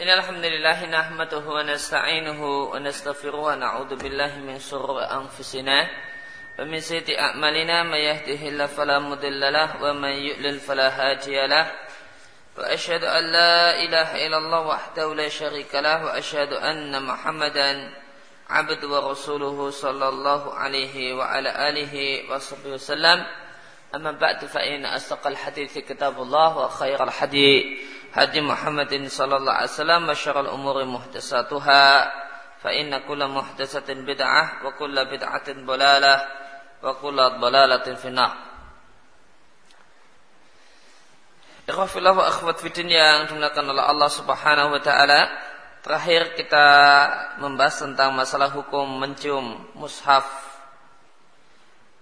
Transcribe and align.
إن 0.00 0.08
الحمد 0.08 0.44
لله 0.44 0.86
نحمده 0.86 1.38
ونستعينه 1.38 2.40
ونستغفره 2.72 3.36
ونعوذ 3.36 3.96
بالله 3.96 4.38
من 4.38 4.58
شرور 4.58 5.04
أنفسنا 5.04 5.88
ومن 6.58 6.80
سيئات 6.80 7.10
أعمالنا 7.10 7.82
من 7.82 7.98
يهده 7.98 8.48
الله 8.48 8.66
فلا 8.66 8.98
مضل 8.98 9.52
له 9.52 9.82
ومن 9.82 10.08
يؤلل 10.08 10.60
فلا 10.60 10.88
هادي 10.88 11.46
له 11.46 11.72
وأشهد 12.58 13.04
أن 13.04 13.24
لا 13.32 13.82
إله 13.84 14.26
إلا 14.26 14.38
الله 14.38 14.60
وحده 14.60 15.14
لا 15.14 15.28
شريك 15.28 15.74
له 15.74 16.04
وأشهد 16.04 16.52
أن 16.52 17.02
محمدا 17.02 17.92
عبد 18.50 18.84
ورسوله 18.84 19.70
صلى 19.70 20.08
الله 20.08 20.54
عليه 20.54 21.14
وعلى 21.14 21.68
آله 21.68 21.94
وصحبه 22.32 22.70
وسلم. 22.70 23.26
أما 23.94 24.12
بعد 24.12 24.44
فإن 24.44 24.86
أصدق 24.86 25.26
الحديث 25.26 25.78
كتاب 25.78 26.22
الله 26.22 26.58
وخير 26.58 27.04
الحديث 27.04 27.64
hadi 28.10 28.40
Muhammadin 28.42 29.06
sallallahu 29.06 29.54
alaihi 29.54 29.72
wasallam 29.74 30.02
masyarul 30.06 30.50
umuri 30.50 30.86
muhtasatuha 30.86 31.84
fa 32.60 32.70
inna 32.74 33.06
kulla 33.06 33.30
bid'ah 34.06 34.66
wa 34.66 34.70
kulla 34.74 35.06
bid'atin 35.06 35.64
dalalah 35.64 36.18
wa 36.82 36.92
kulla 36.98 37.38
dalalatin 37.38 37.96
Ikhwafillah 41.70 42.12
wa 42.18 42.26
akhwat 42.26 42.58
fitin 42.58 42.90
yang 42.90 43.30
dimuliakan 43.30 43.70
oleh 43.70 43.84
Allah 43.86 44.10
subhanahu 44.10 44.74
wa 44.74 44.82
ta'ala 44.82 45.20
Terakhir 45.80 46.36
kita 46.36 46.66
membahas 47.40 47.80
tentang 47.80 48.12
masalah 48.12 48.52
hukum 48.52 49.00
mencium 49.00 49.64
mushaf 49.80 50.28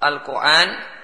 Al-Quran 0.02 0.97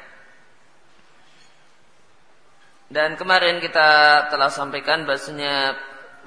dan 2.92 3.16
kemarin 3.16 3.64
kita 3.64 3.88
telah 4.28 4.52
sampaikan 4.52 5.08
bahasanya 5.08 5.72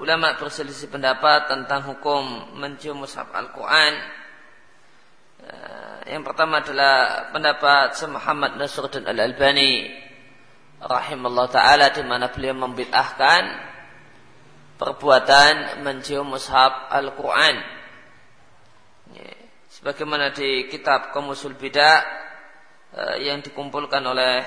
ulama 0.02 0.34
berselisih 0.38 0.90
pendapat 0.90 1.46
tentang 1.46 1.86
hukum 1.86 2.54
mencium 2.58 3.02
mushaf 3.02 3.30
Al-Quran. 3.30 3.94
Eh, 5.38 5.98
yang 6.14 6.26
pertama 6.26 6.58
adalah 6.58 7.26
pendapat 7.30 7.94
Muhammad 8.10 8.58
Nasruddin 8.58 9.06
Al-Albani 9.06 9.86
rahimahullah 10.82 11.46
taala 11.50 11.86
di 11.94 12.02
mana 12.02 12.30
beliau 12.30 12.54
membid'ahkan 12.58 13.42
perbuatan 14.78 15.82
mencium 15.86 16.26
mushaf 16.26 16.90
Al-Quran. 16.90 17.78
Sebagaimana 19.68 20.34
di 20.34 20.66
kitab 20.66 21.14
Komusul 21.14 21.54
Bidah 21.54 22.02
eh, 22.98 23.30
yang 23.30 23.38
dikumpulkan 23.46 24.02
oleh 24.02 24.42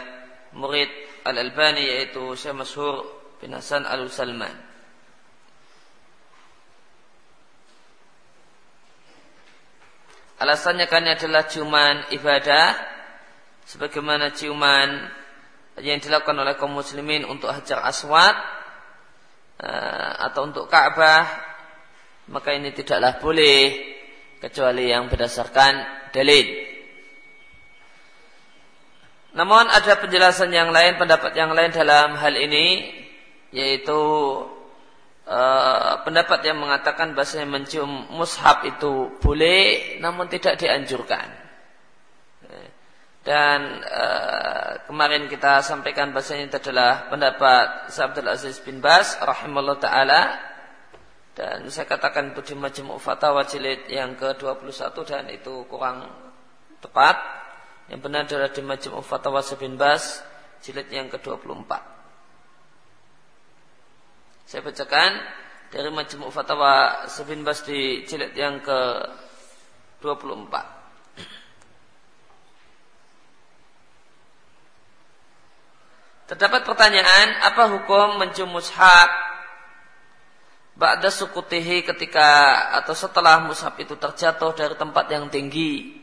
murid 0.59 0.91
Al-Albani 1.25 1.83
yaitu 1.85 2.33
Syekh 2.33 2.55
Masyhur 2.57 3.05
bin 3.41 3.53
Hasan 3.53 3.85
Al-Salman. 3.85 4.53
Alasannya 10.41 10.89
kan 10.89 11.05
adalah 11.05 11.45
ciuman 11.45 12.09
ibadah 12.17 12.73
sebagaimana 13.69 14.33
ciuman 14.33 14.89
yang 15.85 16.01
dilakukan 16.01 16.33
oleh 16.33 16.57
kaum 16.57 16.73
muslimin 16.73 17.29
untuk 17.29 17.53
hajar 17.53 17.85
aswad 17.85 18.33
eh, 19.61 20.11
atau 20.25 20.49
untuk 20.49 20.65
Ka'bah 20.65 21.51
maka 22.33 22.57
ini 22.57 22.73
tidaklah 22.73 23.21
boleh 23.21 23.61
kecuali 24.41 24.89
yang 24.89 25.11
berdasarkan 25.11 26.09
dalil. 26.09 26.70
Namun 29.31 29.71
ada 29.71 29.95
penjelasan 29.95 30.51
yang 30.51 30.75
lain, 30.75 30.99
pendapat 30.99 31.31
yang 31.35 31.55
lain 31.55 31.71
dalam 31.71 32.19
hal 32.19 32.35
ini 32.35 32.99
yaitu 33.51 33.99
uh, 35.27 36.03
pendapat 36.03 36.39
yang 36.47 36.59
mengatakan 36.59 37.11
bahasanya 37.15 37.47
mencium 37.47 38.11
mushaf 38.11 38.63
itu 38.63 39.19
boleh 39.19 39.99
namun 40.03 40.27
tidak 40.27 40.59
dianjurkan. 40.59 41.41
Dan 43.21 43.85
uh, 43.85 44.81
kemarin 44.89 45.29
kita 45.29 45.61
sampaikan 45.61 46.09
bahasanya 46.09 46.49
itu 46.49 46.57
adalah 46.57 47.05
pendapat 47.05 47.93
Abdul 47.93 48.25
Aziz 48.25 48.57
bin 48.65 48.81
Bas 48.81 49.13
rahimahullah 49.21 49.77
taala 49.77 50.21
dan 51.37 51.69
saya 51.69 51.85
katakan 51.85 52.33
itu 52.33 52.41
di 52.51 52.55
Majmu' 52.57 52.97
Fatawa 52.97 53.45
jilid 53.45 53.85
yang 53.87 54.17
ke-21 54.17 54.97
dan 55.05 55.29
itu 55.29 55.69
kurang 55.69 56.09
tepat 56.81 57.40
yang 57.91 57.99
benar 57.99 58.23
adalah 58.23 58.47
di 58.47 58.63
Majmu' 58.63 59.03
Fatawa 59.03 59.43
Sabin 59.43 59.75
Bas 59.75 60.23
jilid 60.63 60.87
yang 60.87 61.11
ke-24. 61.11 61.67
Saya 64.47 64.63
bacakan 64.63 65.11
dari 65.67 65.91
Majmu' 65.91 66.31
Fatawa 66.31 67.03
Sabin 67.11 67.43
Bas 67.43 67.67
di 67.67 68.07
jilid 68.07 68.31
yang 68.31 68.63
ke-24. 68.63 70.55
Terdapat 76.31 76.63
pertanyaan, 76.63 77.43
apa 77.43 77.75
hukum 77.75 78.15
mencium 78.23 78.55
mushaf 78.55 79.11
Ba'da 80.79 81.11
sukutihi 81.11 81.83
ketika 81.83 82.55
atau 82.79 82.95
setelah 82.95 83.43
mushaf 83.43 83.75
itu 83.83 83.99
terjatuh 83.99 84.55
dari 84.55 84.79
tempat 84.79 85.11
yang 85.11 85.27
tinggi 85.27 86.00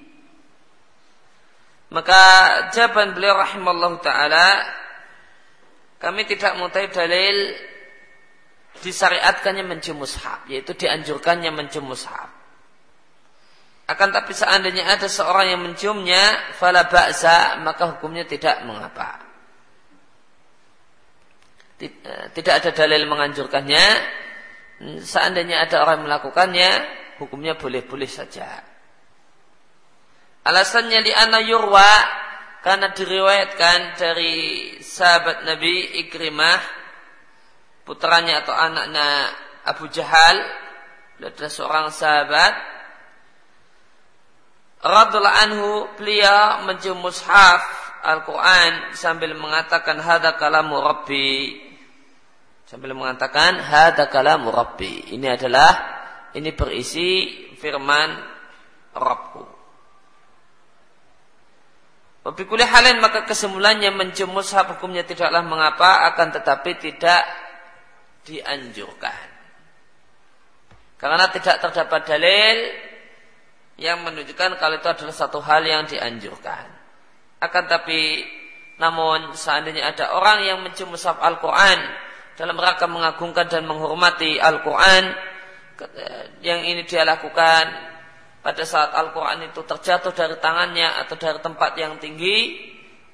maka 1.89 2.21
jawaban 2.75 3.17
beliau 3.17 3.37
rahimallahu 3.41 4.05
taala 4.05 4.61
kami 5.99 6.29
tidak 6.29 6.55
mengetahui 6.61 6.91
dalil 6.95 7.37
disyariatkannya 8.79 9.67
mencium 9.67 9.99
mushaf, 9.99 10.47
yaitu 10.47 10.77
dianjurkannya 10.79 11.51
mencium 11.51 11.91
mushaf. 11.91 12.31
Akan 13.89 14.13
tapi 14.13 14.37
seandainya 14.37 14.85
ada 14.85 15.09
seorang 15.09 15.57
yang 15.57 15.63
menciumnya, 15.65 16.55
fala 16.61 16.87
ba'sa, 16.87 17.57
maka 17.65 17.97
hukumnya 17.97 18.29
tidak 18.29 18.63
mengapa. 18.69 19.25
Eh, 21.81 22.27
tidak 22.37 22.55
ada 22.63 22.71
dalil 22.77 23.09
menganjurkannya. 23.09 23.85
Seandainya 25.03 25.65
ada 25.67 25.83
orang 25.83 26.05
yang 26.05 26.07
melakukannya, 26.07 26.71
hukumnya 27.19 27.57
boleh-boleh 27.57 28.07
saja. 28.07 28.61
Alasannya 30.49 31.05
di 31.05 31.13
ana 31.13 31.45
yurwa 31.45 31.93
karena 32.65 32.89
diriwayatkan 32.97 34.01
dari 34.01 34.35
sahabat 34.81 35.45
Nabi 35.45 36.01
Ikrimah 36.09 36.61
putranya 37.85 38.41
atau 38.41 38.57
anaknya 38.57 39.29
Abu 39.69 39.93
Jahal 39.93 40.41
adalah 41.21 41.53
seorang 41.53 41.87
sahabat. 41.93 42.53
Radhiallahu 44.81 45.41
anhu 45.45 45.71
beliau 46.01 46.65
mencium 46.65 46.97
mushaf 46.97 47.61
Al-Quran 48.01 48.97
sambil 48.97 49.37
mengatakan 49.37 50.01
hada 50.01 50.41
kalamu 50.41 50.81
Rabbi. 50.81 51.61
Sambil 52.65 52.97
mengatakan 52.97 53.61
hada 53.61 54.09
kalamu 54.09 54.49
Rabbi. 54.49 55.13
Ini 55.13 55.29
adalah 55.29 55.71
ini 56.33 56.57
berisi 56.57 57.37
firman 57.61 58.17
Rabbku 58.97 59.48
Wabikuli 62.29 62.61
halin 62.61 63.01
maka 63.01 63.25
kesimpulannya 63.25 63.89
mencium 63.89 64.37
mushaf 64.37 64.69
hukumnya 64.77 65.01
tidaklah 65.01 65.41
mengapa 65.41 66.13
akan 66.13 66.29
tetapi 66.37 66.77
tidak 66.77 67.25
dianjurkan. 68.29 69.25
Karena 71.01 71.25
tidak 71.33 71.57
terdapat 71.65 72.05
dalil 72.05 72.57
yang 73.81 74.05
menunjukkan 74.05 74.61
kalau 74.61 74.77
itu 74.77 74.89
adalah 74.93 75.15
satu 75.17 75.41
hal 75.41 75.65
yang 75.65 75.89
dianjurkan. 75.89 76.69
Akan 77.41 77.65
tapi 77.65 78.29
namun 78.77 79.33
seandainya 79.33 79.89
ada 79.89 80.13
orang 80.13 80.45
yang 80.45 80.61
mencium 80.61 80.93
mushaf 80.93 81.17
Al-Quran 81.25 81.81
dalam 82.37 82.61
rangka 82.61 82.85
mengagungkan 82.85 83.49
dan 83.49 83.65
menghormati 83.65 84.37
Al-Quran 84.37 85.17
yang 86.45 86.61
ini 86.61 86.85
dia 86.85 87.09
lakukan 87.09 87.73
pada 88.43 88.63
saat 88.63 88.95
Al-Quran 88.95 89.51
itu 89.51 89.61
terjatuh 89.67 90.15
dari 90.15 90.37
tangannya 90.39 91.03
atau 91.05 91.19
dari 91.19 91.39
tempat 91.43 91.75
yang 91.75 91.99
tinggi, 91.99 92.55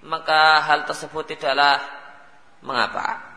maka 0.04 0.60
hal 0.62 0.84
tersebut 0.84 1.36
tidaklah 1.36 1.80
mengapa. 2.60 3.34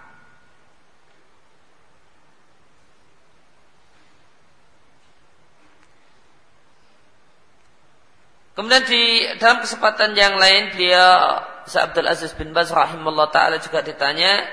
Kemudian 8.57 8.89
di 8.89 9.21
dalam 9.37 9.61
kesempatan 9.61 10.17
yang 10.17 10.33
lain 10.41 10.73
beliau 10.73 11.45
Abdul 11.69 12.09
Aziz 12.09 12.33
bin 12.33 12.57
Baz 12.57 12.73
rahimahullah 12.73 13.29
taala 13.29 13.61
juga 13.61 13.85
ditanya 13.85 14.49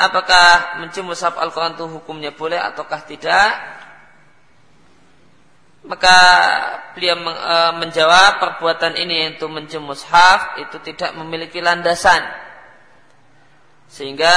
apakah 0.00 0.80
mencium 0.80 1.12
mushaf 1.12 1.36
Al-Quran 1.36 1.76
itu 1.76 1.84
hukumnya 1.92 2.32
boleh 2.32 2.56
ataukah 2.56 3.04
tidak? 3.04 3.81
Maka 5.82 6.16
beliau 6.94 7.18
e, 7.18 7.56
menjawab 7.82 8.38
perbuatan 8.38 8.94
ini 8.94 9.26
yaitu 9.26 9.50
mencium 9.50 9.90
mushaf 9.90 10.62
itu 10.62 10.78
tidak 10.86 11.18
memiliki 11.18 11.58
landasan. 11.58 12.22
Sehingga 13.90 14.32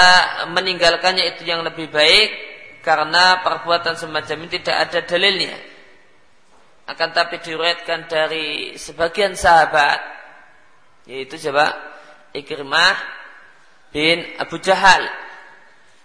meninggalkannya 0.49 1.37
itu 1.37 1.45
yang 1.45 1.61
lebih 1.61 1.93
baik 1.93 2.29
karena 2.81 3.45
perbuatan 3.45 3.93
semacam 3.93 4.45
ini 4.45 4.49
tidak 4.57 4.77
ada 4.89 4.99
dalilnya. 5.05 5.57
Akan 6.85 7.13
tapi 7.13 7.41
diriwayatkan 7.41 8.09
dari 8.09 8.77
sebagian 8.77 9.37
sahabat 9.37 10.01
yaitu 11.05 11.37
siapa? 11.37 11.73
Ikrimah 12.33 12.95
bin 13.93 14.25
Abu 14.41 14.57
Jahal. 14.59 15.07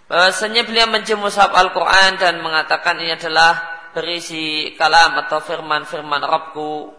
Bahwasanya 0.06 0.66
beliau 0.66 0.86
mencium 0.90 1.22
mushaf 1.22 1.50
Al-Quran 1.50 2.18
dan 2.20 2.38
mengatakan 2.44 2.98
ini 3.02 3.14
adalah 3.14 3.69
berisi 3.92 4.74
kalam 4.78 5.18
atau 5.26 5.38
firman-firman 5.42 6.22
Rabbku. 6.22 6.96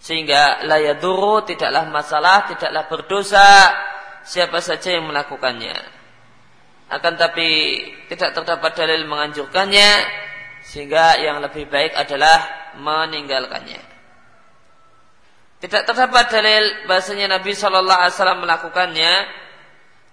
Sehingga 0.00 0.64
layaduru 0.64 1.44
tidaklah 1.44 1.84
masalah, 1.92 2.48
tidaklah 2.48 2.88
berdosa 2.88 3.48
siapa 4.24 4.64
saja 4.64 4.96
yang 4.96 5.08
melakukannya 5.12 6.00
akan 6.90 7.14
tapi 7.14 7.48
tidak 8.10 8.34
terdapat 8.34 8.74
dalil 8.74 9.06
menganjurkannya 9.06 9.90
sehingga 10.66 11.22
yang 11.22 11.38
lebih 11.38 11.70
baik 11.70 11.94
adalah 11.94 12.74
meninggalkannya. 12.82 13.78
Tidak 15.62 15.82
terdapat 15.86 16.24
dalil 16.34 16.90
bahasanya 16.90 17.38
Nabi 17.38 17.54
Shallallahu 17.54 18.00
Alaihi 18.00 18.16
Wasallam 18.18 18.42
melakukannya. 18.42 19.12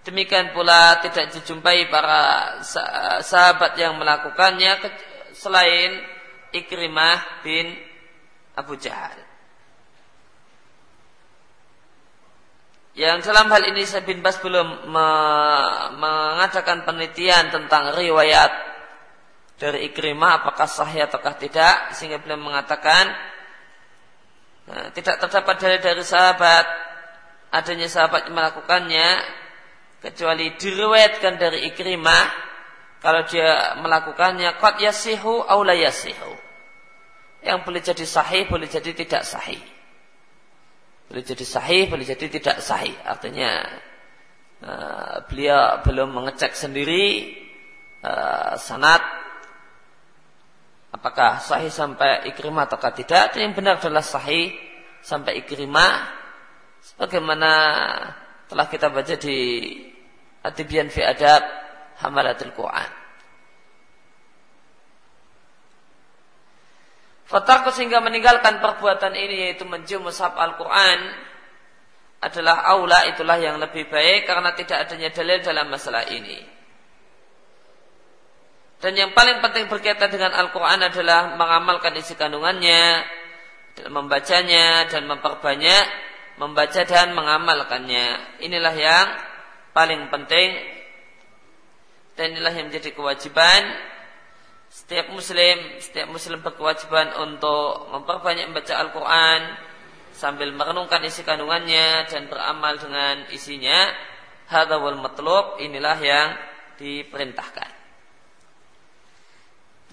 Demikian 0.06 0.56
pula 0.56 1.04
tidak 1.04 1.36
dijumpai 1.36 1.92
para 1.92 2.56
sahabat 3.26 3.76
yang 3.76 3.98
melakukannya 4.00 4.80
selain 5.38 6.02
Ikrimah 6.52 7.46
bin 7.46 7.78
Abu 8.58 8.74
Jahal. 8.82 9.22
Yang 12.98 13.30
dalam 13.30 13.46
hal 13.54 13.62
ini 13.70 13.86
saya 13.86 14.02
bin 14.02 14.26
Bas 14.26 14.42
belum 14.42 14.90
me 14.90 15.10
mengadakan 16.02 16.82
penelitian 16.82 17.54
tentang 17.54 17.94
riwayat 17.94 18.50
dari 19.62 19.94
Ikrimah 19.94 20.42
apakah 20.42 20.66
sahih 20.66 21.06
ataukah 21.06 21.38
tidak 21.38 21.94
sehingga 21.94 22.18
beliau 22.18 22.42
mengatakan 22.42 23.14
nah, 24.66 24.90
tidak 24.98 25.22
terdapat 25.22 25.56
dari 25.62 25.78
dari 25.78 26.02
sahabat 26.06 26.66
adanya 27.54 27.86
sahabat 27.86 28.30
yang 28.30 28.38
melakukannya 28.38 29.10
kecuali 30.02 30.58
diriwayatkan 30.58 31.34
dari 31.42 31.70
Ikrimah 31.74 32.26
kalau 33.04 33.22
dia 33.30 33.78
melakukannya 33.78 34.58
qad 34.58 34.82
yasihu 34.82 35.46
aw 35.46 35.60
la 35.62 35.78
yasihu 35.78 36.34
yang 37.46 37.62
boleh 37.62 37.80
jadi 37.80 38.06
sahih 38.06 38.50
boleh 38.50 38.66
jadi 38.66 38.92
tidak 38.94 39.24
sahih 39.24 39.62
boleh 41.08 41.24
jadi 41.24 41.46
sahih, 41.48 41.88
boleh 41.88 42.04
jadi 42.04 42.26
tidak 42.28 42.58
sahih. 42.60 42.92
Artinya 43.08 43.64
uh, 44.60 45.16
beliau 45.32 45.80
belum 45.88 46.12
mengecek 46.12 46.52
sendiri 46.52 47.32
uh, 48.04 48.60
sanat 48.60 49.00
apakah 50.92 51.40
sahih 51.40 51.72
sampai 51.72 52.28
ikrimah 52.28 52.68
atau 52.68 52.92
tidak. 52.92 53.32
Dan 53.32 53.40
yang 53.52 53.54
benar 53.56 53.80
adalah 53.80 54.04
sahih 54.04 54.52
sampai 55.00 55.40
ikrimah. 55.48 56.12
Sebagaimana 56.84 57.52
telah 58.52 58.68
kita 58.68 58.92
baca 58.92 59.16
di 59.16 59.38
Atibian 60.44 60.92
fi 60.92 61.08
Adab 61.08 61.44
Hamalatul 62.04 62.54
Quran. 62.54 62.90
Fatarku 67.28 67.76
sehingga 67.76 68.00
meninggalkan 68.00 68.64
perbuatan 68.64 69.12
ini 69.12 69.52
yaitu 69.52 69.68
mencium 69.68 70.08
mushaf 70.08 70.32
Al-Quran 70.32 71.00
adalah 72.24 72.64
aula 72.72 73.04
itulah 73.12 73.36
yang 73.36 73.60
lebih 73.60 73.92
baik 73.92 74.24
karena 74.24 74.56
tidak 74.56 74.88
adanya 74.88 75.12
dalil 75.12 75.38
dalam 75.44 75.68
masalah 75.68 76.08
ini. 76.08 76.40
Dan 78.78 78.94
yang 78.94 79.12
paling 79.12 79.42
penting 79.42 79.68
berkaitan 79.68 80.08
dengan 80.08 80.38
Al-Quran 80.38 80.88
adalah 80.88 81.34
mengamalkan 81.34 81.98
isi 81.98 82.14
kandungannya, 82.14 83.04
membacanya 83.90 84.86
dan 84.88 85.10
memperbanyak, 85.10 85.86
membaca 86.38 86.82
dan 86.86 87.12
mengamalkannya. 87.12 88.40
Inilah 88.46 88.76
yang 88.78 89.08
paling 89.74 90.08
penting 90.14 90.77
dan 92.18 92.34
inilah 92.34 92.52
yang 92.52 92.74
menjadi 92.74 92.92
kewajiban 92.98 93.62
setiap 94.68 95.08
muslim, 95.16 95.80
setiap 95.80 96.12
muslim 96.12 96.44
berkewajiban 96.44 97.16
untuk 97.24 97.88
memperbanyak 97.94 98.52
membaca 98.52 98.76
Al-Quran 98.76 99.42
sambil 100.12 100.52
merenungkan 100.52 101.00
isi 101.08 101.24
kandungannya 101.24 102.10
dan 102.10 102.28
beramal 102.28 102.76
dengan 102.76 103.24
isinya. 103.32 103.90
Hadawal 104.48 105.00
matlub 105.00 105.60
inilah 105.60 105.98
yang 106.00 106.30
diperintahkan. 106.80 107.70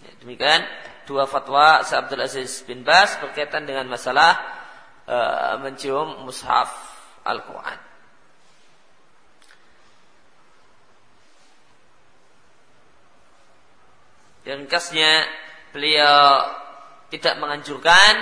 Ya, 0.04 0.10
demikian 0.22 0.62
dua 1.10 1.26
fatwa 1.26 1.82
Abdul 1.82 2.22
Aziz 2.22 2.62
bin 2.62 2.86
Bas 2.86 3.18
berkaitan 3.18 3.66
dengan 3.66 3.90
masalah 3.90 4.38
uh, 5.10 5.58
mencium 5.58 6.22
mushaf 6.22 6.70
Al-Quran. 7.26 7.93
Ringkasnya 14.44 15.24
beliau 15.72 16.44
tidak 17.08 17.40
menganjurkan 17.40 18.14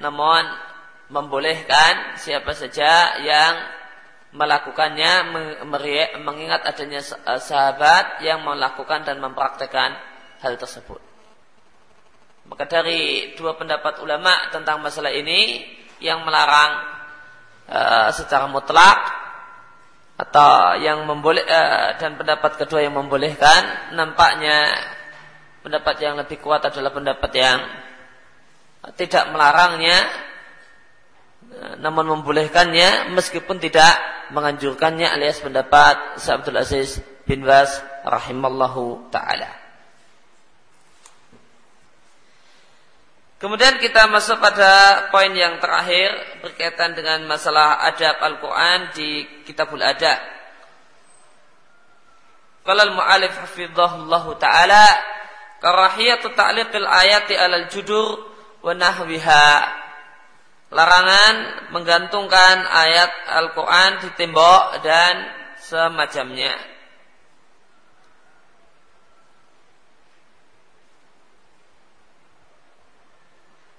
namun 0.00 0.44
membolehkan 1.12 2.16
siapa 2.16 2.56
saja 2.56 3.20
yang 3.20 3.54
melakukannya 4.32 5.28
mengingat 6.16 6.64
adanya 6.64 7.04
eh, 7.04 7.40
sahabat 7.40 8.24
yang 8.24 8.40
melakukan 8.40 9.04
dan 9.04 9.20
mempraktekkan 9.20 9.92
hal 10.40 10.56
tersebut. 10.56 10.98
Maka 12.48 12.64
dari 12.66 13.32
dua 13.36 13.54
pendapat 13.54 14.00
ulama 14.00 14.50
tentang 14.50 14.82
masalah 14.82 15.14
ini 15.14 15.62
yang 16.02 16.26
melarang 16.26 16.82
uh, 17.70 18.10
secara 18.10 18.50
mutlak 18.50 18.98
atau 20.18 20.74
yang 20.82 21.06
memboleh 21.06 21.46
uh, 21.46 21.94
dan 22.02 22.18
pendapat 22.18 22.58
kedua 22.58 22.82
yang 22.82 22.98
membolehkan 22.98 23.94
nampaknya 23.94 24.74
Pendapat 25.62 25.94
yang 26.02 26.18
lebih 26.18 26.42
kuat 26.42 26.66
adalah 26.66 26.90
pendapat 26.90 27.30
yang 27.38 27.58
tidak 28.98 29.30
melarangnya 29.30 29.94
namun 31.78 32.18
membolehkannya 32.18 33.14
meskipun 33.14 33.62
tidak 33.62 33.94
menganjurkannya 34.34 35.06
alias 35.06 35.38
pendapat 35.38 36.18
Abdul 36.18 36.58
Aziz 36.58 36.98
bin 37.26 37.46
Bas 37.46 37.78
rahimallahu 38.02 39.12
taala. 39.12 39.62
Kemudian 43.42 43.82
kita 43.82 44.06
masuk 44.06 44.38
pada 44.38 45.10
poin 45.10 45.34
yang 45.34 45.58
terakhir 45.58 46.14
berkaitan 46.46 46.94
dengan 46.94 47.26
masalah 47.26 47.82
adab 47.90 48.22
Al-Quran 48.22 48.94
di 48.94 49.26
Kitabul 49.42 49.82
Adab. 49.82 50.22
Kalau 52.62 52.82
al-mu'alif 52.86 53.34
hafidhahullahu 53.34 54.38
ta'ala 54.38 54.86
Karahiyatu 55.62 56.34
ta'liqil 56.34 56.82
ayati 56.90 57.38
alal 57.38 57.70
judur 57.70 58.18
wa 58.66 58.74
nahwiha. 58.74 59.46
Larangan 60.74 61.70
menggantungkan 61.70 62.66
ayat 62.66 63.12
Al-Quran 63.30 64.02
di 64.02 64.08
tembok 64.18 64.82
dan 64.82 65.14
semacamnya. 65.62 66.56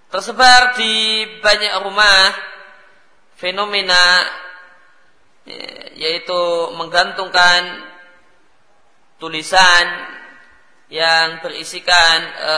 Tersebar 0.08 0.78
di 0.78 1.26
banyak 1.42 1.74
rumah 1.84 2.32
fenomena 3.36 4.30
yaitu 5.98 6.42
menggantungkan 6.78 7.92
tulisan 9.18 9.86
yang 10.94 11.42
berisikan 11.42 12.18
e, 12.38 12.56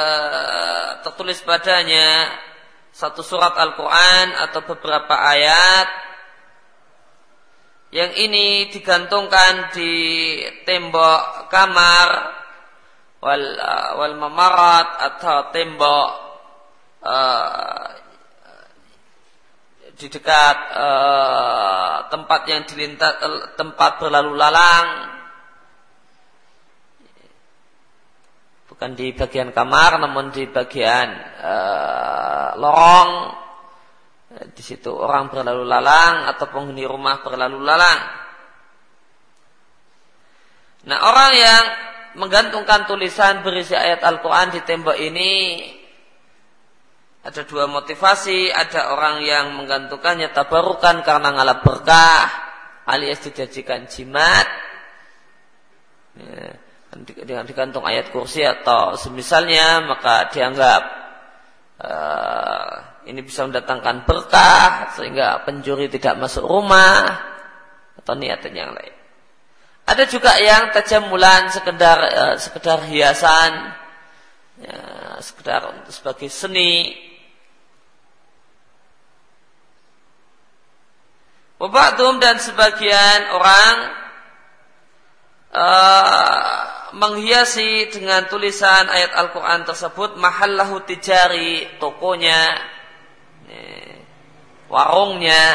tertulis 1.08 1.40
padanya 1.40 2.36
satu 2.92 3.24
surat 3.24 3.56
Al-Quran 3.56 4.36
atau 4.44 4.60
beberapa 4.68 5.16
ayat. 5.16 5.88
Yang 7.96 8.12
ini 8.28 8.48
digantungkan 8.76 9.72
di 9.72 9.94
tembok 10.68 11.48
kamar 11.48 12.10
wal 13.24 13.46
wal 13.96 14.16
mamarat 14.20 15.00
atau 15.00 15.48
tembok 15.56 16.10
uh, 17.08 17.88
di 19.96 20.12
dekat 20.12 20.58
uh, 20.76 22.12
tempat 22.12 22.42
yang 22.52 22.68
dilintas 22.68 23.16
tempat 23.56 24.04
berlalu 24.04 24.36
lalang 24.36 25.15
bukan 28.76 28.92
di 28.92 29.16
bagian 29.16 29.56
kamar 29.56 30.04
namun 30.04 30.36
di 30.36 30.52
bagian 30.52 31.08
uh, 31.40 32.60
lorong. 32.60 33.12
Di 34.52 34.60
situ 34.60 34.92
orang 34.92 35.32
berlalu 35.32 35.64
lalang 35.64 36.28
atau 36.28 36.52
penghuni 36.52 36.84
rumah 36.84 37.24
berlalu 37.24 37.64
lalang. 37.64 38.00
Nah 40.92 40.98
orang 41.08 41.32
yang 41.40 41.64
menggantungkan 42.20 42.84
tulisan 42.84 43.48
berisi 43.48 43.80
ayat 43.80 44.04
Al-Quran 44.04 44.52
di 44.52 44.60
tembok 44.68 45.00
ini 45.00 45.32
ada 47.24 47.48
dua 47.48 47.72
motivasi, 47.72 48.52
ada 48.52 48.92
orang 48.92 49.24
yang 49.24 49.56
menggantungkannya 49.56 50.36
tabarukan 50.36 51.00
karena 51.02 51.32
ngalap 51.32 51.64
berkah, 51.64 52.28
alias 52.86 53.24
dijajikan 53.24 53.90
jimat, 53.90 54.46
ya, 56.22 56.65
dengan 57.04 57.44
digantung 57.44 57.84
ayat 57.84 58.16
kursi 58.16 58.46
atau 58.48 58.96
semisalnya, 58.96 59.84
maka 59.84 60.32
dianggap 60.32 60.82
uh, 61.84 62.74
ini 63.12 63.20
bisa 63.20 63.44
mendatangkan 63.44 64.08
berkah 64.08 64.96
sehingga 64.96 65.44
pencuri 65.44 65.92
tidak 65.92 66.16
masuk 66.16 66.48
rumah 66.48 67.04
atau 68.00 68.14
niatan 68.16 68.56
yang 68.56 68.72
lain. 68.72 68.96
Ada 69.86 70.08
juga 70.08 70.40
yang 70.40 70.72
tajamulan 70.72 71.52
sekedar 71.52 71.98
uh, 72.00 72.36
sekedar 72.40 72.80
hiasan, 72.88 73.52
ya, 74.64 74.80
sekedar 75.20 75.68
untuk 75.76 75.92
sebagai 75.92 76.32
seni 76.32 76.96
Wabaktum 81.56 82.20
dan 82.20 82.36
sebagian 82.36 83.32
orang 83.32 83.76
uh, 85.56 86.75
menghiasi 86.96 87.92
dengan 87.92 88.24
tulisan 88.32 88.88
ayat 88.88 89.12
Al-Quran 89.12 89.68
tersebut 89.68 90.16
mahallahu 90.16 90.88
tijari 90.88 91.76
tokonya, 91.78 92.56
warungnya. 94.72 95.46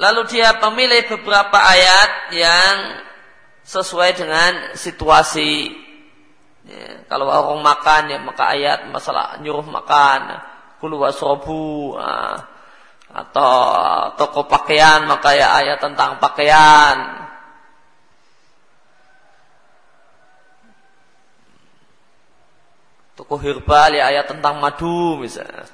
Lalu 0.00 0.20
dia 0.32 0.56
memilih 0.56 1.12
beberapa 1.12 1.60
ayat 1.60 2.32
yang 2.32 2.76
sesuai 3.60 4.16
dengan 4.16 4.52
situasi. 4.72 5.76
Ya, 6.64 7.04
kalau 7.04 7.28
warung 7.28 7.60
makan 7.60 8.08
ya 8.08 8.18
maka 8.20 8.56
ayat 8.56 8.88
masalah 8.88 9.36
nyuruh 9.44 9.68
makan, 9.68 10.40
kulu 10.80 11.04
wasrobu. 11.04 12.00
Nah, 12.00 12.48
atau 13.10 13.50
toko 14.14 14.46
pakaian 14.46 15.02
maka 15.02 15.34
ya 15.34 15.50
ayat 15.58 15.82
tentang 15.82 16.22
pakaian 16.22 16.94
toko 23.20 23.36
herbal 23.36 23.92
ya 23.92 24.08
ayat 24.08 24.32
tentang 24.32 24.56
madu 24.56 25.20
misalnya 25.20 25.68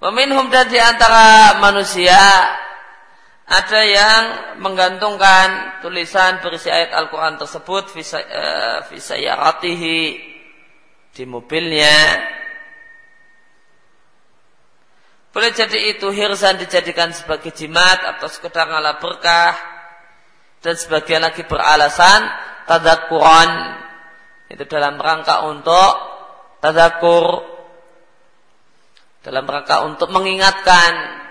Meminhum 0.00 0.48
dan 0.48 0.64
di 0.72 0.80
antara 0.80 1.60
manusia 1.60 2.16
ada 3.44 3.80
yang 3.84 4.56
menggantungkan 4.64 5.80
tulisan 5.84 6.40
berisi 6.40 6.72
ayat 6.72 6.96
Al-Quran 6.96 7.36
tersebut 7.36 7.92
visayaratihi 8.88 10.00
uh, 10.08 10.16
di 11.12 11.24
mobilnya 11.28 12.16
boleh 15.30 15.54
jadi 15.54 15.94
itu 15.94 16.10
hirsan 16.10 16.58
dijadikan 16.58 17.14
sebagai 17.14 17.54
jimat 17.54 18.02
atau 18.02 18.26
sekedar 18.26 18.66
ngalah 18.66 18.98
berkah. 18.98 19.54
Dan 20.60 20.76
sebagian 20.76 21.22
lagi 21.22 21.46
beralasan 21.46 22.26
tadakuran. 22.66 23.78
Itu 24.50 24.66
dalam 24.66 24.98
rangka 24.98 25.46
untuk 25.46 25.92
tadakur. 26.58 27.46
Dalam 29.22 29.46
rangka 29.46 29.86
untuk 29.86 30.10
mengingatkan. 30.10 31.22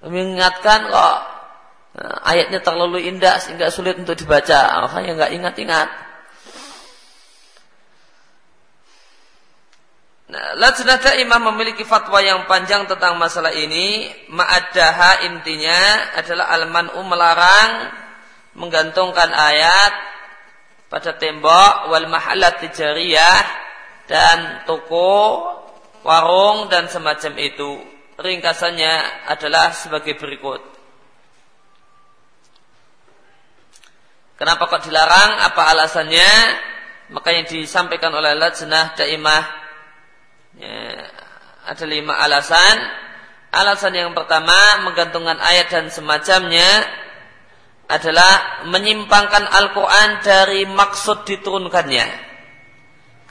Mengingatkan 0.00 0.88
kok 0.88 1.16
nah, 1.98 2.16
ayatnya 2.24 2.64
terlalu 2.64 3.04
indah 3.04 3.42
sehingga 3.42 3.68
sulit 3.68 3.98
untuk 3.98 4.14
dibaca. 4.14 4.86
Makanya 4.86 5.10
nggak 5.18 5.32
ingat-ingat. 5.36 5.88
Nah, 10.30 10.54
Lajnah 10.54 11.02
Daimah 11.02 11.42
memiliki 11.50 11.82
fatwa 11.82 12.22
yang 12.22 12.46
panjang 12.46 12.86
tentang 12.86 13.18
masalah 13.18 13.50
ini. 13.50 14.06
Ma'addaha 14.30 15.26
intinya 15.26 16.14
adalah 16.14 16.54
al-man'u 16.54 17.02
melarang 17.02 17.90
menggantungkan 18.54 19.34
ayat 19.34 19.92
pada 20.90 21.14
tembok 21.14 21.88
wal 21.88 22.10
mahalat 22.10 22.58
tijariyah 22.66 23.40
dan 24.10 24.66
toko, 24.66 25.46
warung 26.02 26.66
dan 26.66 26.90
semacam 26.90 27.32
itu. 27.38 27.78
Ringkasannya 28.20 29.24
adalah 29.30 29.72
sebagai 29.72 30.18
berikut. 30.18 30.60
Kenapa 34.36 34.66
kok 34.66 34.84
dilarang? 34.84 35.40
Apa 35.46 35.72
alasannya? 35.72 36.30
Maka 37.14 37.32
yang 37.32 37.46
disampaikan 37.48 38.12
oleh 38.12 38.36
Lajnah 38.36 38.92
Daimah 38.98 39.60
Ya, 40.58 41.06
ada 41.70 41.84
lima 41.86 42.18
alasan. 42.18 42.76
Alasan 43.50 43.94
yang 43.94 44.10
pertama, 44.14 44.84
menggantungkan 44.86 45.38
ayat 45.38 45.70
dan 45.70 45.86
semacamnya 45.90 46.86
adalah 47.90 48.62
menyimpangkan 48.70 49.44
Al-Quran 49.50 50.22
dari 50.22 50.62
maksud 50.70 51.26
diturunkannya. 51.26 52.30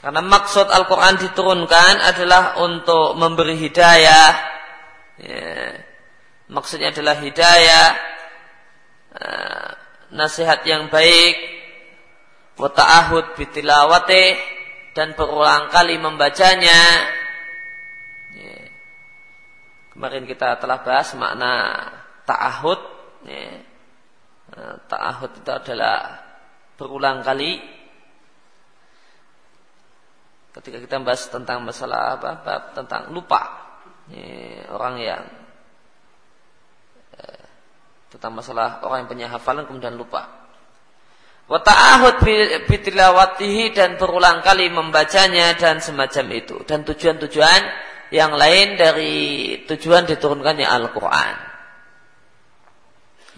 Karena 0.00 0.20
maksud 0.24 0.68
Al-Quran 0.68 1.16
diturunkan 1.20 1.94
adalah 2.00 2.60
untuk 2.60 3.16
memberi 3.16 3.56
hidayah. 3.56 4.32
Ya, 5.20 5.76
maksudnya 6.48 6.88
adalah 6.88 7.20
hidayah, 7.20 7.86
uh, 9.12 9.68
nasihat 10.16 10.64
yang 10.64 10.88
baik, 10.88 11.36
wata'ahud 12.56 13.36
bitilawatih, 13.36 14.40
dan 14.96 15.12
berulang 15.12 15.68
kali 15.68 16.00
membacanya. 16.00 16.80
Ya. 18.36 18.56
Kemarin 19.92 20.24
kita 20.24 20.56
telah 20.56 20.80
bahas 20.80 21.12
makna 21.12 21.52
ta'ahud. 22.24 22.80
Ya. 23.28 23.68
Ta'ahud 24.60 25.32
itu 25.40 25.50
adalah 25.50 26.20
berulang 26.76 27.24
kali. 27.24 27.60
Ketika 30.50 30.82
kita 30.82 30.96
bahas 31.00 31.30
tentang 31.30 31.62
masalah 31.62 32.18
apa, 32.18 32.28
apa 32.42 32.54
tentang 32.74 33.14
lupa, 33.14 33.42
ya, 34.10 34.66
orang 34.74 34.94
yang 34.98 35.22
eh, 37.14 37.44
tentang 38.10 38.34
masalah 38.34 38.82
orang 38.82 39.06
yang 39.06 39.10
punya 39.10 39.26
hafalan 39.30 39.64
kemudian 39.64 39.94
lupa. 39.94 40.40
Wata'ahud 41.50 42.22
bitilawatihi 42.70 43.74
dan 43.74 43.98
berulang 43.98 44.38
kali 44.38 44.70
membacanya 44.70 45.58
dan 45.58 45.82
semacam 45.82 46.26
itu. 46.30 46.62
Dan 46.62 46.86
tujuan-tujuan 46.86 47.62
yang 48.14 48.38
lain 48.38 48.78
dari 48.78 49.14
tujuan 49.66 50.06
diturunkannya 50.06 50.62
Al-Quran. 50.62 51.49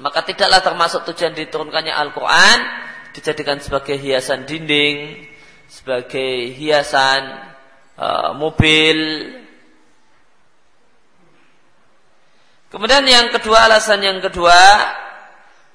Maka 0.01 0.25
tidaklah 0.25 0.65
termasuk 0.65 1.05
tujuan 1.13 1.37
diturunkannya 1.37 1.93
Al-Quran 1.93 2.59
dijadikan 3.13 3.61
sebagai 3.61 4.01
hiasan 4.01 4.49
dinding, 4.49 5.29
sebagai 5.69 6.57
hiasan 6.57 7.53
uh, 8.01 8.33
mobil. 8.33 8.99
Kemudian 12.73 13.05
yang 13.05 13.29
kedua, 13.29 13.69
alasan 13.69 14.01
yang 14.01 14.17
kedua, 14.25 14.57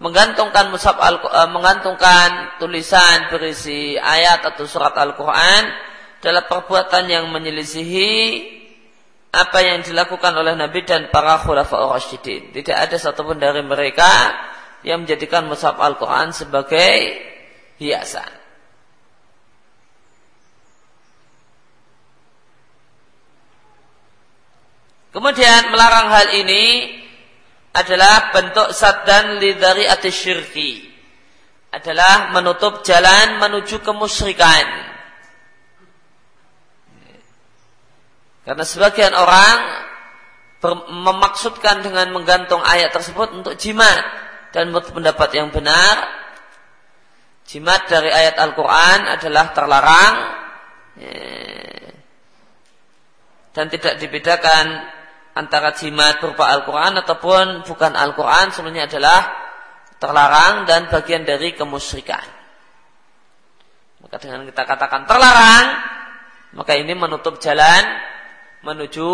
menggantungkan 0.02 0.74
mushaf 0.74 0.98
al 0.98 1.22
uh, 1.22 1.50
menggantungkan 1.54 2.58
tulisan 2.58 3.30
berisi 3.30 3.98
ayat 4.02 4.42
atau 4.46 4.66
surat 4.66 4.98
Al-Qur'an 4.98 5.64
adalah 6.18 6.50
perbuatan 6.50 7.06
yang 7.06 7.30
menyelisihi 7.30 8.14
apa 9.32 9.60
yang 9.60 9.84
dilakukan 9.84 10.34
oleh 10.34 10.56
Nabi 10.56 10.88
dan 10.88 11.12
para 11.12 11.38
khulafaur 11.42 11.94
rasyidin. 11.94 12.56
Tidak 12.56 12.74
ada 12.74 12.96
satupun 12.96 13.38
dari 13.38 13.62
mereka 13.62 14.34
yang 14.88 15.04
menjadikan 15.04 15.46
mushaf 15.46 15.76
Al-Qur'an 15.78 16.32
sebagai 16.32 17.18
hiasan. 17.78 18.38
Kemudian 25.12 25.74
melarang 25.74 26.14
hal 26.14 26.28
ini 26.38 26.94
adalah 27.74 28.30
bentuk 28.30 28.70
saddan 28.70 29.42
lidari 29.42 29.90
atis 29.90 30.14
syirki. 30.14 30.86
Adalah 31.74 32.34
menutup 32.34 32.86
jalan 32.86 33.42
menuju 33.42 33.82
kemusyrikan. 33.82 34.97
Karena 38.48 38.64
sebagian 38.64 39.12
orang 39.12 39.58
memaksudkan 41.04 41.84
dengan 41.84 42.16
menggantung 42.16 42.64
ayat 42.64 42.96
tersebut 42.96 43.36
untuk 43.36 43.60
jimat. 43.60 44.00
Dan 44.56 44.72
menurut 44.72 44.88
pendapat 44.88 45.36
yang 45.36 45.52
benar, 45.52 46.08
jimat 47.44 47.92
dari 47.92 48.08
ayat 48.08 48.40
Al-Quran 48.40 49.00
adalah 49.20 49.46
terlarang. 49.52 50.16
Dan 53.52 53.66
tidak 53.68 54.00
dibedakan 54.00 54.66
antara 55.36 55.76
jimat 55.76 56.24
berupa 56.24 56.48
Al-Quran 56.48 57.04
ataupun 57.04 57.68
bukan 57.68 58.00
Al-Quran 58.00 58.56
sebenarnya 58.56 58.88
adalah 58.88 59.20
terlarang 60.00 60.64
dan 60.64 60.88
bagian 60.88 61.28
dari 61.28 61.52
kemusyrikan. 61.52 62.24
Maka 64.08 64.16
dengan 64.24 64.48
kita 64.48 64.64
katakan 64.64 65.04
terlarang, 65.04 65.66
maka 66.56 66.80
ini 66.80 66.96
menutup 66.96 67.44
jalan 67.44 68.16
menuju 68.66 69.08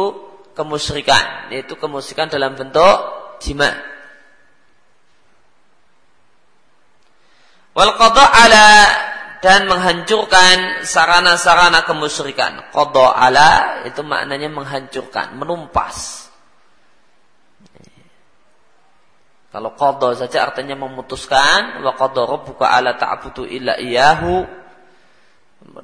kemusyrikan, 0.53 1.49
yaitu 1.49 1.75
kemusyrikan 1.75 2.29
dalam 2.29 2.53
bentuk 2.53 2.97
jimat. 3.41 3.73
Wal 7.73 7.97
ala 7.97 8.69
dan 9.43 9.67
menghancurkan 9.67 10.85
sarana-sarana 10.87 11.83
kemusyrikan. 11.83 12.71
Qadha 12.71 13.05
ala 13.17 13.49
itu 13.83 13.99
maknanya 14.05 14.47
menghancurkan, 14.47 15.35
menumpas. 15.35 16.29
Kalau 19.53 19.77
qadha 19.77 20.17
saja 20.17 20.49
artinya 20.49 20.73
memutuskan 20.73 21.83
wa 21.85 21.93
qadha 21.93 22.25
rabbuka 22.25 22.71
ala 22.71 22.97
ta'budu 22.97 23.45
illa 23.45 23.77
iyyahu 23.77 24.62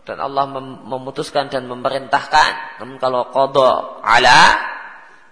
dan 0.04 0.18
Allah 0.20 0.46
memutuskan 0.84 1.48
dan 1.48 1.66
memerintahkan. 1.66 2.84
Namun 2.84 3.00
kalau 3.00 3.32
qadha 3.32 4.04
ala 4.04 4.42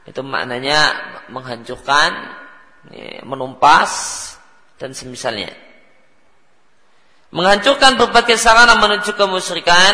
itu 0.07 0.23
maknanya 0.23 0.95
menghancurkan, 1.27 2.11
menumpas 3.27 3.91
dan 4.79 4.95
semisalnya 4.95 5.67
menghancurkan 7.31 7.99
berbagai 7.99 8.39
sarana 8.39 8.79
menuju 8.79 9.11
kemusyrikan 9.19 9.93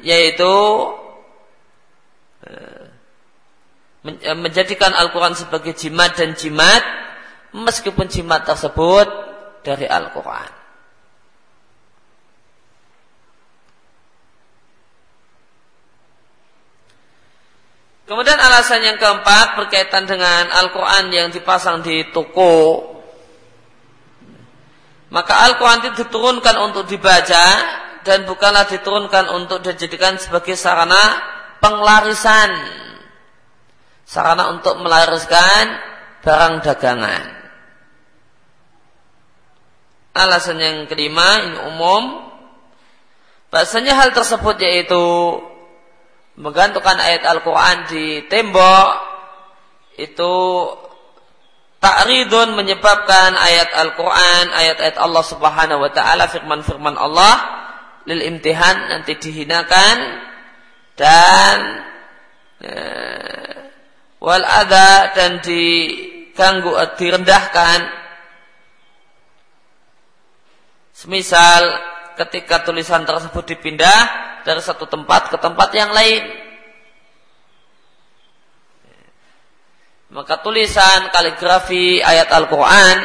yaitu 0.00 0.54
eh, 2.48 2.86
eh, 4.08 4.36
menjadikan 4.38 4.96
Al-Quran 4.96 5.36
sebagai 5.36 5.76
jimat 5.76 6.16
dan 6.16 6.32
jimat 6.32 6.80
meskipun 7.52 8.08
jimat 8.08 8.48
tersebut 8.48 9.06
dari 9.60 9.84
Al-Quran. 9.84 10.61
Kemudian 18.12 18.36
alasan 18.36 18.84
yang 18.84 19.00
keempat 19.00 19.56
berkaitan 19.56 20.04
dengan 20.04 20.52
Al-Quran 20.52 21.08
yang 21.08 21.32
dipasang 21.32 21.80
di 21.80 22.12
toko 22.12 22.92
maka 25.12 25.44
Al-Quran 25.44 25.84
itu 25.84 26.08
diturunkan 26.08 26.56
untuk 26.72 26.88
dibaca 26.88 27.46
dan 28.00 28.24
bukanlah 28.24 28.64
diturunkan 28.64 29.28
untuk 29.28 29.60
dijadikan 29.60 30.16
sebagai 30.16 30.56
sarana 30.56 31.20
penglarisan. 31.60 32.48
Sarana 34.08 34.56
untuk 34.56 34.80
melariskan 34.80 35.76
barang 36.24 36.64
dagangan. 36.64 37.24
Alasan 40.16 40.56
yang 40.60 40.76
kelima 40.88 41.44
ini 41.44 41.60
umum. 41.72 42.32
Bahasanya 43.52 43.92
hal 43.92 44.16
tersebut 44.16 44.56
yaitu 44.64 45.04
menggantungkan 46.42 46.98
ayat 46.98 47.22
Al-Quran 47.22 47.76
di 47.86 48.26
tembok 48.26 48.88
itu 49.96 50.34
Ta'ridun 51.82 52.54
menyebabkan 52.54 53.34
ayat 53.34 53.74
Al-Quran, 53.74 54.54
ayat-ayat 54.54 55.02
Allah 55.02 55.24
subhanahu 55.26 55.82
wa 55.82 55.90
ta'ala, 55.90 56.30
firman-firman 56.30 56.94
Allah, 56.94 57.42
lil 58.06 58.22
imtihan 58.22 58.86
nanti 58.86 59.18
dihinakan, 59.18 60.22
dan 60.94 61.58
eh, 62.62 63.54
wal 64.22 64.46
ada 64.46 65.10
dan 65.10 65.42
diganggu, 65.42 66.70
direndahkan. 67.02 67.78
Semisal 70.94 71.82
ketika 72.14 72.62
tulisan 72.62 73.02
tersebut 73.02 73.42
dipindah 73.42 74.30
dari 74.42 74.62
satu 74.62 74.86
tempat 74.86 75.30
ke 75.32 75.36
tempat 75.38 75.70
yang 75.74 75.90
lain. 75.90 76.22
Maka 80.12 80.44
tulisan 80.44 81.08
kaligrafi 81.08 82.04
ayat 82.04 82.28
Al-Quran 82.28 82.98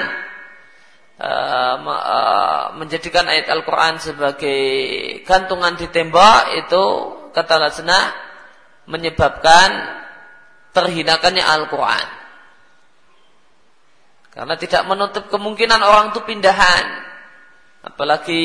uh, 1.24 1.76
uh, 1.80 2.64
menjadikan 2.76 3.24
ayat 3.24 3.48
Al-Quran 3.48 3.96
sebagai 4.04 4.62
gantungan 5.24 5.80
di 5.80 5.88
tembok 5.88 6.68
itu 6.68 6.84
kata 7.32 7.56
Lasna 7.64 8.12
menyebabkan 8.92 9.70
terhinakannya 10.76 11.44
Al-Quran. 11.48 12.08
Karena 14.36 14.54
tidak 14.60 14.84
menutup 14.86 15.32
kemungkinan 15.34 15.82
orang 15.82 16.14
itu 16.14 16.22
pindahan. 16.28 16.86
Apalagi 17.88 18.44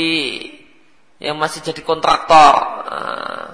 yang 1.22 1.38
masih 1.38 1.62
jadi 1.62 1.78
kontraktor. 1.86 2.54
Uh, 2.90 3.48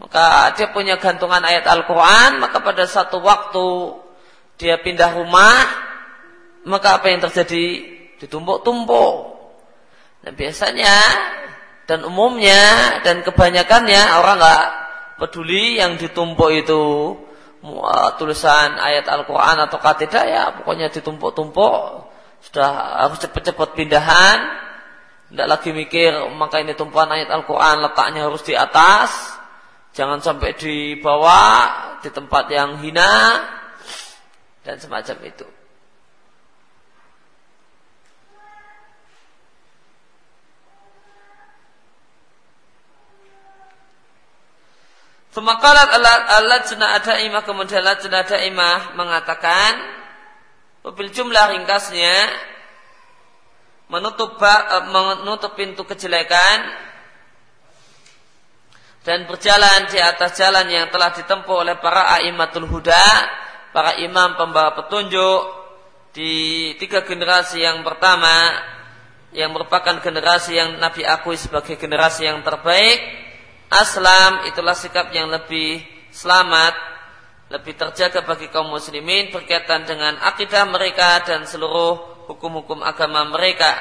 maka 0.00 0.56
dia 0.56 0.72
punya 0.72 0.96
gantungan 0.96 1.44
ayat 1.44 1.68
Al-Quran, 1.68 2.40
maka 2.40 2.64
pada 2.64 2.88
satu 2.88 3.20
waktu 3.20 4.00
dia 4.56 4.80
pindah 4.80 5.12
rumah, 5.12 5.68
maka 6.64 6.98
apa 6.98 7.12
yang 7.12 7.20
terjadi? 7.20 7.92
Ditumpuk-tumpuk. 8.18 9.14
Nah 10.22 10.32
biasanya 10.32 10.96
dan 11.84 12.06
umumnya 12.06 13.02
dan 13.02 13.26
kebanyakannya 13.26 14.02
orang 14.22 14.38
nggak 14.38 14.66
peduli 15.18 15.78
yang 15.82 15.98
ditumpuk 15.98 16.50
itu 16.54 17.14
tulisan 18.18 18.78
ayat 18.78 19.06
Al-Quran 19.06 19.66
atau 19.66 19.78
tidak 19.98 20.24
ya 20.26 20.50
pokoknya 20.54 20.90
ditumpuk-tumpuk 20.90 22.10
sudah 22.42 23.06
harus 23.06 23.22
cepat-cepat 23.22 23.68
pindahan 23.78 24.38
tidak 25.32 25.48
lagi 25.48 25.72
mikir 25.72 26.12
maka 26.36 26.60
ini 26.60 26.76
tumpuan 26.76 27.08
ayat 27.08 27.32
Al-Quran 27.32 27.80
letaknya 27.80 28.28
harus 28.28 28.44
di 28.44 28.52
atas 28.52 29.40
jangan 29.96 30.20
sampai 30.20 30.52
di 30.60 31.00
bawah 31.00 31.96
di 32.04 32.12
tempat 32.12 32.52
yang 32.52 32.76
hina 32.84 33.40
dan 34.62 34.76
semacam 34.78 35.16
itu. 35.26 35.46
Semakalat 45.32 45.88
Allah 45.96 46.60
jena 46.68 47.00
ada 47.00 47.16
imah 47.24 47.40
kemudian 47.48 47.80
jena 48.04 48.20
ada 48.20 48.36
imah 48.36 48.92
mengatakan 49.00 49.80
mobil 50.84 51.08
jumlah 51.08 51.56
ringkasnya 51.56 52.28
menutup 53.92 54.40
eh, 54.40 54.82
menutup 54.88 55.52
pintu 55.52 55.84
kejelekan 55.84 56.58
dan 59.04 59.28
berjalan 59.28 59.90
di 59.92 60.00
atas 60.00 60.40
jalan 60.40 60.64
yang 60.72 60.88
telah 60.88 61.12
ditempuh 61.12 61.66
oleh 61.66 61.76
para 61.76 62.16
aimatul 62.16 62.64
huda 62.64 63.04
para 63.76 64.00
imam 64.00 64.40
pembawa 64.40 64.72
petunjuk 64.72 65.40
di 66.16 66.72
tiga 66.80 67.04
generasi 67.04 67.60
yang 67.60 67.84
pertama 67.84 68.56
yang 69.32 69.52
merupakan 69.52 69.96
generasi 70.00 70.60
yang 70.60 70.76
Nabi 70.76 71.08
akui 71.08 71.40
sebagai 71.40 71.80
generasi 71.80 72.28
yang 72.28 72.44
terbaik. 72.44 73.00
Aslam 73.72 74.44
itulah 74.52 74.76
sikap 74.76 75.08
yang 75.16 75.32
lebih 75.32 75.80
selamat 76.12 76.92
lebih 77.48 77.76
terjaga 77.76 78.24
bagi 78.24 78.52
kaum 78.52 78.68
muslimin 78.68 79.32
berkaitan 79.32 79.84
dengan 79.88 80.20
akidah 80.20 80.68
mereka 80.68 81.24
dan 81.24 81.44
seluruh 81.48 82.11
hukum-hukum 82.28 82.84
agama 82.84 83.26
mereka 83.30 83.78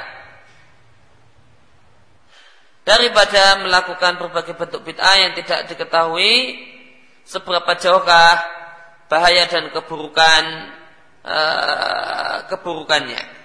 daripada 2.82 3.62
melakukan 3.62 4.18
berbagai 4.18 4.58
bentuk 4.58 4.82
bid'ah 4.82 5.16
yang 5.22 5.32
tidak 5.38 5.70
diketahui 5.70 6.58
seberapa 7.24 7.78
jauhkah 7.78 8.42
bahaya 9.06 9.46
dan 9.46 9.70
keburukan 9.70 10.44
uh, 11.24 12.48
keburukannya. 12.50 13.42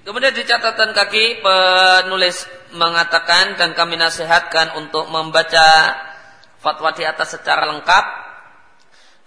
Kemudian 0.00 0.34
di 0.34 0.42
catatan 0.42 0.90
kaki 0.90 1.38
penulis 1.38 2.42
mengatakan 2.74 3.58
dan 3.58 3.74
kami 3.74 3.98
nasihatkan 3.98 4.78
untuk 4.78 5.10
membaca 5.10 5.96
fatwa 6.60 6.90
di 6.92 7.02
atas 7.02 7.38
secara 7.38 7.66
lengkap. 7.66 8.04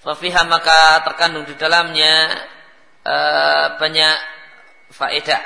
Fafiha 0.03 0.43
maka 0.45 0.99
terkandung 1.07 1.47
di 1.47 1.55
dalamnya 1.55 2.43
uh, 3.07 3.65
banyak 3.79 4.17
faedah. 4.91 5.43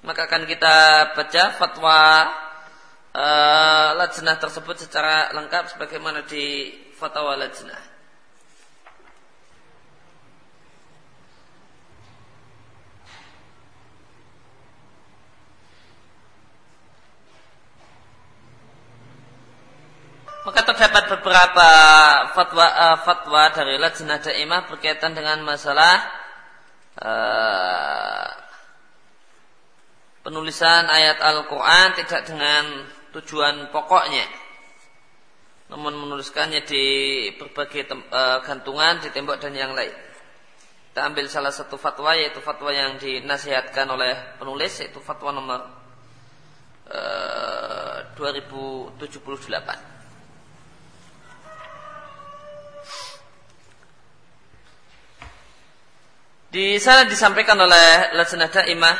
Maka 0.00 0.26
akan 0.30 0.48
kita 0.48 0.76
baca 1.12 1.44
fatwa 1.60 1.98
uh, 3.12 3.88
lajnah 4.00 4.36
tersebut 4.40 4.88
secara 4.88 5.28
lengkap 5.36 5.76
sebagaimana 5.76 6.24
di 6.24 6.72
fatwa 6.96 7.36
lajnah. 7.36 7.99
Terdapat 20.48 21.04
beberapa 21.18 21.68
fatwa 22.32 22.64
uh, 22.64 22.96
fatwa 23.04 23.52
dari 23.52 23.76
Lajnah 23.76 24.24
Daimah 24.24 24.72
berkaitan 24.72 25.12
dengan 25.12 25.44
masalah 25.44 26.00
uh, 26.96 28.28
penulisan 30.24 30.88
ayat 30.88 31.20
Al-Quran 31.20 31.92
tidak 32.00 32.24
dengan 32.24 32.88
tujuan 33.12 33.68
pokoknya. 33.68 34.24
Namun 35.76 36.08
menuliskannya 36.08 36.64
di 36.64 36.84
berbagai 37.36 37.84
tem, 37.84 38.00
uh, 38.08 38.40
gantungan 38.40 38.96
di 39.04 39.12
tembok 39.12 39.44
dan 39.44 39.52
yang 39.52 39.76
lain. 39.76 39.92
Kita 40.90 41.04
ambil 41.04 41.28
salah 41.28 41.52
satu 41.52 41.76
fatwa 41.76 42.16
yaitu 42.16 42.40
fatwa 42.40 42.72
yang 42.72 42.96
dinasihatkan 42.96 43.92
oleh 43.92 44.40
penulis 44.40 44.72
yaitu 44.80 45.04
fatwa 45.04 45.36
nomor 45.36 45.68
uh, 46.88 48.08
2078 48.16 49.99
Di 56.50 56.82
sana 56.82 57.06
disampaikan 57.06 57.54
oleh 57.54 58.10
Lajnah 58.18 58.50
Daimah 58.50 58.96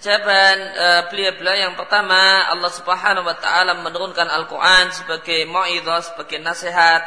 jawaban 0.00 0.56
uh, 0.72 1.02
beliau-beliau 1.12 1.68
yang 1.68 1.74
pertama 1.76 2.48
Allah 2.48 2.72
Subhanahu 2.72 3.28
wa 3.28 3.36
taala 3.36 3.76
menurunkan 3.84 4.24
Al-Qur'an 4.24 4.88
sebagai 4.96 5.44
mauidhah, 5.44 6.00
sebagai 6.00 6.40
nasihat 6.40 7.04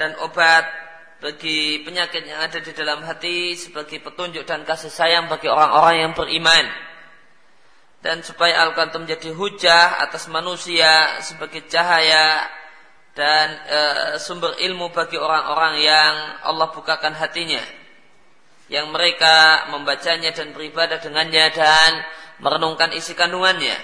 dan 0.00 0.16
obat 0.24 0.64
bagi 1.20 1.84
penyakit 1.84 2.24
yang 2.24 2.40
ada 2.40 2.56
di 2.60 2.72
dalam 2.72 3.04
hati 3.04 3.52
sebagai 3.56 4.00
petunjuk 4.00 4.48
dan 4.48 4.64
kasih 4.64 4.88
sayang 4.88 5.28
bagi 5.28 5.48
orang-orang 5.52 6.08
yang 6.08 6.12
beriman. 6.16 6.66
Dan 8.00 8.24
supaya 8.24 8.64
Al-Quran 8.64 9.04
menjadi 9.04 9.36
hujah 9.36 10.00
atas 10.00 10.28
manusia 10.32 11.20
sebagai 11.20 11.68
cahaya 11.68 12.48
dan 13.16 13.48
e, 13.64 13.80
sumber 14.20 14.60
ilmu 14.60 14.92
bagi 14.92 15.16
orang-orang 15.16 15.74
yang 15.80 16.14
Allah 16.44 16.68
bukakan 16.68 17.16
hatinya. 17.16 17.64
Yang 18.68 18.92
mereka 18.92 19.66
membacanya 19.72 20.36
dan 20.36 20.52
beribadah 20.52 21.00
dengannya 21.00 21.48
dan 21.56 21.92
merenungkan 22.44 22.92
isi 22.92 23.16
kandungannya. 23.16 23.74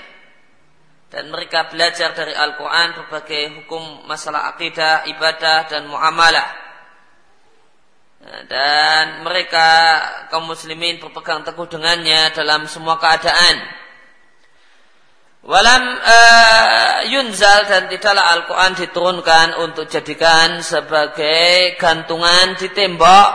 Dan 1.08 1.32
mereka 1.32 1.72
belajar 1.72 2.12
dari 2.12 2.36
Al-Quran 2.36 2.96
berbagai 2.96 3.42
hukum 3.64 4.04
masalah 4.04 4.52
akidah, 4.52 5.08
ibadah 5.08 5.64
dan 5.64 5.88
muamalah. 5.88 6.48
Dan 8.48 9.24
mereka 9.24 9.68
kaum 10.28 10.46
muslimin 10.46 11.00
berpegang 11.00 11.40
teguh 11.42 11.66
dengannya 11.72 12.36
dalam 12.36 12.68
semua 12.68 13.00
keadaan 13.00 13.81
Walam 15.42 15.82
uh, 15.98 17.02
yunzal 17.10 17.66
dan 17.66 17.90
tidaklah 17.90 18.22
Al-Quran 18.38 18.78
diturunkan 18.78 19.48
untuk 19.58 19.90
jadikan 19.90 20.62
sebagai 20.62 21.74
gantungan 21.82 22.54
di 22.54 22.70
tembok 22.70 23.28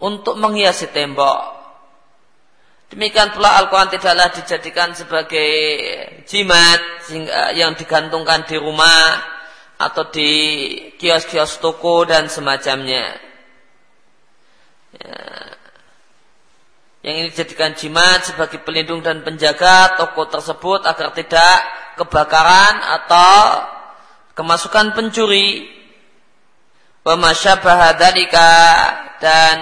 untuk 0.00 0.40
menghiasi 0.40 0.88
tembok. 0.96 1.56
Demikian 2.88 3.36
pula 3.36 3.60
Al-Quran 3.60 3.92
tidaklah 3.92 4.32
dijadikan 4.32 4.96
sebagai 4.96 5.50
jimat 6.24 6.80
yang 7.52 7.76
digantungkan 7.76 8.48
di 8.48 8.56
rumah 8.56 9.20
atau 9.76 10.08
di 10.08 10.32
kios-kios 10.96 11.60
toko 11.60 12.08
dan 12.08 12.32
semacamnya. 12.32 13.12
Yang 17.06 17.22
ini 17.22 17.30
dijadikan 17.30 17.78
jimat 17.78 18.26
sebagai 18.26 18.58
pelindung 18.66 18.98
dan 18.98 19.22
penjaga 19.22 19.94
toko 19.94 20.26
tersebut 20.26 20.82
agar 20.82 21.14
tidak 21.14 21.62
kebakaran 21.94 22.82
atau 22.82 23.62
kemasukan 24.34 24.90
pencuri. 24.90 25.70
Dan 29.22 29.54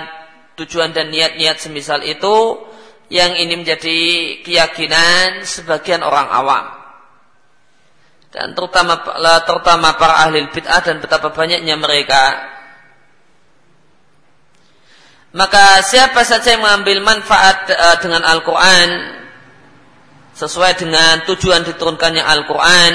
tujuan 0.56 0.96
dan 0.96 1.12
niat-niat 1.12 1.60
semisal 1.60 2.00
itu 2.00 2.64
yang 3.12 3.36
ini 3.36 3.60
menjadi 3.60 4.00
keyakinan 4.40 5.44
sebagian 5.44 6.00
orang 6.00 6.32
awam 6.32 6.64
dan 8.34 8.50
terutama 8.56 8.98
terutama 9.46 9.94
para 9.94 10.26
ahli 10.26 10.50
bid'ah 10.50 10.82
dan 10.82 10.98
betapa 10.98 11.30
banyaknya 11.30 11.78
mereka 11.78 12.53
maka 15.34 15.82
siapa 15.82 16.22
saja 16.22 16.54
yang 16.54 16.62
mengambil 16.62 17.02
manfaat 17.02 17.66
uh, 17.74 17.98
dengan 17.98 18.22
Al-Quran 18.22 19.18
sesuai 20.38 20.78
dengan 20.78 21.26
tujuan 21.26 21.66
diturunkannya 21.66 22.22
Al-Quran 22.22 22.94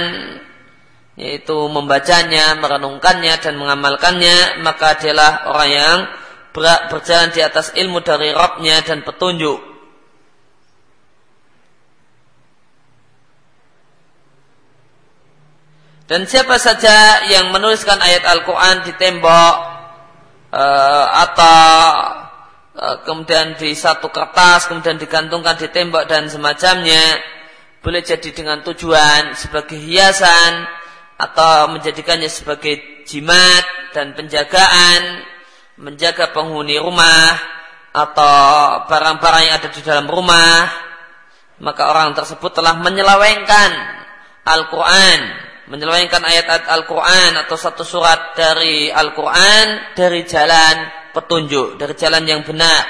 yaitu 1.19 1.67
membacanya, 1.67 2.56
merenungkannya 2.56 3.36
dan 3.43 3.60
mengamalkannya 3.60 4.63
maka 4.63 4.95
dialah 4.95 5.52
orang 5.52 5.69
yang 5.69 5.97
ber 6.56 6.88
berjalan 6.88 7.28
di 7.36 7.43
atas 7.43 7.75
ilmu 7.75 7.99
dari 7.99 8.32
Rabbnya 8.32 8.88
dan 8.88 9.04
petunjuk. 9.04 9.60
Dan 16.08 16.25
siapa 16.25 16.58
saja 16.58 17.28
yang 17.30 17.54
menuliskan 17.54 18.02
ayat 18.02 18.25
Al-Quran 18.25 18.82
di 18.82 18.97
tembok 18.97 19.56
uh, 20.49 21.06
atau 21.30 22.28
kemudian 23.03 23.59
di 23.59 23.75
satu 23.75 24.07
kertas, 24.07 24.71
kemudian 24.71 24.95
digantungkan 24.95 25.59
di 25.59 25.67
tembok 25.67 26.07
dan 26.07 26.31
semacamnya, 26.31 27.19
boleh 27.83 27.99
jadi 28.03 28.29
dengan 28.31 28.63
tujuan 28.63 29.35
sebagai 29.35 29.75
hiasan 29.75 30.67
atau 31.19 31.75
menjadikannya 31.75 32.31
sebagai 32.31 33.03
jimat 33.03 33.91
dan 33.91 34.15
penjagaan, 34.15 35.27
menjaga 35.75 36.31
penghuni 36.31 36.79
rumah 36.79 37.35
atau 37.91 38.35
barang-barang 38.87 39.43
yang 39.43 39.55
ada 39.59 39.69
di 39.71 39.81
dalam 39.83 40.07
rumah, 40.07 40.71
maka 41.59 41.91
orang 41.91 42.15
tersebut 42.15 42.55
telah 42.55 42.79
menyelewengkan 42.79 43.71
Al-Quran, 44.47 45.19
menyelewengkan 45.67 46.23
ayat-ayat 46.23 46.65
Al-Quran 46.71 47.43
atau 47.43 47.59
satu 47.59 47.83
surat 47.83 48.39
dari 48.39 48.87
Al-Quran 48.87 49.95
dari 49.99 50.23
jalan 50.23 50.98
petunjuk 51.15 51.77
dari 51.79 51.93
jalan 51.97 52.23
yang 52.25 52.41
benar. 52.45 52.85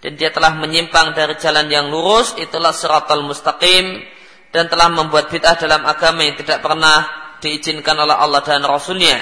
Dan 0.00 0.14
dia 0.14 0.30
telah 0.30 0.54
menyimpang 0.54 1.16
dari 1.16 1.34
jalan 1.40 1.66
yang 1.72 1.88
lurus 1.88 2.36
itulah 2.36 2.70
siratal 2.70 3.24
mustaqim 3.24 4.04
dan 4.52 4.70
telah 4.70 4.92
membuat 4.92 5.32
bid'ah 5.32 5.56
dalam 5.58 5.82
agama 5.82 6.22
yang 6.22 6.36
tidak 6.38 6.62
pernah 6.62 7.04
diizinkan 7.40 7.96
oleh 7.96 8.16
Allah 8.16 8.40
dan 8.44 8.62
Rasulnya. 8.62 9.18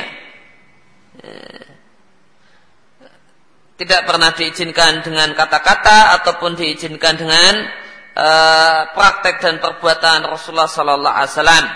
Tidak 3.74 4.00
pernah 4.06 4.30
diizinkan 4.30 5.02
dengan 5.02 5.34
kata-kata 5.34 6.20
ataupun 6.22 6.54
diizinkan 6.54 7.18
dengan 7.18 7.66
uh, 8.14 8.80
praktek 8.94 9.42
dan 9.42 9.58
perbuatan 9.58 10.30
Rasulullah 10.30 10.70
Sallallahu 10.70 11.16
Alaihi 11.18 11.32
Wasallam. 11.34 11.66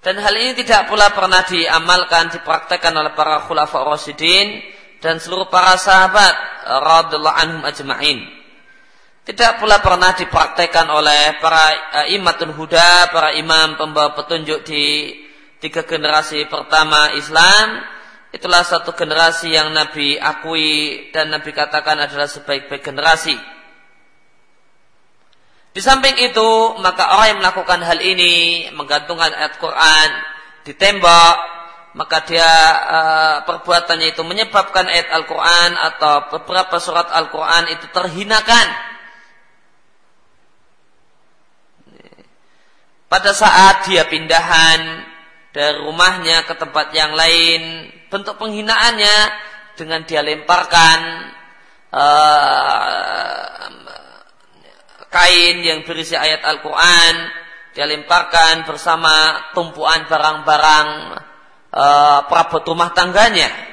Dan 0.00 0.16
hal 0.16 0.34
ini 0.38 0.56
tidak 0.56 0.88
pula 0.88 1.12
pernah 1.12 1.44
diamalkan 1.44 2.32
dipraktekkan 2.32 2.94
oleh 2.94 3.12
para 3.12 3.44
khulafa 3.44 3.84
rasyidin 3.84 4.64
dan 5.00 5.16
seluruh 5.16 5.48
para 5.48 5.76
sahabat 5.80 6.32
radhiyallahu 6.68 7.38
anhum 7.40 7.62
ajma'in. 7.64 8.40
Tidak 9.20 9.60
pula 9.60 9.84
pernah 9.84 10.16
dipraktekkan 10.16 10.88
oleh 10.88 11.38
para 11.38 11.64
uh, 12.02 12.06
imatul 12.08 12.56
huda, 12.56 13.12
para 13.12 13.36
imam 13.36 13.76
pembawa 13.76 14.16
petunjuk 14.16 14.64
di 14.64 15.12
tiga 15.60 15.84
generasi 15.84 16.48
pertama 16.48 17.12
Islam. 17.14 17.84
Itulah 18.30 18.62
satu 18.62 18.94
generasi 18.94 19.52
yang 19.52 19.74
Nabi 19.74 20.16
akui 20.16 21.10
dan 21.10 21.34
Nabi 21.34 21.50
katakan 21.50 21.98
adalah 21.98 22.30
sebaik-baik 22.30 22.80
generasi. 22.80 23.34
Di 25.70 25.78
samping 25.78 26.18
itu, 26.18 26.50
maka 26.82 27.14
orang 27.14 27.26
yang 27.34 27.40
melakukan 27.42 27.80
hal 27.86 27.98
ini, 28.02 28.66
menggantungkan 28.74 29.30
ayat 29.30 29.54
Quran 29.62 30.08
di 30.66 30.74
tembok, 30.74 31.36
maka 31.90 32.22
dia 32.22 32.46
uh, 32.86 33.36
perbuatannya 33.42 34.14
itu 34.14 34.22
menyebabkan 34.22 34.86
ayat 34.86 35.10
Al-Quran 35.10 35.70
atau 35.74 36.30
beberapa 36.30 36.78
surat 36.78 37.10
Al-Quran 37.10 37.74
itu 37.74 37.90
terhinakan. 37.90 38.66
Pada 43.10 43.34
saat 43.34 43.90
dia 43.90 44.06
pindahan 44.06 45.02
dari 45.50 45.82
rumahnya 45.82 46.46
ke 46.46 46.54
tempat 46.54 46.94
yang 46.94 47.10
lain, 47.10 47.90
bentuk 48.06 48.38
penghinaannya 48.38 49.16
dengan 49.74 50.06
dia 50.06 50.22
lemparkan 50.22 50.98
uh, 51.90 53.66
kain 55.10 55.58
yang 55.58 55.82
berisi 55.82 56.14
ayat 56.14 56.46
Al-Quran, 56.46 57.14
dia 57.74 57.82
lemparkan 57.90 58.62
bersama 58.62 59.42
tumpuan 59.58 60.06
barang-barang 60.06 60.88
uh, 61.74 62.26
perabot 62.26 62.62
rumah 62.66 62.90
tangganya. 62.94 63.70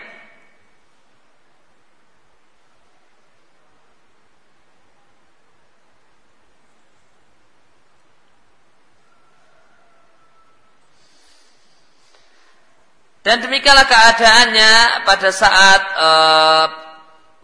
Dan 13.27 13.43
demikianlah 13.43 13.83
keadaannya 13.91 15.03
pada 15.03 15.29
saat 15.35 15.81
uh, 15.99 16.65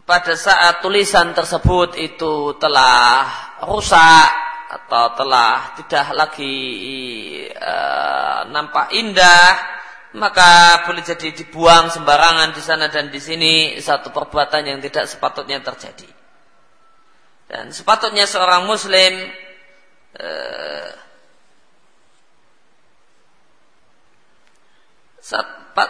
pada 0.07 0.31
saat 0.39 0.79
tulisan 0.79 1.35
tersebut 1.35 1.99
itu 1.99 2.55
telah 2.55 3.27
rusak 3.67 4.29
atau 4.71 5.11
telah 5.11 5.75
tidak 5.75 6.07
lagi 6.15 6.55
uh, 7.51 8.47
nampak 8.47 8.95
indah, 8.95 9.82
maka 10.13 10.83
boleh 10.85 11.01
jadi 11.01 11.33
dibuang 11.33 11.89
sembarangan 11.89 12.53
di 12.53 12.61
sana 12.61 12.85
dan 12.89 13.09
di 13.09 13.17
sini 13.17 13.81
satu 13.81 14.13
perbuatan 14.13 14.61
yang 14.61 14.79
tidak 14.81 15.09
sepatutnya 15.09 15.57
terjadi. 15.65 16.09
Dan 17.49 17.73
sepatutnya 17.73 18.29
seorang 18.29 18.69
muslim 18.69 19.13
uh, 20.17 20.89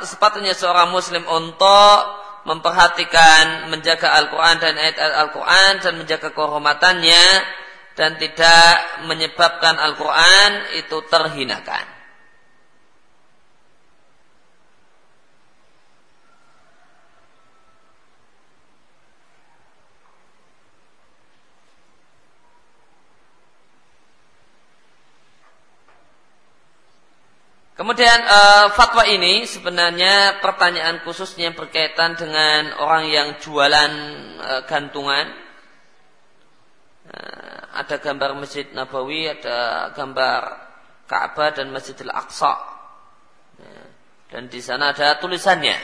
sepatutnya 0.07 0.55
seorang 0.55 0.91
muslim 0.91 1.23
untuk 1.27 1.97
memperhatikan 2.43 3.71
menjaga 3.71 4.19
Al-Quran 4.19 4.55
dan 4.59 4.73
ayat 4.75 4.97
Al-Quran 4.99 5.71
dan 5.79 5.93
menjaga 5.99 6.29
kehormatannya 6.35 7.25
dan 7.95 8.19
tidak 8.19 8.71
menyebabkan 9.07 9.79
Al-Quran 9.79 10.75
itu 10.79 10.97
terhinakan. 11.07 11.92
Kemudian 27.73 28.19
uh, 28.21 28.69
fatwa 28.77 29.01
ini 29.01 29.49
sebenarnya 29.49 30.37
pertanyaan 30.45 31.01
khususnya 31.01 31.57
berkaitan 31.57 32.13
dengan 32.13 32.77
orang 32.77 33.09
yang 33.09 33.27
jualan 33.41 33.91
uh, 34.37 34.61
gantungan. 34.69 35.33
Uh, 37.09 37.59
ada 37.73 37.97
gambar 37.97 38.37
Masjid 38.37 38.69
Nabawi, 38.69 39.25
ada 39.25 39.89
gambar 39.97 40.41
Ka'bah 41.09 41.49
dan 41.49 41.73
Masjidil 41.73 42.13
Aqsa. 42.13 42.73
Dan 44.29 44.49
di 44.49 44.61
sana 44.61 44.93
ada 44.93 45.17
tulisannya. 45.21 45.77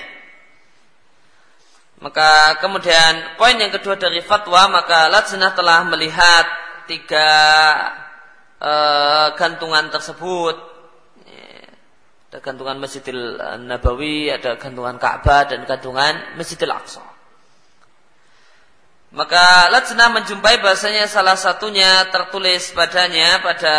Maka 2.02 2.58
kemudian 2.62 3.38
poin 3.38 3.54
yang 3.58 3.70
kedua 3.70 3.94
dari 3.94 4.26
fatwa 4.26 4.70
maka 4.70 5.06
Lajnah 5.10 5.54
telah 5.54 5.86
melihat 5.86 6.46
tiga 6.90 7.30
uh, 8.58 9.36
gantungan 9.38 9.94
tersebut 9.94 10.69
ada 12.30 12.46
gantungan 12.46 12.78
Masjidil 12.78 13.42
Nabawi, 13.66 14.30
ada 14.30 14.54
gantungan 14.62 15.02
Ka'bah 15.02 15.50
dan 15.50 15.66
gantungan 15.66 16.38
Masjidil 16.38 16.70
Aqsa. 16.70 17.02
Maka 19.10 19.74
Lajna 19.74 20.14
menjumpai 20.14 20.62
bahasanya 20.62 21.10
salah 21.10 21.34
satunya 21.34 22.06
tertulis 22.14 22.70
padanya 22.78 23.42
pada 23.42 23.76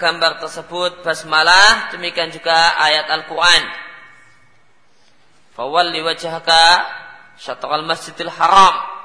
gambar 0.00 0.40
tersebut 0.40 1.04
basmalah, 1.04 1.92
demikian 1.92 2.32
juga 2.32 2.80
ayat 2.80 3.12
Al-Quran. 3.12 3.62
Fawalli 5.52 6.00
wajhaka 6.00 6.88
syatral 7.36 7.84
masjidil 7.84 8.32
haram. 8.32 8.96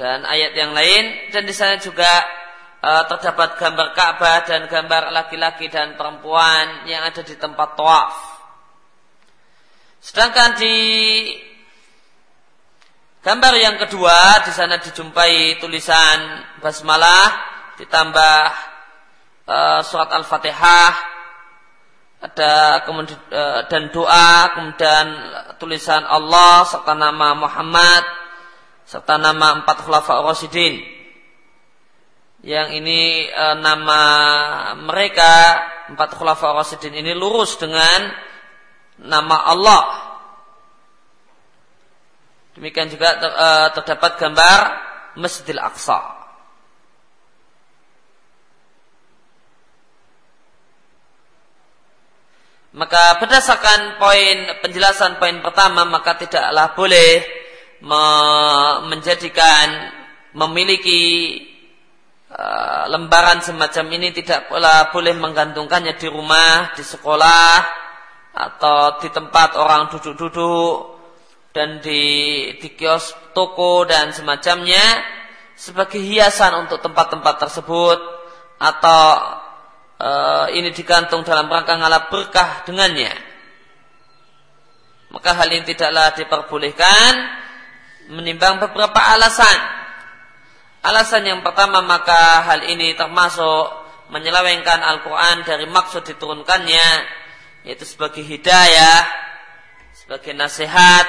Dan 0.00 0.24
ayat 0.24 0.56
yang 0.56 0.72
lain 0.72 1.28
dan 1.34 1.44
di 1.44 1.52
sana 1.52 1.76
juga 1.76 2.37
uh, 2.82 3.02
terdapat 3.06 3.58
gambar 3.58 3.88
Ka'bah 3.94 4.38
dan 4.46 4.70
gambar 4.70 5.10
laki-laki 5.10 5.66
dan 5.70 5.98
perempuan 5.98 6.86
yang 6.86 7.02
ada 7.02 7.22
di 7.22 7.34
tempat 7.34 7.74
tawaf. 7.74 8.14
Sedangkan 9.98 10.54
di 10.54 10.76
gambar 13.22 13.54
yang 13.58 13.76
kedua 13.82 14.46
di 14.46 14.52
sana 14.54 14.78
dijumpai 14.78 15.58
tulisan 15.58 16.18
basmalah 16.62 17.28
ditambah 17.78 18.40
uh, 19.46 19.80
surat 19.82 20.10
Al-Fatihah 20.14 21.18
ada 22.18 22.82
kemudian 22.82 23.18
uh, 23.30 23.62
dan 23.70 23.94
doa 23.94 24.50
kemudian 24.58 25.06
tulisan 25.62 26.02
Allah 26.02 26.66
serta 26.66 26.90
nama 26.90 27.38
Muhammad 27.38 28.02
serta 28.82 29.22
nama 29.22 29.62
empat 29.62 29.86
khulafa 29.86 30.18
Rasidin 30.26 30.97
yang 32.48 32.72
ini 32.72 33.28
e, 33.28 33.44
nama 33.60 34.00
mereka 34.80 35.32
empat 35.92 36.16
khulafa 36.16 36.56
rasyidin 36.56 36.96
ini 36.96 37.12
lurus 37.12 37.60
dengan 37.60 38.08
nama 39.04 39.52
Allah. 39.52 39.84
Demikian 42.56 42.88
juga 42.88 43.20
ter, 43.20 43.28
e, 43.28 43.48
terdapat 43.76 44.12
gambar 44.16 44.58
Masjidil 45.20 45.60
Aqsa. 45.60 46.00
Maka 52.72 53.20
berdasarkan 53.20 54.00
poin 54.00 54.36
penjelasan 54.64 55.20
poin 55.20 55.36
pertama 55.44 55.84
maka 55.84 56.16
tidaklah 56.16 56.72
boleh 56.72 57.26
me 57.84 58.02
menjadikan 58.88 59.92
memiliki 60.32 61.02
Eh, 62.28 62.84
lembaran 62.92 63.40
semacam 63.40 63.88
ini 63.96 64.12
tidak 64.12 64.52
pula 64.52 64.92
boleh 64.92 65.16
menggantungkannya 65.16 65.96
di 65.96 66.12
rumah, 66.12 66.76
di 66.76 66.84
sekolah, 66.84 67.52
atau 68.36 69.00
di 69.00 69.08
tempat 69.08 69.56
orang 69.56 69.88
duduk-duduk 69.88 71.00
dan 71.56 71.80
di, 71.80 72.04
di 72.60 72.68
kios 72.76 73.16
toko 73.32 73.88
dan 73.88 74.12
semacamnya 74.12 75.00
sebagai 75.56 76.04
hiasan 76.04 76.68
untuk 76.68 76.84
tempat-tempat 76.84 77.48
tersebut 77.48 77.98
atau 78.60 79.02
e, 79.98 80.10
ini 80.54 80.70
digantung 80.70 81.24
dalam 81.26 81.48
rangka 81.50 81.80
ngalap 81.80 82.12
berkah 82.12 82.62
dengannya. 82.68 83.10
Maka 85.10 85.32
hal 85.32 85.48
ini 85.48 85.64
tidaklah 85.64 86.12
diperbolehkan 86.14 87.12
menimbang 88.12 88.60
beberapa 88.62 89.00
alasan 89.16 89.87
Alasan 90.88 91.28
yang 91.28 91.44
pertama 91.44 91.84
maka 91.84 92.48
hal 92.48 92.64
ini 92.64 92.96
termasuk 92.96 93.64
menyelewengkan 94.08 94.80
Al-Quran 94.80 95.44
dari 95.44 95.68
maksud 95.68 96.00
diturunkannya 96.00 96.88
yaitu 97.68 97.84
sebagai 97.84 98.24
hidayah, 98.24 99.04
sebagai 99.92 100.32
nasihat 100.32 101.04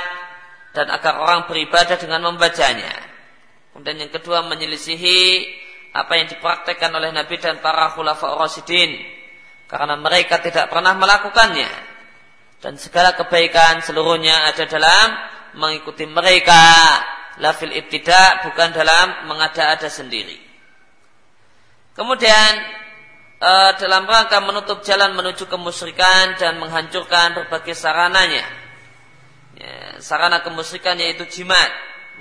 dan 0.76 0.92
agar 0.92 1.24
orang 1.24 1.48
beribadah 1.48 1.96
dengan 1.96 2.28
membacanya. 2.28 2.92
Kemudian 3.72 4.04
yang 4.04 4.12
kedua 4.12 4.44
menyelisihi 4.52 5.48
apa 5.96 6.12
yang 6.20 6.28
dipraktekkan 6.28 6.92
oleh 6.92 7.15
Nabi 7.15 7.39
dan 7.39 7.63
para 7.63 7.96
khulafa 7.96 8.36
Rasidin 8.36 9.00
karena 9.72 9.96
mereka 9.96 10.44
tidak 10.44 10.68
pernah 10.68 10.92
melakukannya 11.00 11.72
dan 12.60 12.76
segala 12.76 13.15
kebaikan 13.15 13.80
seluruhnya 13.80 14.52
ada 14.52 14.68
dalam 14.68 15.08
mengikuti 15.56 16.04
mereka 16.04 16.68
lafil 17.39 17.71
ibtida 17.71 18.43
bukan 18.45 18.75
dalam 18.75 19.28
mengada-ada 19.32 19.88
sendiri. 19.88 20.38
Kemudian 21.95 22.52
e, 23.39 23.52
dalam 23.80 24.08
rangka 24.08 24.39
menutup 24.43 24.84
jalan 24.84 25.15
menuju 25.15 25.47
kemusyrikan 25.47 26.39
dan 26.39 26.60
menghancurkan 26.60 27.36
berbagai 27.36 27.75
sarananya. 27.75 28.45
Ya, 29.60 29.99
sarana 29.99 30.39
kemusyrikan 30.39 30.95
yaitu 30.95 31.28
jimat, 31.28 31.67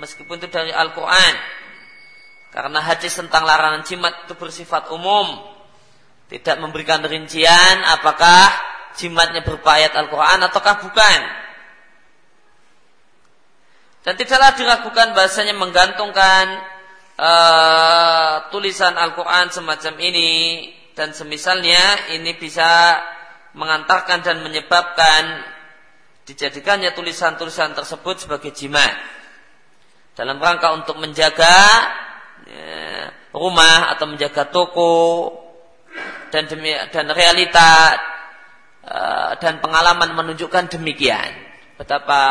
meskipun 0.03 0.39
itu 0.43 0.51
dari 0.51 0.75
Al-Quran. 0.75 1.35
Karena 2.49 2.81
hadis 2.81 3.13
tentang 3.15 3.45
larangan 3.45 3.85
jimat 3.85 4.25
itu 4.25 4.33
bersifat 4.35 4.89
umum, 4.91 5.47
tidak 6.27 6.59
memberikan 6.59 6.99
rincian 7.05 7.85
apakah 7.85 8.49
jimatnya 8.97 9.45
berupa 9.45 9.77
ayat 9.77 9.93
Al-Quran 9.95 10.39
ataukah 10.49 10.81
bukan. 10.81 11.19
Dan 13.99 14.15
tidaklah 14.15 14.55
diragukan 14.55 15.11
bahasanya 15.11 15.55
menggantungkan 15.59 16.45
uh, 17.19 18.47
tulisan 18.47 18.95
Al-Quran 18.95 19.51
semacam 19.51 19.93
ini. 19.99 20.31
Dan 20.95 21.15
semisalnya 21.15 22.11
ini 22.15 22.35
bisa 22.35 22.99
mengantarkan 23.55 24.19
dan 24.19 24.43
menyebabkan 24.43 25.43
dijadikannya 26.27 26.91
tulisan-tulisan 26.95 27.75
tersebut 27.75 28.27
sebagai 28.27 28.51
jimat. 28.51 28.91
Dalam 30.15 30.35
rangka 30.43 30.75
untuk 30.75 30.99
menjaga 30.99 31.57
ya, 32.43 33.07
rumah 33.31 33.95
atau 33.95 34.11
menjaga 34.11 34.51
toko 34.51 35.31
dan 36.29 36.45
demi, 36.51 36.75
dan 36.91 37.07
realita 37.09 37.95
uh, 38.83 39.31
dan 39.39 39.63
pengalaman 39.63 40.13
menunjukkan 40.13 40.75
demikian 40.75 41.48
betapa 41.79 42.21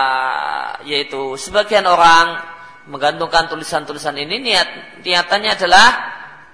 yaitu 0.85 1.41
sebagian 1.41 1.89
orang 1.89 2.37
menggantungkan 2.93 3.49
tulisan-tulisan 3.49 4.13
ini 4.21 4.45
niat 4.45 5.01
niatannya 5.01 5.57
adalah 5.57 5.89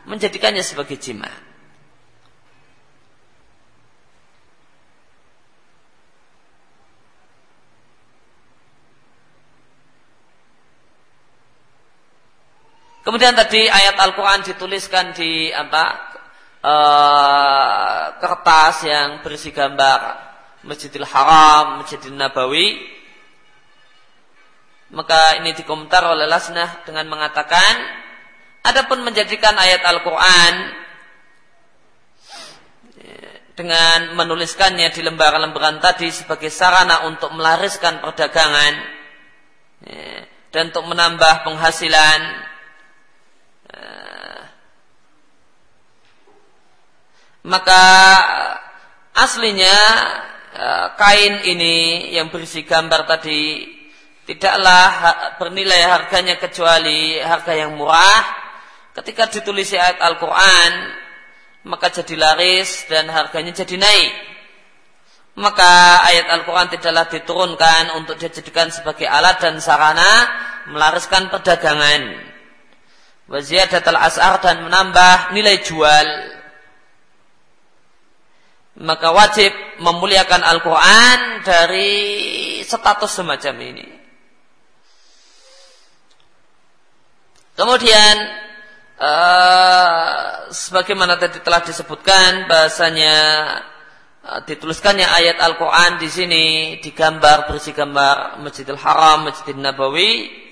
menjadikannya 0.07 0.63
sebagai 0.63 0.95
jima. 1.03 1.27
Kemudian 13.05 13.37
tadi 13.37 13.69
ayat 13.69 14.01
Al-Quran 14.01 14.49
dituliskan 14.49 15.13
di 15.13 15.53
apa 15.53 15.85
e, 16.65 16.75
kertas 18.17 18.89
yang 18.89 19.21
berisi 19.21 19.53
gambar 19.53 20.34
Masjidil 20.65 21.07
Haram, 21.07 21.85
Masjidil 21.85 22.17
Nabawi. 22.17 22.81
Maka 24.95 25.43
ini 25.43 25.53
dikomentar 25.57 26.07
oleh 26.07 26.25
Lasnah 26.25 26.87
dengan 26.87 27.09
mengatakan, 27.11 27.75
adapun 28.63 29.03
menjadikan 29.03 29.57
ayat 29.59 29.83
Al-Quran 29.83 30.55
dengan 33.55 34.19
menuliskannya 34.19 34.91
di 34.91 35.01
lembaran-lembaran 35.03 35.79
tadi 35.79 36.11
sebagai 36.11 36.51
sarana 36.51 37.07
untuk 37.07 37.31
melariskan 37.31 38.03
perdagangan 38.03 38.75
dan 40.51 40.75
untuk 40.75 40.87
menambah 40.91 41.47
penghasilan 41.47 42.21
maka 47.47 47.83
aslinya 49.15 49.77
kain 50.95 51.35
ini 51.51 52.09
yang 52.15 52.31
berisi 52.31 52.63
gambar 52.63 53.11
tadi 53.11 53.67
tidaklah 54.25 54.87
bernilai 55.37 55.83
harganya 55.85 56.39
kecuali 56.39 57.19
harga 57.19 57.53
yang 57.53 57.75
murah. 57.75 58.23
Ketika 58.95 59.27
ditulis 59.27 59.75
ayat 59.75 59.99
Al-Quran 59.99 60.73
maka 61.65 61.89
jadi 61.89 62.15
laris 62.21 62.85
dan 62.87 63.09
harganya 63.09 63.53
jadi 63.57 63.77
naik. 63.81 64.13
Maka 65.35 66.05
ayat 66.07 66.31
Al-Quran 66.31 66.71
tidaklah 66.71 67.11
diturunkan 67.11 67.99
untuk 67.99 68.15
dijadikan 68.15 68.71
sebagai 68.71 69.11
alat 69.11 69.43
dan 69.43 69.59
sarana 69.59 70.31
melariskan 70.71 71.27
perdagangan. 71.27 72.23
Waziyadat 73.27 73.83
al-as'ar 73.83 74.39
dan 74.45 74.63
menambah 74.63 75.35
nilai 75.35 75.59
jual 75.65 76.07
maka 78.83 79.15
wajib 79.15 79.55
memuliakan 79.79 80.43
Al-Quran 80.43 81.47
dari 81.47 81.93
status 82.67 83.23
semacam 83.23 83.55
ini. 83.63 83.87
Kemudian 87.55 88.15
uh, 88.99 90.51
sebagaimana 90.51 91.15
tadi 91.15 91.39
telah 91.39 91.63
disebutkan 91.63 92.51
bahasanya 92.51 93.17
uh, 94.27 94.41
dituliskannya 94.43 95.07
ayat 95.07 95.39
Al-Quran 95.39 96.03
di 96.03 96.11
sini 96.11 96.45
digambar 96.83 97.47
berisi 97.47 97.71
gambar 97.71 98.43
Masjidil 98.43 98.81
Haram, 98.83 99.31
Masjidil 99.31 99.63
Nabawi 99.63 100.43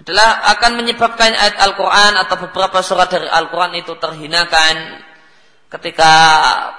adalah 0.00 0.48
akan 0.56 0.80
menyebabkan 0.80 1.36
ayat 1.36 1.60
Al-Quran 1.60 2.16
atau 2.24 2.40
beberapa 2.48 2.80
surat 2.80 3.12
dari 3.12 3.28
Al-Quran 3.28 3.76
itu 3.76 3.92
terhinakan 4.00 5.04
ketika 5.70 6.12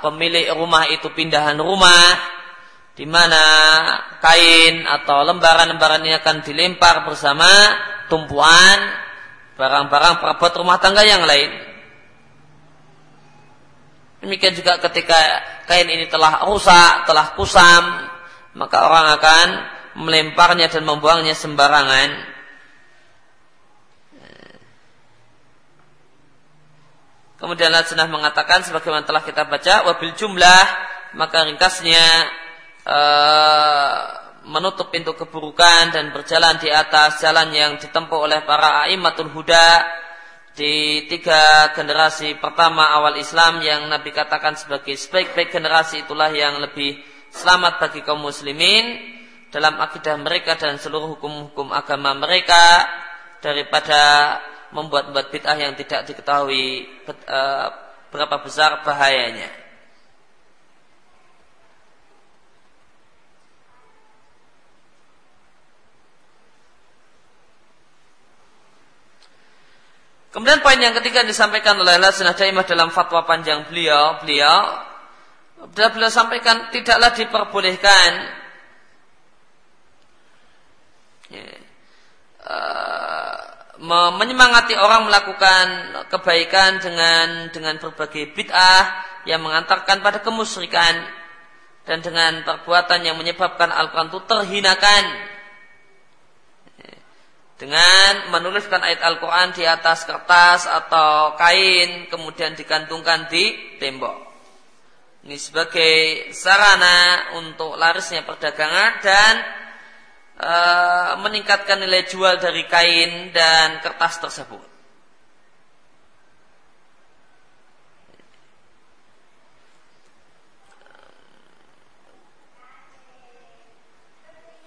pemilik 0.04 0.52
rumah 0.52 0.84
itu 0.92 1.08
pindahan 1.16 1.56
rumah 1.56 2.20
di 2.92 3.08
mana 3.08 3.44
kain 4.20 4.84
atau 4.84 5.24
lembaran-lembaran 5.24 6.04
ini 6.04 6.20
akan 6.20 6.44
dilempar 6.44 7.08
bersama 7.08 7.48
tumpuan 8.12 8.78
barang-barang 9.56 10.20
perabot 10.20 10.52
rumah 10.60 10.78
tangga 10.84 11.08
yang 11.08 11.24
lain. 11.24 11.72
Demikian 14.22 14.54
juga 14.54 14.78
ketika 14.78 15.18
kain 15.66 15.90
ini 15.90 16.06
telah 16.06 16.46
rusak, 16.46 17.10
telah 17.10 17.34
kusam, 17.34 18.06
maka 18.54 18.78
orang 18.86 19.18
akan 19.18 19.48
melemparnya 19.98 20.70
dan 20.70 20.86
membuangnya 20.86 21.34
sembarangan. 21.34 22.31
Kemudian 27.42 27.74
Lajnah 27.74 28.06
mengatakan 28.06 28.62
sebagaimana 28.62 29.02
telah 29.02 29.26
kita 29.26 29.50
baca 29.50 29.90
wabil 29.90 30.14
jumlah 30.14 30.64
maka 31.18 31.42
ringkasnya 31.50 32.06
e, 32.86 33.00
menutup 34.46 34.94
pintu 34.94 35.18
keburukan 35.18 35.90
dan 35.90 36.14
berjalan 36.14 36.62
di 36.62 36.70
atas 36.70 37.18
jalan 37.18 37.50
yang 37.50 37.82
ditempuh 37.82 38.30
oleh 38.30 38.46
para 38.46 38.86
aimatul 38.86 39.34
huda 39.34 39.68
di 40.54 41.08
tiga 41.10 41.74
generasi 41.74 42.38
pertama 42.38 42.94
awal 42.94 43.18
Islam 43.18 43.58
yang 43.66 43.90
Nabi 43.90 44.14
katakan 44.14 44.54
sebagai 44.54 44.94
sebaik-baik 44.94 45.50
generasi 45.50 46.06
itulah 46.06 46.30
yang 46.30 46.62
lebih 46.62 47.02
selamat 47.34 47.82
bagi 47.82 48.06
kaum 48.06 48.22
muslimin 48.22 49.02
dalam 49.50 49.82
akidah 49.82 50.14
mereka 50.22 50.62
dan 50.62 50.78
seluruh 50.78 51.18
hukum-hukum 51.18 51.74
agama 51.74 52.14
mereka 52.14 52.86
daripada 53.42 54.38
membuat-buat 54.72 55.32
bid'ah 55.32 55.58
yang 55.60 55.74
tidak 55.76 56.08
diketahui 56.08 56.88
uh, 57.08 57.68
berapa 58.12 58.36
besar 58.44 58.84
bahayanya. 58.84 59.62
Kemudian 70.32 70.64
poin 70.64 70.80
yang 70.80 70.96
ketiga 70.96 71.28
yang 71.28 71.30
disampaikan 71.30 71.76
oleh 71.76 72.00
Lasinah 72.00 72.32
Daimah 72.32 72.64
dalam 72.64 72.88
fatwa 72.88 73.28
panjang 73.28 73.68
beliau, 73.68 74.16
beliau 74.24 74.88
beliau 75.70 76.10
sampaikan 76.10 76.74
tidaklah 76.74 77.14
diperbolehkan 77.14 78.12
uh, 81.36 81.61
menyemangati 83.82 84.78
orang 84.78 85.10
melakukan 85.10 85.66
kebaikan 86.14 86.78
dengan 86.78 87.50
dengan 87.50 87.82
berbagai 87.82 88.30
bid'ah 88.38 88.86
yang 89.26 89.42
mengantarkan 89.42 90.06
pada 90.06 90.22
kemusyrikan 90.22 91.02
dan 91.86 91.98
dengan 92.06 92.46
perbuatan 92.46 93.02
yang 93.02 93.18
menyebabkan 93.18 93.74
Al-Quran 93.74 94.14
itu 94.14 94.22
terhinakan 94.30 95.04
dengan 97.62 98.34
menuliskan 98.34 98.82
ayat 98.82 99.06
Al-Quran 99.06 99.54
di 99.54 99.66
atas 99.70 100.06
kertas 100.10 100.66
atau 100.66 101.38
kain 101.38 102.10
kemudian 102.10 102.58
digantungkan 102.58 103.30
di 103.30 103.78
tembok. 103.78 104.18
Ini 105.22 105.38
sebagai 105.38 105.94
sarana 106.34 107.30
untuk 107.38 107.78
larisnya 107.78 108.26
perdagangan 108.26 108.92
dan 109.06 109.34
Eh, 110.42 111.12
meningkatkan 111.22 111.78
nilai 111.78 112.02
jual 112.10 112.42
dari 112.42 112.66
kain 112.66 113.30
dan 113.30 113.78
kertas 113.78 114.18
tersebut. 114.18 114.66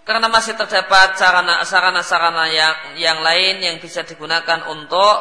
Karena 0.06 0.30
masih 0.30 0.54
terdapat 0.54 1.18
sarana-sarana 1.18 2.46
yang 2.54 2.76
yang 2.94 3.18
lain 3.26 3.58
yang 3.58 3.76
bisa 3.82 4.06
digunakan 4.06 4.70
untuk 4.70 5.16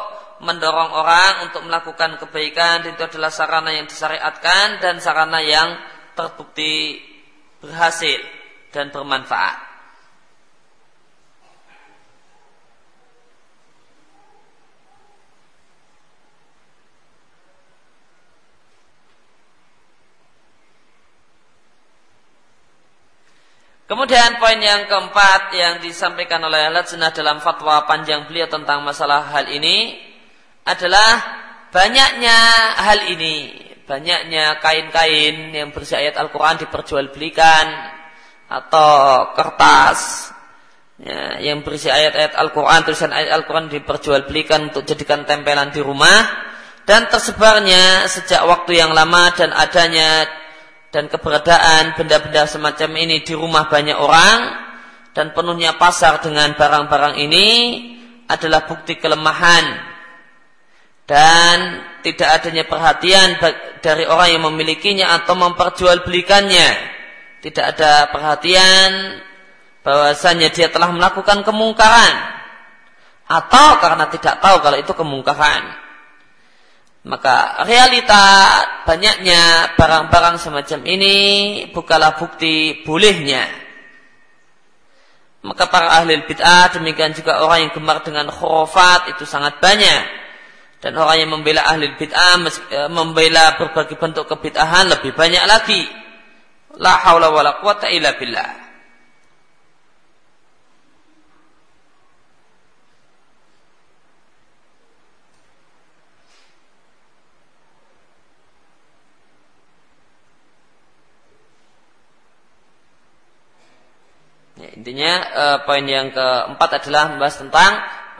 mendorong 0.45 0.91
orang 0.93 1.49
untuk 1.49 1.65
melakukan 1.65 2.21
kebaikan 2.21 2.85
itu 2.85 3.01
adalah 3.01 3.33
sarana 3.33 3.73
yang 3.73 3.89
disyariatkan 3.89 4.77
dan 4.85 5.01
sarana 5.01 5.41
yang 5.41 5.81
terbukti 6.13 7.01
berhasil 7.57 8.21
dan 8.69 8.93
bermanfaat. 8.93 9.72
Kemudian 23.83 24.39
poin 24.39 24.55
yang 24.63 24.87
keempat 24.87 25.51
yang 25.51 25.73
disampaikan 25.83 26.39
oleh 26.39 26.71
Lajnah 26.71 27.11
dalam 27.11 27.43
fatwa 27.43 27.83
panjang 27.83 28.23
beliau 28.31 28.47
tentang 28.47 28.79
masalah 28.79 29.27
hal 29.27 29.51
ini 29.51 29.99
adalah 30.63 31.19
banyaknya 31.67 32.37
hal 32.79 33.11
ini, 33.11 33.51
banyaknya 33.83 34.63
kain-kain 34.63 35.51
yang 35.51 35.75
berisi 35.75 35.99
ayat 35.99 36.15
Al-Quran 36.15 36.63
diperjualbelikan 36.63 37.65
atau 38.47 38.89
kertas 39.35 40.31
ya, 41.03 41.43
yang 41.43 41.59
berisi 41.67 41.91
ayat-ayat 41.91 42.39
Al-Quran, 42.39 42.87
tulisan 42.87 43.11
ayat 43.11 43.35
Al-Quran 43.35 43.67
diperjualbelikan 43.67 44.71
untuk 44.71 44.87
jadikan 44.87 45.27
tempelan 45.27 45.75
di 45.75 45.83
rumah 45.83 46.23
dan 46.87 47.11
tersebarnya 47.11 48.07
sejak 48.07 48.47
waktu 48.47 48.79
yang 48.79 48.95
lama 48.95 49.27
dan 49.35 49.51
adanya 49.51 50.23
dan 50.93 51.09
keberadaan 51.09 51.97
benda-benda 51.97 52.45
semacam 52.45 52.89
ini 53.01 53.25
di 53.25 53.33
rumah 53.33 53.65
banyak 53.65 53.97
orang 53.97 54.39
dan 55.17 55.33
penuhnya 55.33 55.73
pasar 55.81 56.21
dengan 56.21 56.53
barang-barang 56.53 57.17
ini 57.17 57.47
adalah 58.29 58.69
bukti 58.69 59.01
kelemahan 59.01 59.93
dan 61.09 61.83
tidak 62.05 62.29
adanya 62.39 62.63
perhatian 62.69 63.35
dari 63.83 64.07
orang 64.07 64.39
yang 64.39 64.43
memilikinya 64.47 65.19
atau 65.19 65.35
memperjualbelikannya. 65.35 66.95
Tidak 67.43 67.65
ada 67.75 68.07
perhatian 68.07 69.19
bahwasanya 69.83 70.55
dia 70.55 70.71
telah 70.71 70.95
melakukan 70.95 71.43
kemungkaran 71.43 72.13
atau 73.27 73.67
karena 73.83 74.07
tidak 74.07 74.39
tahu 74.39 74.63
kalau 74.63 74.77
itu 74.79 74.93
kemungkaran. 74.95 75.82
Maka 77.03 77.67
realita 77.67 78.23
banyaknya 78.87 79.75
barang-barang 79.75 80.39
semacam 80.39 80.79
ini 80.87 81.15
bukanlah 81.75 82.15
bukti 82.15 82.79
bolehnya. 82.87 83.43
Maka 85.43 85.67
para 85.67 85.99
ahli 85.99 86.23
bid'ah 86.23 86.71
demikian 86.71 87.11
juga 87.11 87.43
orang 87.43 87.67
yang 87.67 87.71
gemar 87.75 87.99
dengan 88.07 88.31
khurafat 88.31 89.11
itu 89.11 89.27
sangat 89.27 89.59
banyak. 89.59 90.23
Dan 90.79 90.95
orang 90.95 91.27
yang 91.27 91.31
membela 91.35 91.67
ahli 91.67 91.91
bid'ah 91.99 92.39
e, 92.71 92.79
membela 92.87 93.59
berbagai 93.59 93.99
bentuk 93.99 94.23
kebid'ahan 94.31 94.87
lebih 94.87 95.11
banyak 95.11 95.43
lagi. 95.43 95.83
La 96.79 97.03
haula 97.03 97.35
wala 97.35 97.59
quwata 97.59 97.91
illa 97.91 98.15
billah. 98.15 98.63
Ya, 114.53 114.69
intinya 114.77 115.11
eh, 115.32 115.32
poin 115.65 115.85
yang 115.85 116.13
keempat 116.13 116.83
adalah 116.83 117.13
membahas 117.13 117.35
tentang 117.39 117.71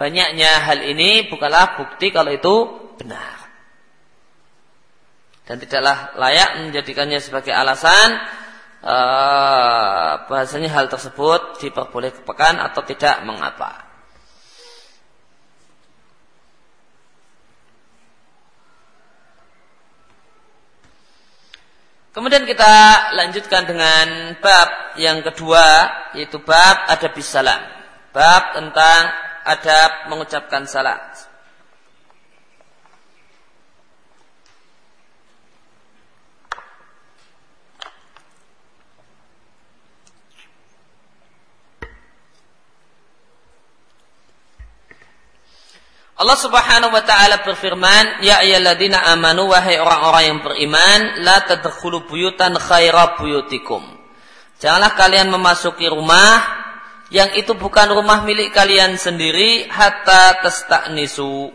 banyaknya 0.01 0.63
hal 0.63 0.79
ini 0.81 1.29
bukanlah 1.29 1.77
bukti 1.77 2.09
kalau 2.09 2.33
itu 2.33 2.55
benar. 2.99 3.37
Dan 5.43 5.59
tidaklah 5.59 6.15
layak 6.15 6.63
menjadikannya 6.63 7.19
sebagai 7.19 7.51
alasan 7.51 8.09
eh, 8.83 10.11
bahasanya 10.27 10.71
hal 10.71 10.87
tersebut 10.87 11.59
diperbolehkan 11.59 12.63
atau 12.63 12.81
tidak 12.87 13.21
mengapa. 13.27 13.92
Kemudian 22.13 22.45
kita 22.45 22.73
lanjutkan 23.17 23.65
dengan 23.65 24.37
bab 24.37 24.93
yang 25.01 25.25
kedua 25.25 25.89
yaitu 26.13 26.37
bab 26.37 26.85
adab 26.85 27.17
salam. 27.25 27.57
Bab 28.13 28.53
tentang 28.53 29.01
adab 29.41 30.13
mengucapkan 30.13 30.69
salam. 30.69 31.01
Allah 46.23 46.39
Subhanahu 46.39 46.95
wa 46.95 47.03
taala 47.03 47.43
berfirman, 47.43 48.23
"Ya 48.23 48.39
ayyuhalladzina 48.39 49.11
amanu 49.11 49.51
wahai 49.51 49.75
orang-orang 49.75 50.23
yang 50.23 50.39
beriman, 50.39 51.19
la 51.19 51.43
tadkhulu 51.43 52.07
buyutan 52.07 52.55
khaira 52.55 53.19
buyutikum." 53.19 53.83
Janganlah 54.63 54.95
kalian 54.95 55.27
memasuki 55.27 55.83
rumah 55.91 56.63
yang 57.11 57.35
itu 57.35 57.51
bukan 57.59 57.91
rumah 57.91 58.23
milik 58.23 58.55
kalian 58.55 58.95
sendiri 58.95 59.67
hatta 59.67 60.39
tasta'nisu. 60.39 61.51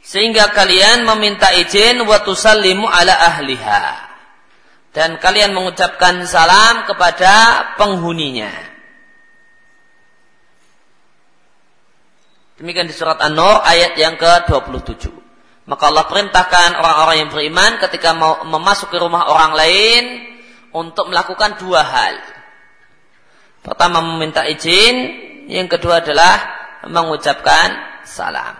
Sehingga 0.00 0.48
kalian 0.56 1.04
meminta 1.04 1.52
izin 1.52 2.00
wa 2.08 2.24
tusallimu 2.24 2.88
ala 2.88 3.12
ahliha. 3.36 3.84
Dan 4.96 5.20
kalian 5.20 5.52
mengucapkan 5.52 6.24
salam 6.24 6.88
kepada 6.88 7.76
penghuninya. 7.76 8.75
Demikian 12.56 12.88
di 12.88 12.96
surat 12.96 13.20
An-Nur 13.20 13.60
ayat 13.60 14.00
yang 14.00 14.16
ke-27. 14.16 15.12
Maka 15.68 15.92
Allah 15.92 16.08
perintahkan 16.08 16.80
orang-orang 16.80 17.16
yang 17.26 17.30
beriman 17.30 17.76
ketika 17.84 18.16
mau 18.16 18.48
memasuki 18.48 18.96
rumah 18.96 19.28
orang 19.28 19.52
lain 19.52 20.02
untuk 20.72 21.12
melakukan 21.12 21.60
dua 21.60 21.84
hal. 21.84 22.16
Pertama 23.60 24.00
meminta 24.00 24.48
izin, 24.48 24.96
yang 25.52 25.68
kedua 25.68 26.00
adalah 26.00 26.34
mengucapkan 26.88 28.00
salam. 28.08 28.56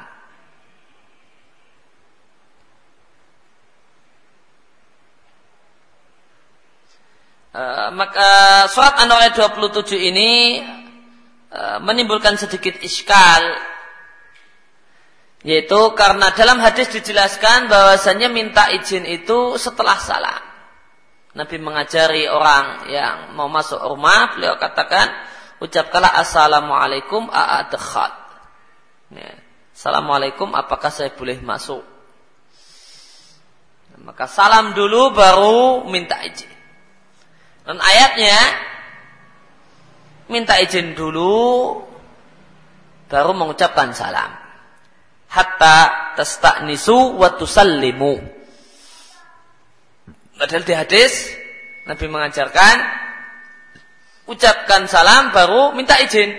Uh, 7.56 7.88
maka 7.96 8.28
surat 8.68 9.00
An-Nur 9.00 9.16
ayat 9.16 9.32
27 9.32 9.96
ini 10.12 10.60
uh, 11.48 11.80
menimbulkan 11.80 12.36
sedikit 12.36 12.76
iskal 12.84 13.40
yaitu 15.46 15.78
karena 15.94 16.34
dalam 16.34 16.58
hadis 16.58 16.90
dijelaskan 16.90 17.70
bahwasanya 17.70 18.26
minta 18.26 18.66
izin 18.74 19.06
itu 19.06 19.54
setelah 19.62 19.94
salam. 19.94 20.42
Nabi 21.38 21.62
mengajari 21.62 22.26
orang 22.26 22.90
yang 22.90 23.38
mau 23.38 23.46
masuk 23.46 23.78
rumah, 23.78 24.34
beliau 24.34 24.58
katakan, 24.58 25.06
ucapkanlah 25.62 26.18
assalamualaikum 26.18 27.30
a'adkhat. 27.30 28.12
Ya. 29.14 29.38
Assalamualaikum, 29.70 30.50
apakah 30.50 30.90
saya 30.90 31.14
boleh 31.14 31.38
masuk? 31.38 31.84
Maka 34.02 34.26
salam 34.26 34.74
dulu 34.74 35.14
baru 35.14 35.86
minta 35.86 36.26
izin. 36.26 36.50
Dan 37.62 37.78
ayatnya 37.78 38.38
minta 40.26 40.58
izin 40.58 40.98
dulu 40.98 41.78
baru 43.06 43.30
mengucapkan 43.30 43.94
salam 43.94 44.45
hatta 45.36 45.78
tasta'nisu 46.16 47.20
wa 47.20 47.36
tusallimu. 47.36 48.16
Padahal 50.40 50.64
di 50.64 50.74
hadis 50.76 51.12
Nabi 51.84 52.08
mengajarkan 52.08 52.76
ucapkan 54.26 54.88
salam 54.88 55.30
baru 55.30 55.76
minta 55.76 56.00
izin. 56.00 56.32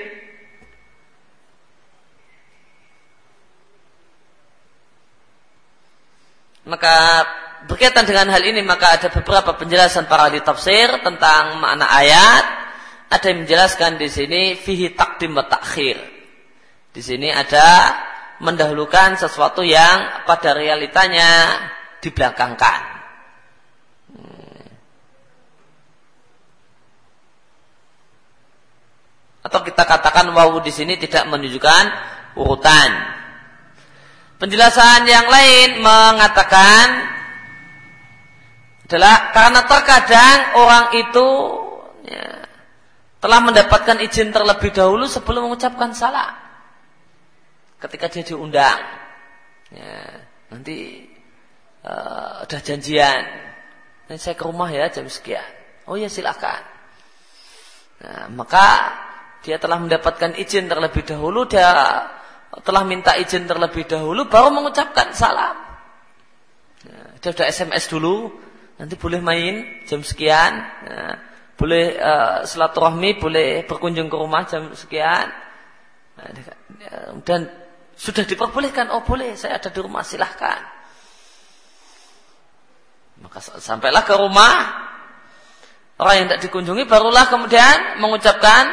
Maka 6.67 7.23
berkaitan 7.63 8.03
dengan 8.03 8.27
hal 8.35 8.43
ini 8.43 8.59
maka 8.59 8.99
ada 8.99 9.07
beberapa 9.07 9.55
penjelasan 9.55 10.03
para 10.11 10.27
ahli 10.27 10.43
tafsir 10.43 10.99
tentang 10.99 11.63
makna 11.63 11.87
ayat. 11.87 12.45
Ada 13.07 13.31
yang 13.31 13.47
menjelaskan 13.47 13.95
di 13.95 14.11
sini 14.11 14.41
fihi 14.59 14.91
takdim 14.91 15.31
wa 15.31 15.47
takhir. 15.47 15.95
Di 16.91 16.99
sini 16.99 17.31
ada 17.31 17.95
mendahulukan 18.38 19.17
sesuatu 19.17 19.65
yang 19.65 20.25
pada 20.29 20.53
realitanya 20.53 21.57
dibelakangkan. 22.01 22.97
Atau 29.41 29.63
kita 29.63 29.88
katakan 29.88 30.27
wawu 30.35 30.59
di 30.59 30.75
sini 30.75 30.99
tidak 30.99 31.23
menunjukkan 31.31 31.83
urutan. 32.35 32.89
Penjelasan 34.38 35.07
yang 35.09 35.25
lain 35.25 35.81
mengatakan 35.81 36.85
adalah 38.88 39.33
karena 39.33 39.61
terkadang 39.65 40.39
orang 40.61 40.85
itu 40.95 41.27
ya, 42.05 42.47
telah 43.19 43.39
mendapatkan 43.41 43.97
izin 43.99 44.31
terlebih 44.31 44.71
dahulu 44.71 45.09
sebelum 45.09 45.49
mengucapkan 45.49 45.91
salam 45.91 46.46
ketika 47.82 48.05
dia 48.09 48.23
diundang. 48.25 48.80
Ya, 49.67 50.23
nanti 50.53 51.05
uh, 51.84 52.43
udah 52.45 52.59
janjian. 52.63 53.21
Nanti 54.07 54.21
saya 54.23 54.36
ke 54.39 54.43
rumah 54.47 54.71
ya 54.71 54.88
jam 54.88 55.05
sekian. 55.11 55.45
Oh 55.88 55.99
ya 55.99 56.07
silakan. 56.07 56.63
Nah, 57.97 58.30
maka 58.32 58.67
dia 59.43 59.59
telah 59.59 59.80
mendapatkan 59.80 60.36
izin 60.39 60.71
terlebih 60.71 61.03
dahulu. 61.03 61.47
Dia 61.47 62.03
telah 62.63 62.84
minta 62.88 63.15
izin 63.19 63.45
terlebih 63.45 63.86
dahulu 63.86 64.32
baru 64.32 64.49
mengucapkan 64.53 65.11
salam. 65.11 65.55
Nah, 66.88 67.09
dia 67.19 67.30
sudah 67.32 67.47
SMS 67.51 67.91
dulu. 67.91 68.32
Nanti 68.78 68.95
boleh 68.95 69.19
main 69.19 69.84
jam 69.89 70.05
sekian. 70.05 70.53
Nah, 70.88 71.13
boleh 71.57 71.97
uh, 71.97 72.39
silaturahmi 72.45 73.17
boleh 73.17 73.65
berkunjung 73.65 74.07
ke 74.07 74.15
rumah 74.15 74.45
jam 74.45 74.71
sekian. 74.71 75.28
Nah, 76.17 76.30
dan 77.25 77.66
sudah 77.97 78.23
diperbolehkan, 78.29 78.93
oh 78.93 79.01
boleh, 79.01 79.33
saya 79.33 79.57
ada 79.57 79.73
di 79.73 79.79
rumah, 79.81 80.05
silahkan. 80.05 80.61
Maka 83.17 83.41
sampailah 83.41 84.05
ke 84.05 84.13
rumah, 84.13 84.53
orang 85.97 86.13
yang 86.21 86.25
tidak 86.29 86.41
dikunjungi, 86.45 86.85
barulah 86.85 87.25
kemudian 87.25 87.97
mengucapkan 87.97 88.69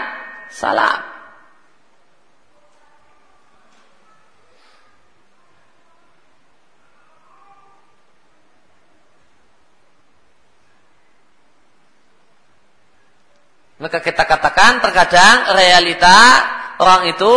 salam. 0.52 1.16
Maka 13.80 14.00
kita 14.04 14.24
katakan 14.28 14.80
terkadang 14.84 15.56
realita 15.56 16.16
orang 16.80 17.08
itu 17.08 17.32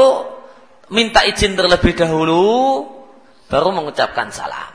minta 0.92 1.24
izin 1.28 1.56
terlebih 1.56 1.96
dahulu 1.96 2.84
baru 3.52 3.72
mengucapkan 3.76 4.32
salam. 4.32 4.72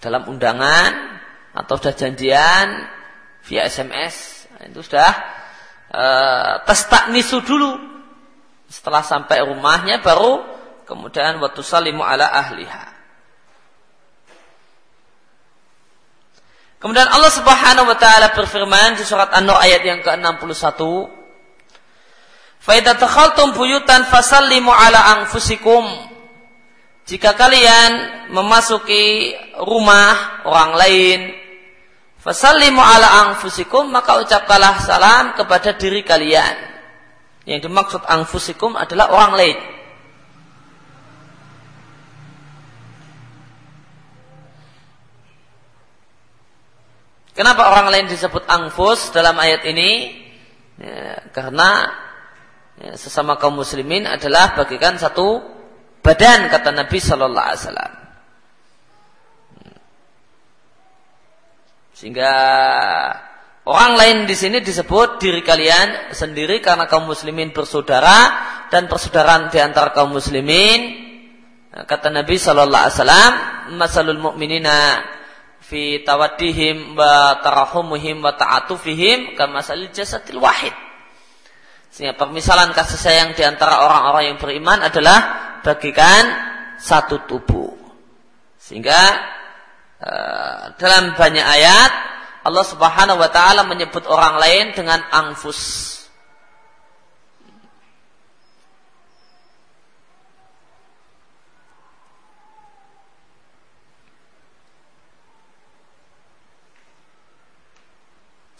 Dalam 0.00 0.28
undangan 0.32 1.20
atau 1.52 1.76
sudah 1.76 1.92
janjian 1.92 2.88
via 3.44 3.68
SMS 3.68 4.48
itu 4.60 4.80
sudah 4.84 5.10
uh, 5.92 6.52
tes 6.64 6.80
taknisu 6.88 7.44
dulu. 7.44 7.72
Setelah 8.70 9.02
sampai 9.02 9.42
rumahnya 9.44 9.98
baru 10.00 10.46
kemudian 10.86 11.42
waktu 11.42 11.60
salimu 11.60 12.00
ala 12.06 12.28
ahliha. 12.28 13.00
Kemudian 16.80 17.12
Allah 17.12 17.28
Subhanahu 17.28 17.92
wa 17.92 17.96
taala 18.00 18.32
berfirman 18.32 18.96
di 18.96 19.04
surat 19.04 19.28
An-Nur 19.36 19.60
ayat 19.60 19.84
yang 19.84 20.00
ke-61 20.00 20.80
Fa 22.60 22.76
idza 22.76 22.92
takhaltum 23.00 23.56
buyutan 23.56 24.04
fasallimu 24.12 24.68
ala 24.68 25.20
anfusikum. 25.20 26.12
Jika 27.08 27.32
kalian 27.34 27.92
memasuki 28.30 29.34
rumah 29.64 30.44
orang 30.46 30.72
lain 30.78 31.20
fasallimu 32.20 32.78
ala 32.78 33.32
anfusikum 33.32 33.88
maka 33.90 34.20
ucapkanlah 34.20 34.78
salam 34.84 35.32
kepada 35.34 35.72
diri 35.74 36.04
kalian. 36.04 36.68
Yang 37.48 37.66
dimaksud 37.66 38.04
anfusikum 38.04 38.76
adalah 38.76 39.08
orang 39.08 39.32
lain. 39.34 39.58
Kenapa 47.32 47.72
orang 47.72 47.88
lain 47.88 48.06
disebut 48.12 48.44
angfus 48.44 49.16
dalam 49.16 49.32
ayat 49.40 49.64
ini? 49.64 50.12
Ya, 50.76 51.24
karena 51.32 51.88
ya, 52.80 52.96
sesama 52.96 53.36
kaum 53.36 53.60
muslimin 53.60 54.08
adalah 54.08 54.56
bagikan 54.56 54.96
satu 54.96 55.40
badan 56.00 56.48
kata 56.48 56.72
Nabi 56.72 56.98
Shallallahu 56.98 57.46
Alaihi 57.46 57.62
Wasallam. 57.62 57.92
Sehingga 61.92 62.32
orang 63.68 63.92
lain 64.00 64.18
di 64.24 64.32
sini 64.32 64.64
disebut 64.64 65.20
diri 65.20 65.44
kalian 65.44 66.16
sendiri 66.16 66.64
karena 66.64 66.88
kaum 66.88 67.04
muslimin 67.04 67.52
bersaudara 67.52 68.48
dan 68.72 68.88
persaudaraan 68.88 69.52
di 69.52 69.60
antara 69.60 69.92
kaum 69.92 70.16
muslimin. 70.16 71.08
Kata 71.70 72.08
Nabi 72.08 72.40
Shallallahu 72.40 72.82
Alaihi 72.88 72.96
Wasallam, 72.96 73.32
"Masalul 73.76 74.18
mu'minina 74.18 75.04
fi 75.60 76.02
tawaddihim 76.02 76.96
wa 76.98 77.38
tarahumuhim 77.44 78.24
wa 78.24 78.34
ta'atufihim 78.34 79.38
kama 79.38 79.62
jasadil 79.92 80.42
wahid. 80.42 80.89
Sehingga 81.90 82.14
permisalan 82.14 82.70
kasih 82.70 82.98
sayang 82.98 83.30
di 83.34 83.42
antara 83.42 83.82
orang-orang 83.82 84.34
yang 84.34 84.38
beriman 84.38 84.86
adalah 84.86 85.18
bagikan 85.66 86.22
satu 86.78 87.26
tubuh. 87.26 87.74
Sehingga 88.56 89.00
uh, 89.98 90.62
dalam 90.78 91.18
banyak 91.18 91.42
ayat 91.42 91.92
Allah 92.40 92.64
Subhanahu 92.64 93.20
wa 93.20 93.28
taala 93.28 93.66
menyebut 93.68 94.08
orang 94.08 94.40
lain 94.40 94.72
dengan 94.72 95.02
angfus. 95.12 95.98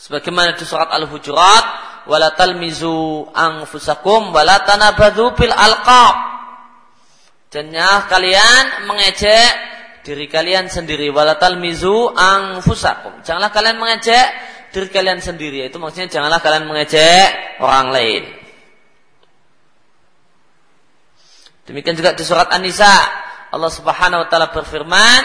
Sebagaimana 0.00 0.56
di 0.56 0.64
surat 0.64 0.90
Al-Hujurat, 0.90 1.89
wala 2.10 2.34
talmizu 2.34 3.30
anfusakum 3.30 4.34
wala 4.34 4.66
tanabadhu 4.66 5.38
bil 5.38 5.54
alqab. 5.54 6.16
Dan 7.50 7.70
ya 7.70 8.10
kalian 8.10 8.90
mengejek 8.90 9.50
diri 10.02 10.26
kalian 10.26 10.66
sendiri 10.66 11.06
wala 11.14 11.38
talmizu 11.38 12.10
anfusakum. 12.18 13.22
Janganlah 13.22 13.54
kalian 13.54 13.78
mengejek 13.78 14.26
diri 14.74 14.90
kalian 14.90 15.22
sendiri. 15.22 15.70
Itu 15.70 15.78
maksudnya 15.78 16.10
janganlah 16.10 16.42
kalian 16.42 16.66
mengejek 16.66 17.62
orang 17.62 17.94
lain. 17.94 18.22
Demikian 21.70 21.94
juga 21.94 22.18
di 22.18 22.26
surat 22.26 22.50
An-Nisa 22.50 22.90
Allah 23.54 23.70
Subhanahu 23.70 24.26
wa 24.26 24.28
taala 24.30 24.50
berfirman 24.50 25.22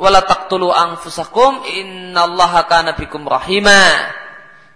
wala 0.00 0.24
taqtulu 0.24 0.72
anfusakum 0.72 1.68
innallaha 1.68 2.64
kana 2.64 2.96
bikum 2.96 3.28
rahima. 3.28 4.08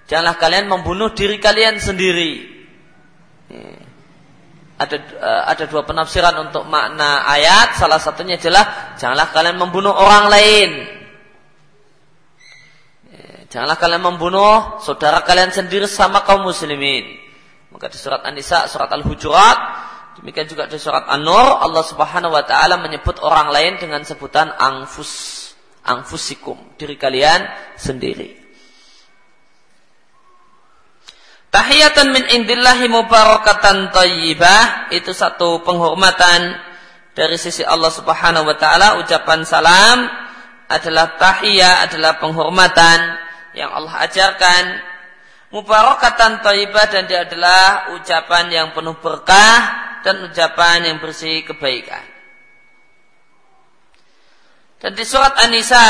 Janganlah 0.05 0.37
kalian 0.37 0.69
membunuh 0.69 1.17
diri 1.17 1.41
kalian 1.41 1.81
sendiri. 1.81 2.53
Ada 4.77 4.97
eh, 5.01 5.43
ada 5.49 5.65
dua 5.65 5.89
penafsiran 5.89 6.37
untuk 6.45 6.69
makna 6.69 7.25
ayat. 7.25 7.81
Salah 7.81 7.97
satunya 7.97 8.37
adalah 8.37 8.95
janganlah 9.01 9.33
kalian 9.33 9.57
membunuh 9.57 9.97
orang 9.97 10.29
lain. 10.29 10.71
Janganlah 13.49 13.79
kalian 13.79 14.03
membunuh 14.03 14.83
saudara 14.83 15.23
kalian 15.23 15.55
sendiri 15.55 15.87
sama 15.87 16.27
kaum 16.27 16.43
muslimin. 16.43 17.07
Maka 17.71 17.87
di 17.87 17.99
surat 17.99 18.27
An-Nisa, 18.27 18.67
surat 18.67 18.91
Al-Hujurat, 18.91 19.59
Demikian 20.15 20.47
juga 20.47 20.71
di 20.71 20.79
surat 20.79 21.11
An-Nur 21.11 21.59
Allah 21.59 21.83
Subhanahu 21.83 22.31
wa 22.31 22.47
taala 22.47 22.79
menyebut 22.79 23.19
orang 23.19 23.51
lain 23.51 23.83
dengan 23.83 24.07
sebutan 24.07 24.47
angfus, 24.55 25.55
angfusikum, 25.83 26.79
diri 26.79 26.95
kalian 26.95 27.43
sendiri. 27.75 28.45
Tahiyatan 31.51 32.11
min 32.11 32.25
indillahi 32.31 32.91
mubarakatan 32.91 33.95
thayyibah 33.95 34.91
itu 34.91 35.15
satu 35.15 35.63
penghormatan 35.63 36.59
dari 37.15 37.39
sisi 37.39 37.63
Allah 37.63 37.95
Subhanahu 37.95 38.47
wa 38.47 38.57
taala 38.59 38.99
ucapan 38.99 39.47
salam 39.47 40.11
adalah 40.67 41.15
tahiyah 41.15 41.87
adalah 41.87 42.19
penghormatan 42.19 42.99
yang 43.55 43.71
Allah 43.71 44.03
ajarkan 44.03 44.63
mubarakatan 45.55 46.43
thayyibah 46.43 46.91
dan 46.91 47.07
dia 47.07 47.23
adalah 47.23 47.95
ucapan 47.95 48.51
yang 48.51 48.69
penuh 48.75 48.99
berkah 48.99 49.59
dan 50.03 50.27
ucapan 50.27 50.91
yang 50.91 50.99
bersih 50.99 51.47
kebaikan. 51.47 52.03
Dan 54.83 54.99
di 54.99 55.07
surat 55.07 55.39
An-Nisa 55.39 55.81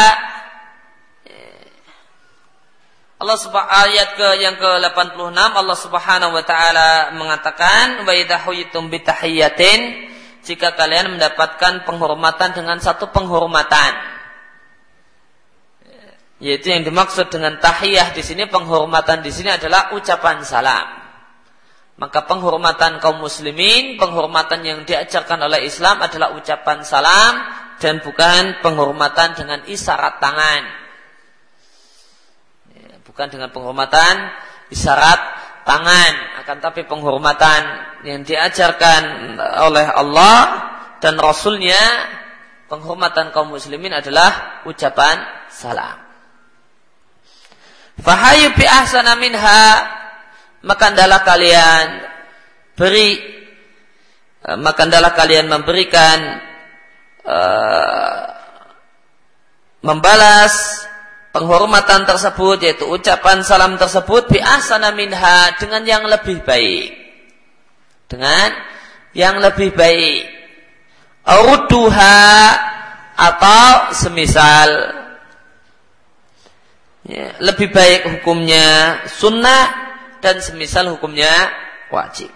Allah 3.15 3.41
subhanahu 3.41 3.73
ayat 3.89 4.09
ke 4.21 4.29
yang 4.37 4.61
ke-86 4.61 5.33
Allah 5.33 5.79
Subhanahu 5.81 6.37
wa 6.37 6.45
taala 6.45 7.15
mengatakan 7.17 8.05
wa 8.05 8.13
idza 8.13 8.45
bitahiyatin 8.85 9.81
jika 10.45 10.77
kalian 10.77 11.17
mendapatkan 11.17 11.89
penghormatan 11.89 12.53
dengan 12.53 12.77
satu 12.85 13.09
penghormatan 13.09 14.14
yaitu 16.43 16.75
yang 16.75 16.83
dimaksud 16.83 17.31
dengan 17.31 17.59
tahiyah 17.63 18.11
di 18.11 18.23
sini 18.23 18.51
penghormatan 18.51 19.23
di 19.23 19.31
sini 19.31 19.55
adalah 19.55 19.95
ucapan 19.95 20.43
salam 20.43 21.05
maka 21.95 22.27
penghormatan 22.27 22.99
kaum 22.99 23.23
muslimin, 23.23 23.95
penghormatan 24.03 24.67
yang 24.67 24.79
diajarkan 24.83 25.47
oleh 25.47 25.63
Islam 25.63 26.03
adalah 26.03 26.35
ucapan 26.35 26.83
salam 26.83 27.35
dan 27.79 28.03
bukan 28.03 28.59
penghormatan 28.67 29.39
dengan 29.39 29.63
isyarat 29.63 30.19
tangan. 30.19 30.63
Ya, 32.75 32.99
bukan 33.07 33.27
dengan 33.31 33.55
penghormatan 33.55 34.15
isyarat 34.75 35.21
tangan, 35.63 36.13
akan 36.43 36.57
tapi 36.59 36.83
penghormatan 36.83 37.63
yang 38.03 38.27
diajarkan 38.27 39.39
oleh 39.63 39.87
Allah 39.87 40.67
dan 40.99 41.15
Rasulnya, 41.15 41.79
penghormatan 42.67 43.31
kaum 43.31 43.55
muslimin 43.55 43.95
adalah 43.95 44.67
ucapan 44.67 45.47
salam. 45.47 46.04
Fahayu 48.05 48.53
bi 48.53 48.69
ahsana 48.69 49.17
minha. 49.17 49.65
Maka 50.65 50.93
adalah 50.93 51.25
kalian 51.25 52.05
beri 52.77 53.21
eh, 54.45 54.57
maka 54.61 54.89
adalah 54.89 55.13
kalian 55.13 55.45
memberikan 55.53 56.41
uh, 57.21 58.21
membalas 59.85 60.85
penghormatan 61.37 62.09
tersebut 62.09 62.65
yaitu 62.65 62.89
ucapan 62.89 63.45
salam 63.45 63.77
tersebut 63.77 64.33
bi 64.33 64.41
asana 64.41 64.97
minha 64.97 65.53
dengan 65.61 65.85
yang 65.85 66.05
lebih 66.09 66.41
baik. 66.41 66.97
Dengan 68.09 68.57
yang 69.13 69.37
lebih 69.41 69.77
baik. 69.77 70.33
Auduha 71.25 72.25
atau 73.17 73.93
semisal 73.97 75.04
ya, 77.09 77.37
lebih 77.41 77.71
baik 77.71 78.19
hukumnya 78.19 79.01
sunnah 79.09 79.71
dan 80.25 80.41
semisal 80.41 80.97
hukumnya 80.97 81.33
wajib. 81.93 82.33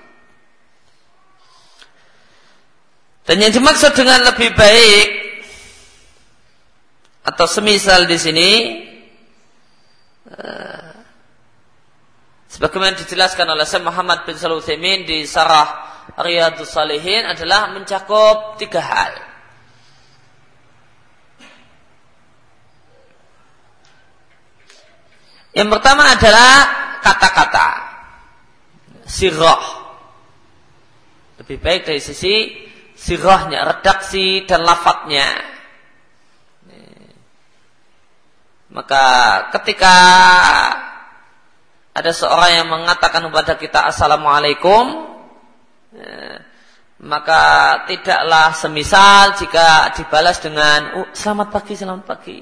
Dan 3.29 3.45
yang 3.45 3.53
dimaksud 3.53 3.93
dengan 3.93 4.25
lebih 4.25 4.57
baik 4.57 5.09
atau 7.29 7.45
semisal 7.45 8.09
di 8.09 8.17
sini 8.17 8.51
uh, 10.33 10.97
sebagaimana 12.49 12.97
dijelaskan 12.97 13.53
oleh 13.53 13.69
Syekh 13.69 13.85
Muhammad 13.85 14.25
bin 14.25 14.33
Shalih 14.33 14.65
di 15.05 15.29
Sarah 15.29 15.69
Riyadus 16.17 16.73
Salihin 16.73 17.29
adalah 17.29 17.69
mencakup 17.77 18.57
tiga 18.57 18.81
hal. 18.81 19.28
Yang 25.59 25.69
pertama 25.75 26.07
adalah 26.15 26.55
kata-kata 27.03 27.69
sirah. 29.03 29.65
Lebih 31.43 31.59
baik 31.59 31.83
dari 31.91 31.99
sisi 31.99 32.55
sirahnya, 32.95 33.67
redaksi 33.67 34.47
dan 34.47 34.63
lafadznya. 34.63 35.27
Maka 38.71 39.05
ketika 39.59 39.97
ada 41.91 42.13
seorang 42.15 42.63
yang 42.63 42.69
mengatakan 42.71 43.27
kepada 43.27 43.59
kita 43.59 43.91
Assalamualaikum 43.91 45.11
maka 47.03 47.43
tidaklah 47.91 48.55
semisal 48.55 49.35
jika 49.35 49.91
dibalas 49.95 50.39
dengan 50.39 51.03
oh, 51.03 51.09
selamat 51.11 51.49
pagi, 51.51 51.75
selamat 51.75 52.05
pagi. 52.07 52.39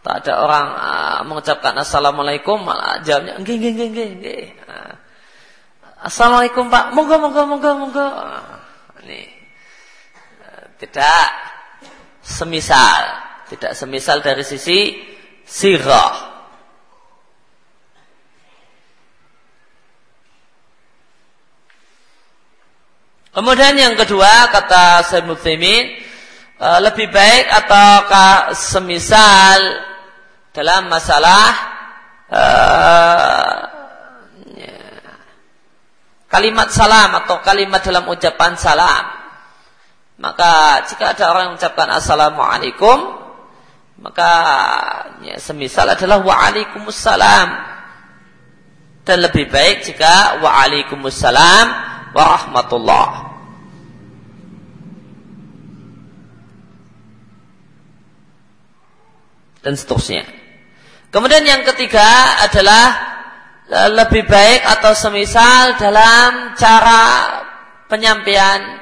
Tak 0.00 0.24
ada 0.24 0.32
orang 0.40 0.66
uh, 0.80 1.20
mengucapkan 1.28 1.76
assalamualaikum 1.76 2.56
malah 2.56 3.04
enggak. 3.04 3.36
enggak. 3.36 4.44
Uh, 4.64 4.92
assalamualaikum 6.08 6.72
pak, 6.72 6.96
monggo. 6.96 8.00
Uh, 8.00 8.56
ini 9.04 9.28
uh, 10.40 10.64
tidak 10.80 11.28
semisal, 12.24 13.00
tidak 13.52 13.76
semisal 13.76 14.24
dari 14.24 14.40
sisi 14.40 15.04
sirah. 15.44 16.30
Kemudian 23.30 23.78
yang 23.78 23.94
kedua 23.94 24.50
kata 24.50 25.06
Syekh 25.06 25.22
Muthaimin 25.22 25.84
e, 26.58 26.68
lebih 26.82 27.14
baik 27.14 27.46
ataukah 27.46 28.58
semisal 28.58 29.89
dalam 30.50 30.90
masalah 30.90 31.48
uh, 32.30 33.58
kalimat 36.30 36.70
salam 36.70 37.10
atau 37.26 37.42
kalimat 37.42 37.82
dalam 37.82 38.06
ucapan 38.06 38.54
salam. 38.54 39.04
Maka 40.20 40.84
jika 40.86 41.16
ada 41.16 41.32
orang 41.32 41.42
yang 41.48 41.52
mengucapkan 41.56 41.88
assalamualaikum 41.96 43.20
maka 44.00 44.32
ya, 45.20 45.36
semisal 45.36 45.84
adalah 45.84 46.24
waalaikumsalam 46.24 47.48
dan 49.04 49.18
lebih 49.20 49.52
baik 49.52 49.84
jika 49.84 50.40
waalaikumsalam 50.40 51.66
warahmatullah. 52.16 53.28
Dan 59.60 59.76
seterusnya. 59.76 60.39
Kemudian 61.10 61.42
yang 61.42 61.66
ketiga 61.66 62.06
adalah 62.46 62.84
e, 63.66 63.80
lebih 63.98 64.30
baik 64.30 64.62
atau 64.62 64.94
semisal 64.94 65.74
dalam 65.74 66.54
cara 66.54 67.02
penyampaian 67.90 68.78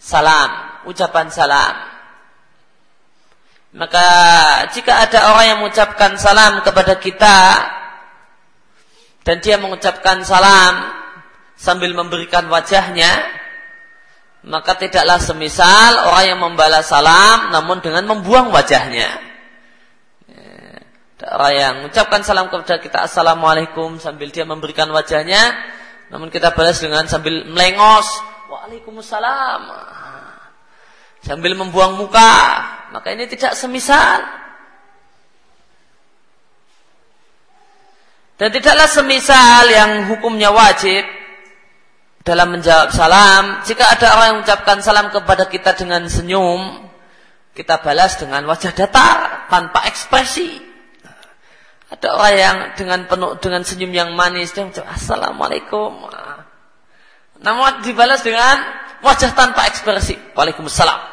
salam, 0.00 0.80
ucapan 0.88 1.28
salam. 1.28 1.74
Maka 3.76 4.08
jika 4.72 5.04
ada 5.04 5.28
orang 5.28 5.44
yang 5.44 5.58
mengucapkan 5.60 6.16
salam 6.16 6.64
kepada 6.64 6.96
kita 6.96 7.38
dan 9.28 9.44
dia 9.44 9.60
mengucapkan 9.60 10.24
salam 10.24 10.88
sambil 11.52 11.92
memberikan 11.92 12.48
wajahnya 12.48 13.12
maka 14.48 14.72
tidaklah 14.80 15.20
semisal 15.20 16.08
orang 16.08 16.24
yang 16.32 16.40
membalas 16.40 16.88
salam 16.88 17.52
namun 17.52 17.84
dengan 17.84 18.08
membuang 18.08 18.48
wajahnya 18.48 19.27
orang 21.26 21.54
yang 21.54 21.74
mengucapkan 21.82 22.22
salam 22.22 22.46
kepada 22.46 22.78
kita 22.78 23.10
assalamualaikum 23.10 23.98
sambil 23.98 24.30
dia 24.30 24.46
memberikan 24.46 24.86
wajahnya. 24.94 25.56
Namun 26.14 26.30
kita 26.30 26.54
balas 26.54 26.78
dengan 26.78 27.10
sambil 27.10 27.42
melengos 27.50 28.06
waalaikumsalam. 28.46 29.62
Sambil 31.26 31.58
membuang 31.58 31.98
muka. 31.98 32.38
Maka 32.94 33.12
ini 33.12 33.26
tidak 33.26 33.58
semisal. 33.58 34.22
Dan 38.38 38.54
tidaklah 38.54 38.86
semisal 38.86 39.66
yang 39.66 39.90
hukumnya 40.14 40.54
wajib 40.54 41.02
dalam 42.22 42.54
menjawab 42.54 42.92
salam, 42.92 43.64
jika 43.64 43.88
ada 43.88 44.06
orang 44.14 44.26
yang 44.28 44.36
mengucapkan 44.44 44.78
salam 44.84 45.08
kepada 45.08 45.48
kita 45.48 45.72
dengan 45.72 46.04
senyum, 46.06 46.86
kita 47.56 47.80
balas 47.80 48.20
dengan 48.20 48.44
wajah 48.44 48.76
datar 48.76 49.48
tanpa 49.48 49.88
ekspresi. 49.88 50.67
Ada 51.88 52.12
orang 52.12 52.36
yang 52.36 52.76
dengan 52.76 53.08
penuh 53.08 53.40
dengan 53.40 53.64
senyum 53.64 53.88
yang 53.96 54.12
manis 54.12 54.52
dia 54.52 54.68
mengucap 54.68 54.92
assalamualaikum. 54.92 56.04
Namun 57.40 57.80
dibalas 57.80 58.20
dengan 58.20 58.60
wajah 59.00 59.32
tanpa 59.32 59.64
ekspresi. 59.72 60.20
Waalaikumsalam. 60.36 61.00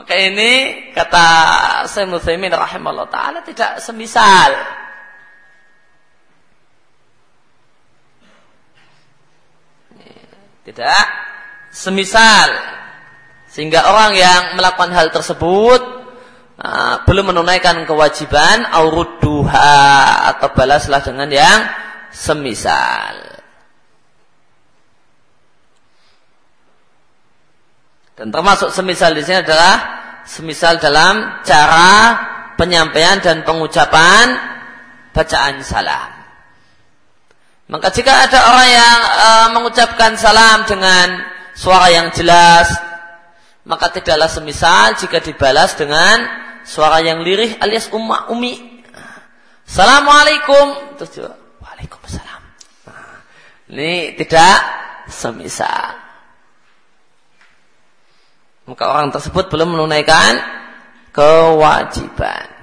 Maka 0.00 0.14
ini 0.16 0.52
kata 0.96 1.26
Syekh 1.84 2.08
Muthaimin 2.08 2.48
rahimahullah 2.48 3.12
taala 3.12 3.44
tidak 3.44 3.76
semisal 3.84 4.80
Tidak 10.64 11.04
semisal 11.68 12.48
sehingga 13.52 13.84
orang 13.84 14.16
yang 14.16 14.56
melakukan 14.56 14.96
hal 14.96 15.12
tersebut 15.12 16.03
uh, 16.60 17.02
belum 17.06 17.34
menunaikan 17.34 17.82
kewajiban 17.88 18.66
auruduha 18.70 19.80
atau 20.34 20.48
balaslah 20.54 21.00
dengan 21.02 21.30
yang 21.30 21.60
semisal. 22.14 23.34
Dan 28.14 28.30
termasuk 28.30 28.70
semisal 28.70 29.10
di 29.10 29.26
sini 29.26 29.42
adalah 29.42 29.74
semisal 30.22 30.78
dalam 30.78 31.42
cara 31.42 31.90
penyampaian 32.54 33.18
dan 33.18 33.42
pengucapan 33.42 34.38
bacaan 35.10 35.58
salam. 35.66 36.14
Maka 37.66 37.90
jika 37.90 38.28
ada 38.28 38.38
orang 38.54 38.70
yang 38.70 38.98
e, 39.02 39.28
mengucapkan 39.56 40.12
salam 40.14 40.62
dengan 40.68 41.26
suara 41.56 41.90
yang 41.90 42.12
jelas, 42.14 42.70
maka 43.64 43.88
tidaklah 43.92 44.28
semisal 44.28 44.96
jika 45.00 45.20
dibalas 45.24 45.72
dengan 45.76 46.24
suara 46.64 47.00
yang 47.00 47.24
lirih 47.24 47.56
alias 47.60 47.88
umma 47.92 48.28
umi. 48.28 48.84
Assalamualaikum. 49.64 50.96
Terus 51.00 51.10
juga, 51.16 51.32
Waalaikumsalam. 51.64 52.42
Nah, 52.88 53.16
ini 53.72 54.12
tidak 54.20 54.56
semisal. 55.08 55.96
Maka 58.64 58.84
orang 58.88 59.12
tersebut 59.12 59.52
belum 59.52 59.76
menunaikan 59.76 60.40
kewajiban. 61.12 62.53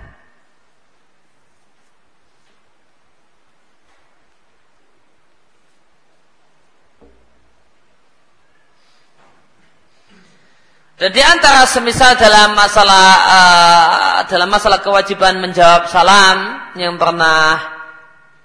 Dan 11.02 11.18
di 11.18 11.24
antara 11.26 11.66
semisal 11.66 12.14
dalam 12.14 12.54
masalah 12.54 13.10
uh, 13.26 14.18
dalam 14.30 14.54
masalah 14.54 14.86
kewajiban 14.86 15.42
menjawab 15.42 15.90
salam 15.90 16.70
yang 16.78 16.94
pernah 17.02 17.58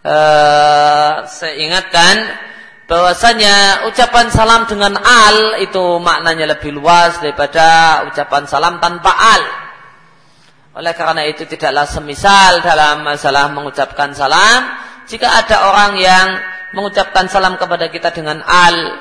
uh, 0.01 1.29
saya 1.29 1.53
ingatkan 1.61 2.17
bahwasanya 2.89 3.85
ucapan 3.93 4.33
salam 4.33 4.65
dengan 4.65 4.97
al 4.97 5.61
itu 5.61 6.01
maknanya 6.01 6.57
lebih 6.57 6.81
luas 6.81 7.21
daripada 7.21 8.09
ucapan 8.09 8.49
salam 8.49 8.81
tanpa 8.81 9.13
al. 9.13 9.43
Oleh 10.81 10.97
karena 10.97 11.29
itu 11.29 11.45
tidaklah 11.45 11.85
semisal 11.85 12.65
dalam 12.65 13.05
masalah 13.05 13.53
mengucapkan 13.53 14.17
salam 14.17 14.81
jika 15.05 15.45
ada 15.45 15.61
orang 15.61 16.01
yang 16.01 16.41
mengucapkan 16.73 17.29
salam 17.29 17.61
kepada 17.61 17.93
kita 17.93 18.17
dengan 18.17 18.41
al 18.41 18.97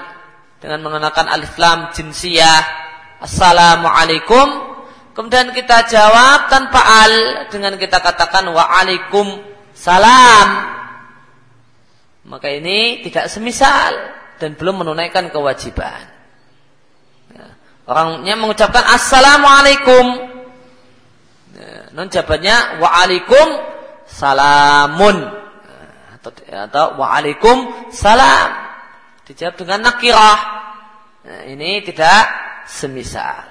dengan 0.60 0.84
menggunakan 0.84 1.32
alif 1.32 1.56
lam 1.56 1.96
jinsiyah 1.96 2.85
Assalamualaikum 3.22 4.76
Kemudian 5.16 5.56
kita 5.56 5.88
jawab 5.88 6.52
tanpa 6.52 6.82
al 6.84 7.14
Dengan 7.48 7.80
kita 7.80 8.04
katakan 8.04 8.52
Waalaikum 8.52 9.40
salam 9.72 10.50
Maka 12.28 12.48
ini 12.52 13.06
tidak 13.06 13.32
semisal 13.32 13.96
Dan 14.36 14.60
belum 14.60 14.84
menunaikan 14.84 15.32
kewajiban 15.32 16.04
ya. 17.32 17.48
Orangnya 17.86 18.34
mengucapkan 18.34 18.82
assalamualaikum. 18.98 20.06
Ya, 21.54 21.94
non 21.94 22.10
jawabannya 22.10 22.82
waalaikum 22.82 23.48
salamun 24.10 25.22
atau, 26.18 26.32
atau 26.50 26.86
waalaikum 26.98 27.70
salam. 27.94 28.58
Dijawab 29.30 29.56
dengan 29.62 29.80
nakirah. 29.86 30.38
Nah, 31.26 31.42
ini 31.50 31.82
tidak 31.86 32.26
semisal. 32.66 33.46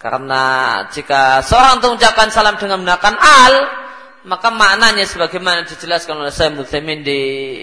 Karena 0.00 0.42
jika 0.92 1.40
seorang 1.40 1.80
itu 1.80 1.86
mengucapkan 1.88 2.28
salam 2.28 2.60
dengan 2.60 2.84
menggunakan 2.84 3.14
al, 3.16 3.54
maka 4.28 4.48
maknanya 4.52 5.04
sebagaimana 5.08 5.64
dijelaskan 5.64 6.20
oleh 6.20 6.32
Syekh 6.32 6.52
Mutsaimin 6.56 7.00
di 7.00 7.20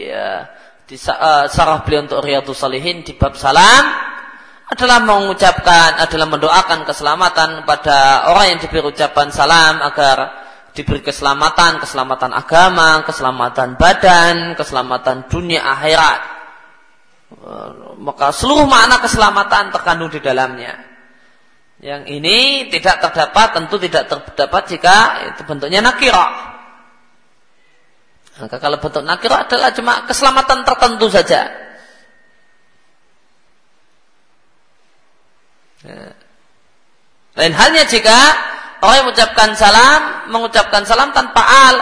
uh, 0.10 0.42
di 0.86 0.98
sarah 0.98 1.86
beliau 1.86 2.04
untuk 2.04 2.20
Riyadhus 2.26 2.60
Salihin 2.60 3.06
di 3.06 3.16
bab 3.16 3.38
salam 3.40 3.86
adalah 4.72 5.00
mengucapkan 5.04 6.02
adalah 6.02 6.28
mendoakan 6.28 6.84
keselamatan 6.84 7.64
pada 7.64 8.28
orang 8.32 8.56
yang 8.56 8.60
diberi 8.60 8.90
ucapan 8.90 9.28
salam 9.30 9.80
agar 9.84 10.18
diberi 10.72 11.04
keselamatan, 11.04 11.84
keselamatan 11.84 12.32
agama, 12.32 13.04
keselamatan 13.04 13.76
badan, 13.76 14.56
keselamatan 14.56 15.28
dunia 15.28 15.62
akhirat. 15.62 16.41
Maka 18.02 18.36
seluruh 18.36 18.68
makna 18.68 19.00
keselamatan 19.00 19.72
terkandung 19.72 20.12
di 20.12 20.20
dalamnya. 20.20 20.76
Yang 21.82 22.04
ini 22.14 22.70
tidak 22.70 23.02
terdapat, 23.02 23.58
tentu 23.58 23.82
tidak 23.82 24.06
terdapat 24.06 24.64
jika 24.70 24.96
itu 25.34 25.42
bentuknya 25.48 25.82
nakira. 25.82 26.28
Maka 28.38 28.58
kalau 28.62 28.78
bentuk 28.78 29.02
nakira 29.02 29.50
adalah 29.50 29.74
cuma 29.74 30.06
keselamatan 30.06 30.62
tertentu 30.62 31.08
saja. 31.10 31.42
Ya. 35.82 36.14
Lain 37.34 37.54
halnya 37.58 37.90
jika 37.90 38.18
orang 38.86 38.96
yang 39.02 39.06
mengucapkan 39.10 39.50
salam, 39.58 40.02
mengucapkan 40.30 40.84
salam 40.86 41.10
tanpa 41.16 41.42
al. 41.42 41.76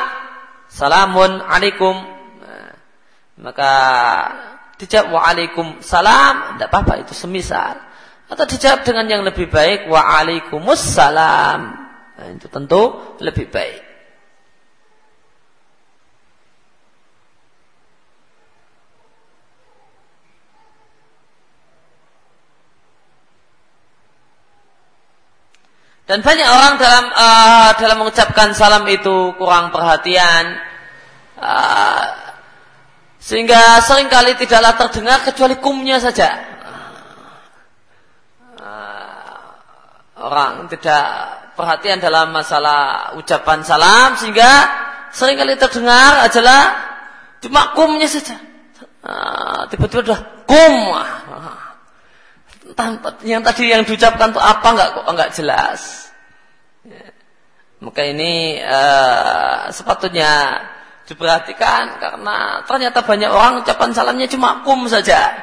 Salamun 0.69 1.43
alaikum. 1.43 1.95
Nah, 2.39 2.71
maka 3.41 3.73
dijawab 4.79 5.11
wa 5.11 5.21
alaikum 5.27 5.83
salam, 5.83 6.55
tidak 6.55 6.71
apa-apa 6.71 7.03
itu 7.03 7.11
semisal. 7.11 7.75
Atau 8.31 8.47
dijawab 8.47 8.87
dengan 8.87 9.05
yang 9.11 9.27
lebih 9.27 9.51
baik 9.51 9.91
waalaikumsalam. 9.91 11.59
Nah, 12.15 12.27
itu 12.31 12.47
tentu 12.47 13.15
lebih 13.19 13.51
baik. 13.51 13.89
Dan 26.09 26.25
banyak 26.25 26.49
orang 26.49 26.81
dalam 26.81 27.05
uh, 27.13 27.69
dalam 27.77 28.01
mengucapkan 28.01 28.57
salam 28.57 28.81
itu 28.89 29.37
kurang 29.37 29.69
perhatian, 29.69 30.57
uh, 31.37 32.28
sehingga 33.29 33.77
sering 33.85 34.09
kali 34.09 34.33
tidaklah 34.41 34.73
terdengar 34.73 35.21
kecuali 35.21 35.61
kumnya 35.61 36.01
saja. 36.01 36.49
orang 40.19 40.67
tidak 40.67 41.05
perhatian 41.55 42.01
dalam 42.03 42.35
masalah 42.35 43.13
ucapan 43.15 43.63
salam 43.63 44.19
sehingga 44.19 44.51
sering 45.15 45.39
kali 45.39 45.55
terdengar 45.55 46.25
adalah 46.25 46.75
cuma 47.39 47.71
kumnya 47.77 48.09
saja. 48.09 48.35
Ah, 49.05 49.63
tiba-tiba 49.69 50.09
udah 50.09 50.19
kum. 50.43 50.75
Yang 53.23 53.41
tadi 53.45 53.63
yang 53.71 53.85
diucapkan 53.87 54.33
itu 54.33 54.41
apa 54.41 54.67
enggak 54.73 54.89
kok 54.91 55.05
enggak 55.07 55.29
jelas. 55.37 55.81
Ya. 56.83 57.13
Maka 57.79 58.01
ini 58.09 58.59
uh, 58.59 59.71
sepatutnya 59.71 60.59
diperhatikan 61.09 61.97
karena 61.97 62.61
ternyata 62.69 63.01
banyak 63.01 63.31
orang 63.33 63.65
ucapan 63.65 63.89
salamnya 63.97 64.29
cuma 64.29 64.61
kum 64.61 64.85
saja. 64.85 65.33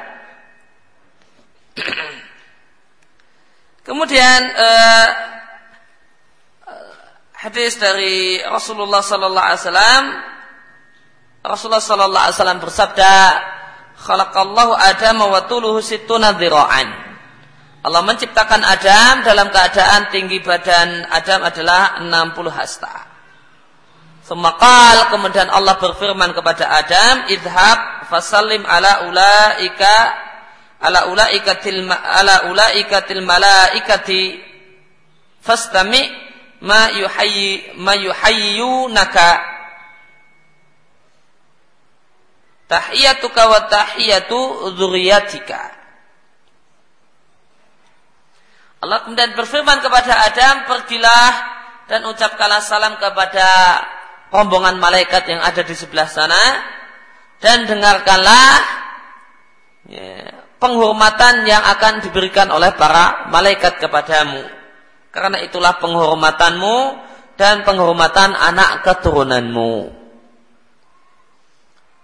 Kemudian 3.87 4.41
uh, 4.55 5.07
hadis 7.35 7.75
dari 7.75 8.39
Rasulullah 8.47 9.03
sallallahu 9.03 9.47
alaihi 9.47 9.61
wasallam 9.67 10.03
Rasulullah 11.43 11.83
sallallahu 11.83 12.23
alaihi 12.23 12.37
wasallam 12.39 12.59
bersabda 12.63 13.13
khalaqallahu 14.07 14.71
Adam 14.71 15.27
wa 15.27 15.43
tuluhu 15.51 15.83
sittuna 15.83 16.35
dhira'an 16.35 17.07
Allah 17.87 18.03
menciptakan 18.03 18.67
Adam 18.67 19.23
dalam 19.23 19.47
keadaan 19.47 20.11
tinggi 20.11 20.43
badan 20.43 21.07
Adam 21.07 21.39
adalah 21.47 22.03
60 22.03 22.51
hasta. 22.51 23.16
Semakal 24.27 25.07
kemudian 25.07 25.47
Allah 25.47 25.79
berfirman 25.79 26.35
kepada 26.35 26.67
Adam, 26.67 27.31
idhab 27.31 28.11
fasallim 28.11 28.67
ala 28.67 29.07
ulaika 29.07 29.95
ala 30.83 31.07
ulaikatil 31.07 31.87
ala 31.87 32.51
ulaikatil 32.51 33.23
malaikati 33.23 34.43
fastami 35.39 36.11
ma 36.59 36.91
yuhayyi 36.91 37.79
ma 37.79 37.95
yuhayyunaka. 37.95 39.55
Tahiyatuka 42.67 43.41
wa 43.47 43.63
tahiyatu 43.71 44.75
dzurriyyatika 44.75 45.71
Allah 48.83 49.07
kemudian 49.07 49.39
berfirman 49.39 49.79
kepada 49.79 50.13
Adam 50.19 50.67
pergilah 50.67 51.31
dan 51.87 52.03
ucapkanlah 52.11 52.59
salam 52.59 52.99
kepada 52.99 53.47
rombongan 54.31 54.79
malaikat 54.79 55.27
yang 55.29 55.41
ada 55.43 55.63
di 55.63 55.75
sebelah 55.75 56.07
sana 56.07 56.39
dan 57.37 57.69
dengarkanlah 57.69 58.49
ya, 59.87 60.33
penghormatan 60.57 61.45
yang 61.45 61.63
akan 61.63 62.01
diberikan 62.01 62.49
oleh 62.49 62.73
para 62.73 63.29
malaikat 63.29 63.77
kepadamu. 63.77 64.43
Karena 65.13 65.41
itulah 65.41 65.81
penghormatanmu 65.81 66.77
dan 67.37 67.65
penghormatan 67.65 68.33
anak 68.33 68.85
keturunanmu. 68.85 69.97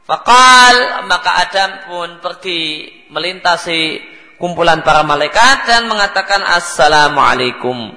Fakal 0.03 1.07
maka 1.07 1.31
Adam 1.47 1.71
pun 1.87 2.09
pergi 2.19 2.91
melintasi 3.07 4.03
kumpulan 4.35 4.83
para 4.83 5.07
malaikat 5.07 5.63
dan 5.63 5.87
mengatakan 5.87 6.43
assalamualaikum. 6.43 7.95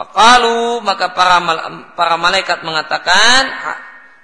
Fakalu 0.00 0.80
maka 0.80 1.12
para 1.12 1.44
para 1.92 2.16
malaikat 2.16 2.64
mengatakan 2.64 3.52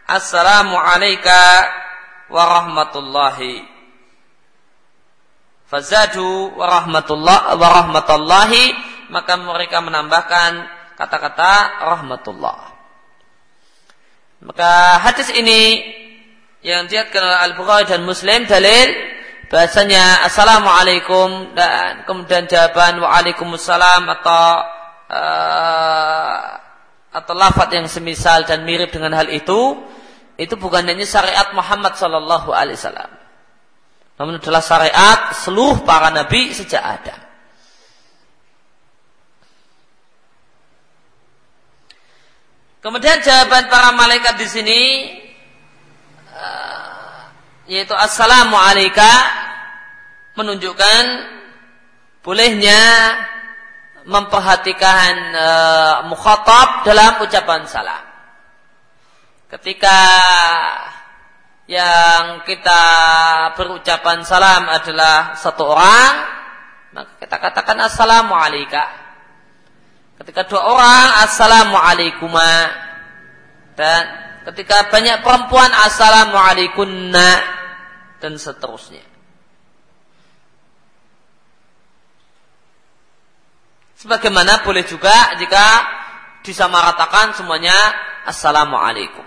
assalamualaikum 0.09 1.69
warahmatullahi 2.33 3.61
Fazadu 5.69 6.57
warahmatullah 6.57 7.61
warahmatullahi 7.61 8.73
maka 9.13 9.37
mereka 9.37 9.85
menambahkan 9.85 10.65
kata-kata 10.97 11.85
rahmatullah. 11.85 12.73
Maka 14.49 15.03
hadis 15.05 15.29
ini 15.35 15.85
yang 16.65 16.89
diatkan 16.89 17.21
oleh 17.21 17.53
Al-Bukhari 17.53 17.85
dan 17.85 18.07
Muslim 18.09 18.49
dalil 18.49 18.95
bahasanya 19.53 20.25
assalamualaikum 20.25 21.53
dan 21.53 22.07
kemudian 22.09 22.49
jawaban 22.49 23.03
waalaikumsalam 23.03 24.07
atau 24.07 24.76
uh, 25.11 26.39
atau 27.11 27.33
lafaz 27.33 27.69
yang 27.73 27.89
semisal 27.89 28.45
dan 28.45 28.63
mirip 28.63 28.93
dengan 28.93 29.17
hal 29.17 29.29
itu 29.33 29.81
itu 30.37 30.53
bukan 30.61 30.85
hanya 30.85 31.09
syariat 31.09 31.49
Muhammad 31.57 31.97
sallallahu 31.97 32.53
alaihi 32.53 32.77
wasallam 32.77 33.11
namun 34.17 34.41
adalah 34.41 34.65
syariat 34.65 35.37
seluruh 35.37 35.85
para 35.85 36.09
nabi 36.09 36.49
sejak 36.57 36.81
ada. 36.81 37.17
Kemudian 42.81 43.21
jawaban 43.21 43.67
para 43.69 43.93
malaikat 43.93 44.41
di 44.41 44.47
sini 44.47 44.83
uh, 46.33 47.29
yaitu 47.67 47.93
assalamu 47.93 48.55
alayka 48.57 49.11
menunjukkan 50.39 51.03
bolehnya 52.23 52.81
memperhatikan 54.07 55.15
uh, 55.35 55.95
mukhatab 56.07 56.87
dalam 56.87 57.19
ucapan 57.27 57.67
salam. 57.67 58.05
Ketika 59.51 59.99
yang 61.67 62.47
kita 62.47 62.83
berucapan 63.59 64.23
salam 64.23 64.71
adalah 64.71 65.35
satu 65.35 65.67
orang, 65.67 66.13
maka 66.95 67.13
kita 67.19 67.37
katakan 67.43 67.79
assalamu 67.83 68.39
alayka. 68.39 68.87
Ketika 70.23 70.49
dua 70.49 70.63
orang, 70.65 71.07
assalamu 71.27 71.77
alaikuma. 71.77 72.55
Dan 73.77 74.03
ketika 74.49 74.89
banyak 74.89 75.21
perempuan, 75.21 75.69
assalamu 75.85 76.39
alaikunna. 76.41 77.31
Dan 78.17 78.41
seterusnya. 78.41 79.16
Sebagaimana 83.97 84.61
boleh 84.61 84.85
juga 84.85 85.33
jika 85.41 85.65
disamaratakan 86.45 87.33
semuanya 87.33 87.75
Assalamualaikum. 88.29 89.25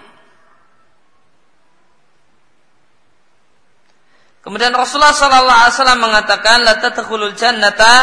Kemudian 4.39 4.72
Rasulullah 4.72 5.15
Sallallahu 5.15 5.61
Alaihi 5.67 5.76
Wasallam 5.76 6.01
mengatakan, 6.03 6.57
"La 6.63 6.80
tadkhulul 6.80 7.36
jannata 7.36 7.93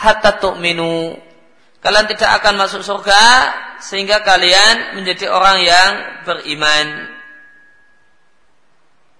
hatta 0.00 0.40
tu'minu." 0.40 1.16
Kalian 1.84 2.06
tidak 2.08 2.40
akan 2.40 2.56
masuk 2.56 2.80
surga 2.80 3.22
sehingga 3.84 4.24
kalian 4.24 4.96
menjadi 4.96 5.28
orang 5.28 5.60
yang 5.60 5.90
beriman. 6.24 6.86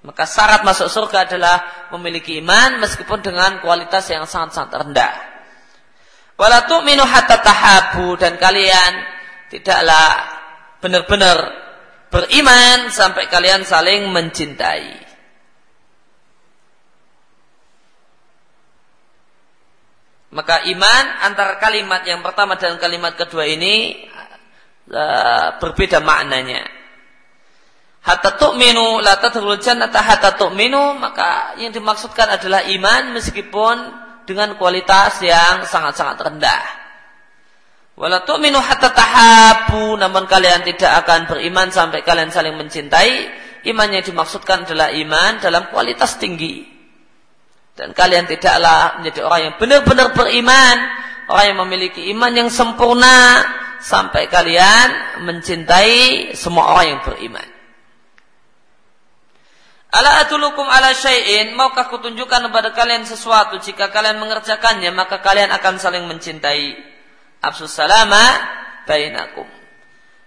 Maka 0.05 0.24
syarat 0.24 0.64
masuk 0.64 0.88
surga 0.88 1.28
adalah 1.28 1.88
memiliki 1.92 2.40
iman 2.40 2.80
meskipun 2.80 3.20
dengan 3.20 3.61
kualitas 3.61 4.09
yang 4.09 4.24
sangat-sangat 4.24 4.72
rendah. 4.80 5.34
Wala 6.35 6.66
tu'minu 6.66 7.07
hatta 7.07 7.39
tahabu 7.39 8.18
dan 8.18 8.35
kalian 8.43 8.93
tidaklah 9.55 10.26
benar-benar 10.82 11.39
beriman 12.11 12.91
sampai 12.91 13.30
kalian 13.30 13.62
saling 13.62 14.11
mencintai. 14.11 15.07
Maka 20.35 20.66
iman 20.66 21.05
antara 21.22 21.62
kalimat 21.62 22.03
yang 22.03 22.18
pertama 22.18 22.59
dan 22.59 22.74
kalimat 22.82 23.14
kedua 23.14 23.47
ini 23.47 24.03
uh, 24.91 25.62
berbeda 25.62 26.03
maknanya. 26.03 26.66
Hatta 28.03 28.35
tu'minu 28.35 28.99
la 28.99 29.22
tadkhulul 29.22 29.62
jannata 29.62 30.03
hatta 30.03 30.35
tu'minu 30.35 30.99
maka 30.99 31.55
yang 31.62 31.70
dimaksudkan 31.70 32.35
adalah 32.35 32.66
iman 32.66 33.14
meskipun 33.14 34.03
dengan 34.25 34.57
kualitas 34.61 35.20
yang 35.20 35.64
sangat-sangat 35.64 36.16
rendah. 36.20 36.64
Wala 37.95 38.27
tu'minu 38.27 38.59
hatta 38.59 38.91
tahabu 38.91 39.95
namun 39.95 40.27
kalian 40.27 40.66
tidak 40.66 41.07
akan 41.07 41.31
beriman 41.31 41.70
sampai 41.70 42.03
kalian 42.03 42.35
saling 42.35 42.59
mencintai. 42.59 43.45
Iman 43.64 43.89
yang 43.97 44.05
dimaksudkan 44.05 44.68
adalah 44.68 44.93
iman 44.93 45.41
dalam 45.41 45.72
kualitas 45.72 46.20
tinggi. 46.20 46.68
Dan 47.72 47.97
kalian 47.97 48.29
tidaklah 48.29 49.01
menjadi 49.01 49.25
orang 49.25 49.41
yang 49.41 49.55
benar-benar 49.57 50.12
beriman, 50.12 50.77
orang 51.33 51.45
yang 51.49 51.59
memiliki 51.64 52.12
iman 52.12 52.33
yang 52.37 52.51
sempurna 52.53 53.41
sampai 53.81 54.29
kalian 54.29 55.18
mencintai 55.25 56.37
semua 56.37 56.77
orang 56.77 56.87
yang 56.93 57.01
beriman. 57.09 57.53
Ala 59.95 60.26
atulukum 60.26 60.66
ala 60.66 60.90
syai'in, 60.90 61.55
maukah 61.55 61.86
kutunjukkan 61.86 62.51
kepada 62.51 62.74
kalian 62.74 63.07
sesuatu 63.07 63.62
jika 63.62 63.95
kalian 63.95 64.18
mengerjakannya 64.18 64.90
maka 64.90 65.22
kalian 65.22 65.55
akan 65.55 65.78
saling 65.78 66.11
mencintai. 66.11 66.74
Absus 67.38 67.70
salama 67.70 68.24
bainakum. 68.90 69.47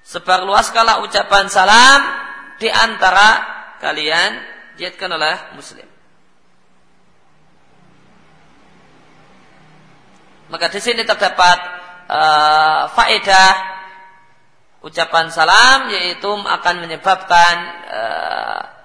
Sebarluaskalah 0.08 1.04
ucapan 1.04 1.52
salam 1.52 2.00
di 2.64 2.72
antara 2.72 3.44
kalian 3.84 4.40
diatkan 4.80 5.12
oleh 5.12 5.36
muslim. 5.60 5.84
Maka 10.48 10.72
di 10.72 10.80
sini 10.80 11.04
terdapat 11.04 11.60
uh, 12.08 12.88
faedah 12.96 13.52
ucapan 14.80 15.28
salam 15.28 15.92
yaitu 15.92 16.32
akan 16.32 16.76
menyebabkan 16.88 17.56
uh, 17.92 18.77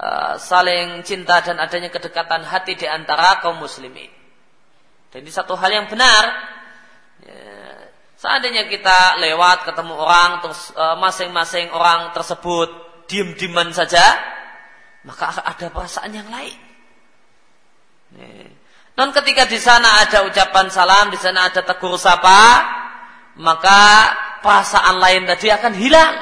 uh, 0.00 0.34
saling 0.40 1.02
cinta 1.02 1.40
dan 1.40 1.60
adanya 1.60 1.88
kedekatan 1.88 2.44
hati 2.44 2.76
di 2.76 2.86
antara 2.88 3.40
kaum 3.40 3.60
muslimin. 3.60 4.10
Dan 5.12 5.24
ini 5.24 5.32
satu 5.32 5.56
hal 5.56 5.70
yang 5.72 5.86
benar. 5.88 6.24
Ya, 7.24 7.44
seandainya 8.20 8.68
kita 8.68 9.20
lewat 9.20 9.68
ketemu 9.68 9.94
orang 9.96 10.44
terus 10.44 10.72
masing-masing 10.76 11.72
uh, 11.72 11.76
orang 11.76 12.00
tersebut 12.12 12.68
diem-dieman 13.06 13.70
saja, 13.70 14.02
maka 15.06 15.30
ada 15.42 15.66
perasaan 15.70 16.12
yang 16.12 16.28
lain. 16.28 16.58
Ya. 18.18 18.50
Dan 18.96 19.12
ketika 19.12 19.44
di 19.44 19.60
sana 19.60 20.08
ada 20.08 20.24
ucapan 20.24 20.72
salam, 20.72 21.12
di 21.12 21.20
sana 21.20 21.52
ada 21.52 21.60
tegur 21.60 22.00
sapa, 22.00 22.64
maka 23.36 24.12
perasaan 24.40 24.96
lain 24.96 25.28
tadi 25.28 25.52
akan 25.52 25.72
hilang. 25.76 26.14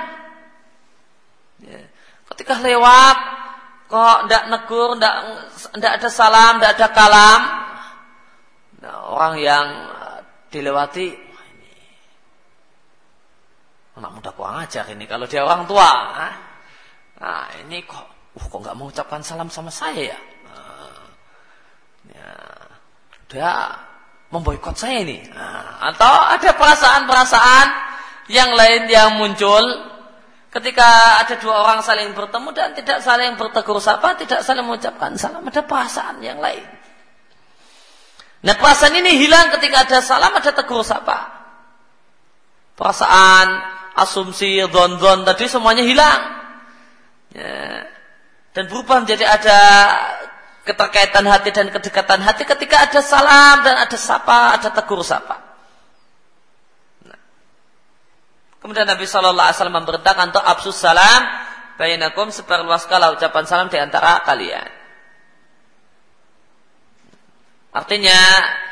Ya. 1.63 1.81
Ketika 2.35 2.59
lewat, 2.59 3.17
kok 3.95 4.27
tidak 4.27 4.45
negur, 4.51 4.99
tidak 4.99 5.93
ada 6.03 6.09
salam, 6.11 6.59
tidak 6.59 6.73
ada 6.75 6.89
kalam, 6.91 7.41
nah, 8.83 8.99
orang 9.15 9.35
yang 9.39 9.67
dilewati, 10.51 11.15
ini 11.15 11.75
anak 13.95 14.11
muda 14.19 14.31
kurang 14.35 14.67
ajar 14.67 14.91
ini. 14.91 15.07
Kalau 15.07 15.31
dia 15.31 15.47
orang 15.47 15.63
tua, 15.71 15.91
nah 17.23 17.47
ini 17.63 17.87
kok, 17.87 18.35
uh, 18.35 18.47
kok 18.51 18.59
nggak 18.67 18.75
mengucapkan 18.75 19.23
salam 19.23 19.47
sama 19.47 19.71
saya 19.71 20.11
ya? 20.11 20.19
dia 23.25 23.51
memboikot 24.31 24.79
saya 24.79 25.03
ini. 25.03 25.23
Nah, 25.31 25.91
atau 25.91 26.15
ada 26.31 26.55
perasaan-perasaan 26.55 27.67
yang 28.31 28.55
lain 28.55 28.87
yang 28.87 29.19
muncul 29.19 29.94
ketika 30.55 31.21
ada 31.27 31.35
dua 31.43 31.67
orang 31.67 31.83
saling 31.83 32.15
bertemu 32.15 32.49
dan 32.55 32.71
tidak 32.79 33.03
saling 33.03 33.35
bertegur 33.35 33.83
sapa, 33.83 34.15
tidak 34.15 34.47
saling 34.47 34.63
mengucapkan 34.63 35.19
salam, 35.19 35.43
ada 35.43 35.67
perasaan 35.67 36.23
yang 36.23 36.39
lain. 36.39 36.63
Nah 38.45 38.55
perasaan 38.61 38.95
ini 38.95 39.19
hilang 39.19 39.51
ketika 39.59 39.89
ada 39.89 39.99
salam, 40.05 40.31
ada 40.31 40.53
tegur 40.55 40.85
sapa. 40.87 41.33
Perasaan, 42.79 43.49
asumsi, 43.99 44.63
don-don 44.71 45.25
tadi 45.25 45.49
semuanya 45.51 45.83
hilang. 45.83 46.21
Ya. 47.35 47.89
Dan 48.55 48.71
berubah 48.71 49.03
menjadi 49.03 49.27
ada 49.27 49.59
keterkaitan 50.63 51.27
hati 51.27 51.51
dan 51.51 51.69
kedekatan 51.75 52.23
hati 52.23 52.47
ketika 52.47 52.87
ada 52.87 53.01
salam 53.03 53.67
dan 53.67 53.81
ada 53.81 53.99
sapa, 53.99 54.55
ada 54.55 54.71
tegur 54.71 55.03
sapa. 55.03 55.41
Nah. 57.09 57.21
Kemudian 58.65 58.89
Nabi 58.89 59.05
Shallallahu 59.05 59.45
Alaihi 59.45 59.61
Wasallam 59.61 59.77
memerintahkan 59.85 60.25
untuk 60.33 60.41
absus 60.41 60.81
salam, 60.81 61.21
bayinakum 61.77 62.33
seperluaskalah 62.33 63.13
ucapan 63.13 63.45
salam 63.45 63.69
di 63.69 63.77
antara 63.77 64.25
kalian. 64.25 64.65
Artinya 67.77 68.17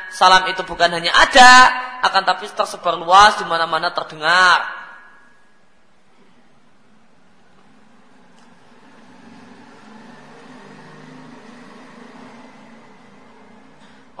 salam 0.09 0.49
itu 0.49 0.65
bukan 0.65 0.89
hanya 0.97 1.13
ada, 1.13 1.51
akan 2.09 2.25
tapi 2.25 2.49
tersebar 2.49 2.97
luas 2.97 3.37
di 3.37 3.45
mana-mana 3.45 3.93
terdengar. 3.93 4.65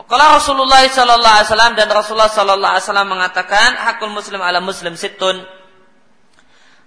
Kalau 0.05 0.37
Rasulullah 0.37 0.85
Sallallahu 0.85 1.33
Alaihi 1.41 1.49
Wasallam 1.49 1.73
dan 1.73 1.89
Rasulullah 1.89 2.29
Sallallahu 2.29 2.73
Alaihi 2.77 2.85
Wasallam 2.85 3.09
mengatakan 3.09 3.73
hakul 3.81 4.13
muslim 4.13 4.37
ala 4.37 4.61
muslim 4.61 4.93
situn 4.93 5.62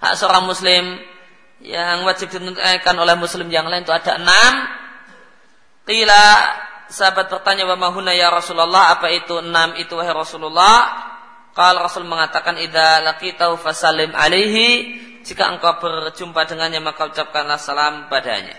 hak 0.07 0.15
seorang 0.15 0.47
muslim 0.47 1.03
yang 1.65 2.07
wajib 2.07 2.31
ditunaikan 2.31 2.95
oleh 2.95 3.19
muslim 3.19 3.51
yang 3.51 3.67
lain 3.67 3.83
itu 3.83 3.91
ada 3.91 4.23
enam. 4.23 4.53
Tila 5.87 6.25
sahabat 6.87 7.27
bertanya 7.31 7.67
wa 7.67 7.91
mahuna 7.91 8.15
ya 8.15 8.31
Rasulullah 8.31 8.95
apa 8.95 9.11
itu 9.11 9.43
enam 9.43 9.75
itu 9.79 9.99
wahai 9.99 10.15
Rasulullah? 10.15 10.77
Kalau 11.57 11.89
Rasul 11.89 12.05
mengatakan 12.05 12.61
idza 12.61 13.01
laqitahu 13.01 13.57
fasalim 13.57 14.13
alaihi 14.13 15.01
jika 15.25 15.49
engkau 15.49 15.81
berjumpa 15.81 16.45
dengannya 16.45 16.85
maka 16.85 17.09
ucapkanlah 17.09 17.57
salam 17.57 18.13
padanya. 18.13 18.55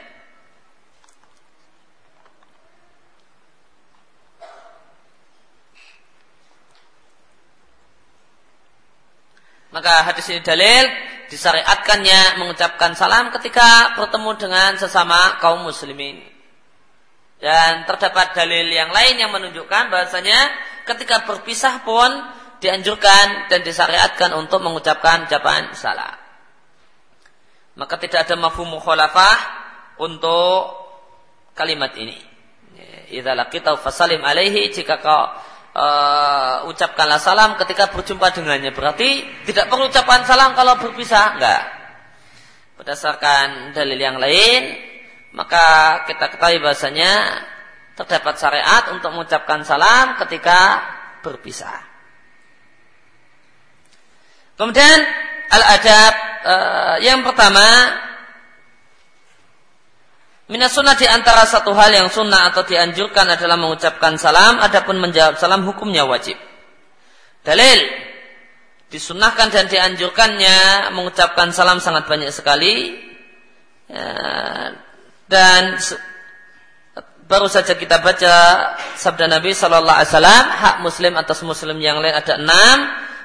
Maka 9.70 10.10
hadis 10.10 10.26
ini 10.34 10.42
dalil 10.42 10.90
disyariatkannya 11.28 12.40
mengucapkan 12.42 12.96
salam 12.96 13.32
ketika 13.36 13.96
bertemu 14.00 14.32
dengan 14.40 14.72
sesama 14.80 15.38
kaum 15.44 15.68
muslimin. 15.68 16.24
Dan 17.38 17.86
terdapat 17.86 18.34
dalil 18.34 18.66
yang 18.66 18.90
lain 18.90 19.22
yang 19.22 19.30
menunjukkan 19.30 19.94
bahasanya 19.94 20.50
ketika 20.90 21.22
berpisah 21.30 21.86
pun 21.86 22.10
dianjurkan 22.58 23.52
dan 23.54 23.62
disyariatkan 23.62 24.34
untuk 24.34 24.66
mengucapkan 24.66 25.30
ucapan 25.30 25.70
salam. 25.78 26.18
Maka 27.78 28.02
tidak 28.02 28.26
ada 28.26 28.36
mafhum 28.42 28.74
mukhalafah 28.74 29.38
untuk 30.02 30.74
kalimat 31.54 31.94
ini. 31.94 32.18
Idza 33.14 33.38
laqita 33.38 33.78
fasalim 33.78 34.26
alaihi 34.26 34.74
jika 34.74 34.98
kau 34.98 35.32
uh, 35.78 36.66
ucapkanlah 36.66 37.22
salam 37.22 37.54
ketika 37.62 37.94
berjumpa 37.94 38.34
dengannya. 38.34 38.74
Berarti 38.74 39.24
tidak 39.46 39.70
perlu 39.70 39.88
ucapan 39.88 40.26
salam 40.26 40.58
kalau 40.58 40.82
berpisah, 40.82 41.38
enggak. 41.38 41.64
Berdasarkan 42.82 43.74
dalil 43.74 43.98
yang 43.98 44.18
lain, 44.18 44.74
maka 45.38 46.02
kita 46.10 46.34
ketahui 46.34 46.62
bahasanya 46.62 47.46
terdapat 47.98 48.38
syariat 48.38 48.84
untuk 48.94 49.10
mengucapkan 49.14 49.66
salam 49.66 50.18
ketika 50.26 50.82
berpisah. 51.26 51.82
Kemudian 54.58 54.98
al-adab 55.54 56.14
uh, 56.46 56.96
yang 57.02 57.22
pertama 57.22 57.66
Minas 60.48 60.72
sunnah 60.72 60.96
di 60.96 61.04
antara 61.04 61.44
satu 61.44 61.76
hal 61.76 61.92
yang 61.92 62.08
sunnah 62.08 62.48
atau 62.56 62.64
dianjurkan 62.64 63.28
adalah 63.36 63.60
mengucapkan 63.60 64.16
salam, 64.16 64.64
adapun 64.64 64.96
menjawab 64.96 65.36
salam 65.36 65.68
hukumnya 65.68 66.08
wajib. 66.08 66.40
Dalil 67.44 67.84
disunahkan 68.88 69.52
dan 69.52 69.68
dianjurkannya 69.68 70.92
mengucapkan 70.96 71.52
salam 71.52 71.84
sangat 71.84 72.08
banyak 72.08 72.32
sekali 72.32 72.96
ya, 73.92 74.72
dan 75.28 75.76
baru 77.28 77.52
saja 77.52 77.76
kita 77.76 78.00
baca 78.00 78.36
sabda 78.96 79.28
Nabi 79.28 79.52
Shallallahu 79.52 79.98
Alaihi 80.00 80.12
Wasallam 80.16 80.44
hak 80.48 80.76
Muslim 80.80 81.14
atas 81.20 81.44
Muslim 81.44 81.76
yang 81.84 82.00
lain 82.00 82.16
ada 82.16 82.40
enam 82.40 82.78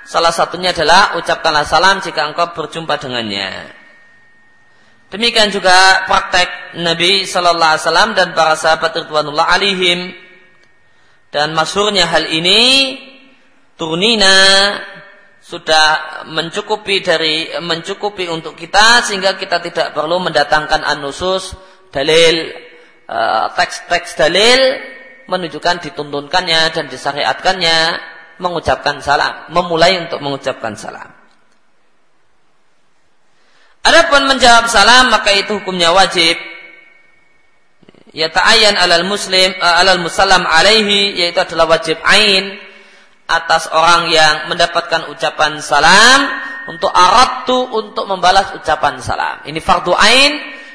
salah 0.03 0.35
satunya 0.35 0.75
adalah 0.75 1.15
ucapkanlah 1.23 1.63
salam 1.63 2.03
jika 2.03 2.27
engkau 2.27 2.51
berjumpa 2.51 2.99
dengannya. 2.99 3.82
Demikian 5.13 5.53
juga 5.53 6.09
praktek 6.09 6.81
Nabi 6.81 7.29
Sallallahu 7.29 7.73
Alaihi 7.77 7.85
Wasallam 7.85 8.11
dan 8.17 8.33
para 8.33 8.57
sahabat 8.57 8.97
Ridwanullah 8.97 9.45
alaihim. 9.45 10.09
Dan 11.29 11.53
masyurnya 11.53 12.09
hal 12.09 12.33
ini 12.33 12.97
turnina 13.77 14.37
sudah 15.45 16.25
mencukupi 16.33 17.05
dari 17.05 17.53
mencukupi 17.61 18.25
untuk 18.33 18.57
kita 18.57 19.05
sehingga 19.05 19.37
kita 19.37 19.61
tidak 19.61 19.93
perlu 19.93 20.17
mendatangkan 20.23 20.81
anusus 20.81 21.57
dalil 21.93 22.49
eh, 23.05 23.47
teks-teks 23.53 24.17
dalil 24.17 24.61
menunjukkan 25.29 25.93
dituntunkannya 25.93 26.73
dan 26.73 26.89
disyariatkannya 26.89 27.79
mengucapkan 28.41 28.99
salam, 29.05 29.53
memulai 29.53 30.01
untuk 30.01 30.25
mengucapkan 30.25 30.73
salam. 30.73 31.22
Adapun 33.83 34.31
menjawab 34.31 34.71
salam 34.71 35.11
maka 35.11 35.35
itu 35.35 35.59
hukumnya 35.59 35.91
wajib. 35.91 36.39
Ya 38.13 38.29
ta'ayyan 38.29 38.77
alal 38.79 39.09
muslim 39.09 39.57
uh, 39.59 39.81
alal 39.81 39.99
musallam 40.05 40.45
alaihi 40.47 41.17
yaitu 41.17 41.41
adalah 41.43 41.67
wajib 41.67 41.97
ain 42.05 42.61
atas 43.27 43.73
orang 43.73 44.13
yang 44.13 44.53
mendapatkan 44.53 45.09
ucapan 45.09 45.59
salam 45.65 46.21
untuk 46.69 46.93
aratu 46.93 47.73
untuk 47.73 48.05
membalas 48.07 48.55
ucapan 48.55 49.01
salam. 49.01 49.43
Ini 49.49 49.59
fardu 49.59 49.97
ain 49.97 50.33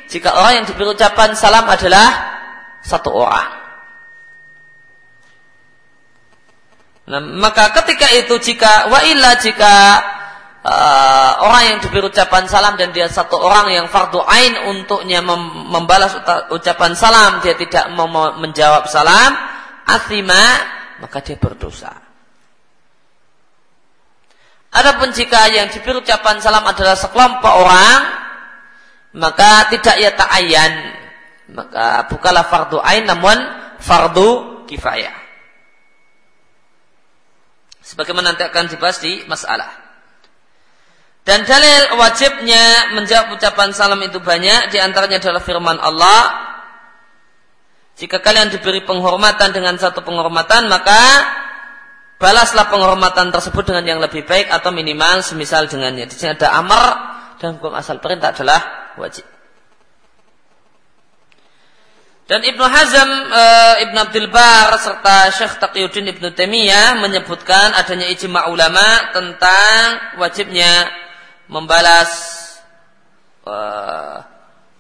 jika 0.09 0.35
orang 0.35 0.63
yang 0.63 0.65
diberi 0.65 0.91
ucapan 0.91 1.37
salam 1.37 1.63
adalah 1.69 2.09
satu 2.83 3.13
orang. 3.13 3.49
Nah, 7.07 7.23
maka 7.23 7.71
ketika 7.71 8.11
itu 8.11 8.35
jika 8.51 8.91
wa 8.91 8.99
illa 9.07 9.39
jika 9.39 10.03
uh, 10.67 11.31
orang 11.47 11.63
yang 11.71 11.77
diberi 11.79 12.11
ucapan 12.11 12.43
salam 12.51 12.75
dan 12.75 12.91
dia 12.91 13.07
satu 13.07 13.39
orang 13.39 13.71
yang 13.71 13.85
fardu 13.87 14.19
ain 14.27 14.53
untuknya 14.75 15.23
mem 15.23 15.71
membalas 15.71 16.19
ucapan 16.51 16.91
salam 16.93 17.39
dia 17.39 17.55
tidak 17.55 17.87
menjawab 18.37 18.91
salam 18.91 19.31
asima 19.87 20.43
maka 20.99 21.23
dia 21.23 21.39
berdosa. 21.39 21.93
Adapun 24.67 25.15
jika 25.15 25.47
yang 25.47 25.71
diberi 25.71 26.03
ucapan 26.03 26.43
salam 26.43 26.67
adalah 26.67 26.99
sekelompok 26.99 27.53
orang 27.55 27.99
maka 29.15 29.71
tidak 29.71 29.95
ya 29.97 30.11
ta'ayyan 30.13 30.73
maka 31.55 32.11
bukanlah 32.11 32.43
fardu 32.43 32.77
ain 32.83 33.07
namun 33.07 33.39
fardu 33.79 34.63
kifayah. 34.67 35.15
Sebagaimana 37.87 38.35
nanti 38.35 38.43
akan 38.43 38.67
dibahas 38.67 38.99
di 38.99 39.23
masalah. 39.31 39.86
Dan 41.27 41.43
dalil 41.43 41.99
wajibnya 41.99 42.95
menjawab 42.95 43.35
ucapan 43.35 43.75
salam 43.75 43.99
itu 43.99 44.23
banyak. 44.23 44.71
Di 44.71 44.79
antaranya 44.79 45.19
adalah 45.19 45.43
firman 45.43 45.75
Allah. 45.75 46.21
Jika 47.99 48.23
kalian 48.23 48.47
diberi 48.47 48.79
penghormatan 48.87 49.51
dengan 49.51 49.75
satu 49.75 50.07
penghormatan, 50.07 50.71
maka 50.71 51.27
balaslah 52.15 52.71
penghormatan 52.71 53.35
tersebut 53.35 53.59
dengan 53.67 53.83
yang 53.83 53.99
lebih 53.99 54.23
baik 54.23 54.47
atau 54.47 54.71
minimal 54.71 55.19
semisal 55.19 55.67
dengannya. 55.67 56.07
Di 56.07 56.15
sini 56.15 56.31
ada 56.31 56.63
amar 56.63 56.85
dan 57.43 57.59
hukum 57.59 57.75
asal 57.75 57.99
perintah 57.99 58.31
adalah 58.31 58.95
wajib. 58.95 59.27
Dan 62.27 62.43
Ibnu 62.43 62.63
Hazm, 62.63 63.09
e, 63.31 63.43
Ibnu 63.87 63.97
Abdul 63.99 64.27
Bar 64.31 64.75
serta 64.79 65.31
Syekh 65.31 65.59
Taqiyuddin 65.59 66.11
Ibnu 66.11 66.35
Taimiyah 66.35 66.99
menyebutkan 66.99 67.71
adanya 67.75 68.07
ijma 68.11 68.51
ulama 68.51 69.11
tentang 69.15 70.15
wajibnya 70.19 70.91
membalas 71.47 72.11
uh, 73.47 74.23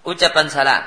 ucapan 0.03 0.47
salam. 0.47 0.83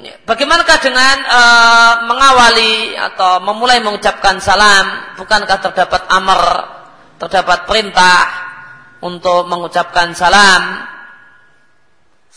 Ya, 0.00 0.16
bagaimanakah 0.24 0.78
dengan 0.80 1.16
uh, 1.28 1.94
mengawali 2.08 2.96
atau 2.96 3.44
memulai 3.44 3.84
mengucapkan 3.84 4.40
salam? 4.40 5.14
Bukankah 5.20 5.60
terdapat 5.60 6.08
amar, 6.08 6.42
terdapat 7.20 7.68
perintah 7.68 8.18
untuk 9.04 9.44
mengucapkan 9.44 10.16
salam? 10.16 10.88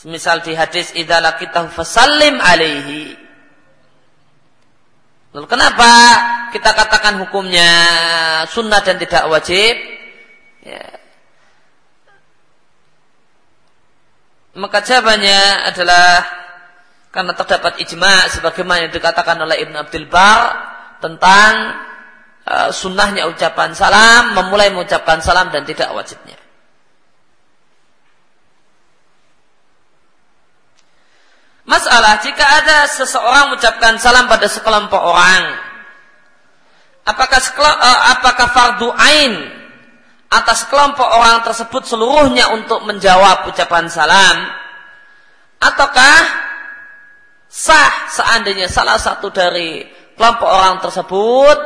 Misal 0.03 0.43
di 0.43 0.51
hadis 0.51 0.91
idza 0.99 1.23
kita 1.39 1.71
fasallim 1.71 2.35
alaihi 2.35 3.22
Lalu 5.33 5.47
kenapa 5.49 5.89
kita 6.53 6.77
katakan 6.77 7.17
hukumnya 7.25 7.69
sunnah 8.45 8.85
dan 8.85 9.01
tidak 9.01 9.25
wajib? 9.25 9.73
Ya. 10.61 11.01
Maka 14.53 14.85
jawabannya 14.85 15.73
adalah 15.73 16.29
karena 17.09 17.33
terdapat 17.33 17.81
ijma 17.81 18.29
sebagaimana 18.29 18.85
yang 18.85 18.93
dikatakan 18.93 19.37
oleh 19.41 19.65
Ibn 19.65 19.75
Abdul 19.85 20.05
Bar 20.05 20.41
tentang 21.01 21.81
uh, 22.45 22.69
sunnahnya 22.69 23.25
ucapan 23.25 23.73
salam, 23.73 24.37
memulai 24.37 24.69
mengucapkan 24.69 25.17
salam 25.25 25.49
dan 25.49 25.65
tidak 25.65 25.89
wajibnya. 25.97 26.42
Masalah 31.63 32.19
jika 32.19 32.43
ada 32.43 32.91
seseorang 32.91 33.55
mengucapkan 33.55 33.95
salam 33.95 34.27
pada 34.27 34.51
sekelompok 34.51 34.99
orang, 34.99 35.43
apakah 37.07 37.39
uh, 37.39 37.99
apakah 38.19 38.47
fardu 38.51 38.91
ain 38.91 39.47
atas 40.27 40.67
kelompok 40.67 41.07
orang 41.07 41.39
tersebut 41.47 41.87
seluruhnya 41.87 42.51
untuk 42.51 42.83
menjawab 42.83 43.47
ucapan 43.47 43.87
salam, 43.87 44.37
ataukah 45.63 46.19
sah 47.47 48.11
seandainya 48.11 48.67
salah 48.67 48.99
satu 48.99 49.31
dari 49.31 49.87
kelompok 50.19 50.49
orang 50.49 50.83
tersebut 50.83 51.57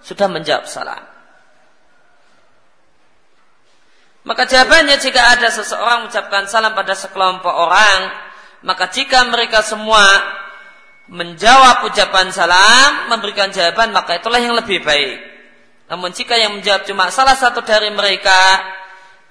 sudah 0.00 0.28
menjawab 0.32 0.64
salam? 0.64 1.04
Maka 4.24 4.48
jawabannya 4.48 4.96
jika 5.04 5.36
ada 5.36 5.52
seseorang 5.52 6.08
mengucapkan 6.08 6.48
salam 6.48 6.72
pada 6.72 6.96
sekelompok 6.96 7.52
orang, 7.52 8.23
maka 8.64 8.88
jika 8.88 9.28
mereka 9.28 9.60
semua 9.60 10.02
menjawab 11.12 11.84
ucapan 11.84 12.32
salam, 12.32 13.12
memberikan 13.12 13.52
jawaban, 13.52 13.92
maka 13.92 14.16
itulah 14.16 14.40
yang 14.40 14.56
lebih 14.56 14.80
baik. 14.80 15.20
Namun 15.92 16.16
jika 16.16 16.40
yang 16.40 16.56
menjawab 16.56 16.88
cuma 16.88 17.12
salah 17.12 17.36
satu 17.36 17.60
dari 17.60 17.92
mereka, 17.92 18.32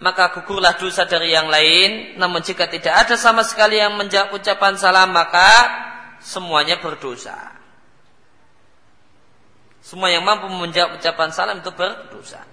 maka 0.06 0.30
gugurlah 0.38 0.78
dosa 0.78 1.10
dari 1.10 1.34
yang 1.34 1.50
lain. 1.50 2.14
Namun 2.22 2.46
jika 2.46 2.70
tidak 2.70 2.94
ada 2.94 3.18
sama 3.18 3.42
sekali 3.42 3.82
yang 3.82 3.98
menjawab 3.98 4.38
ucapan 4.38 4.78
salam, 4.78 5.10
maka 5.10 5.50
semuanya 6.22 6.78
berdosa. 6.78 7.58
Semua 9.82 10.14
yang 10.14 10.22
mampu 10.22 10.46
menjawab 10.46 11.02
ucapan 11.02 11.34
salam 11.34 11.58
itu 11.58 11.74
berdosa. 11.74 12.46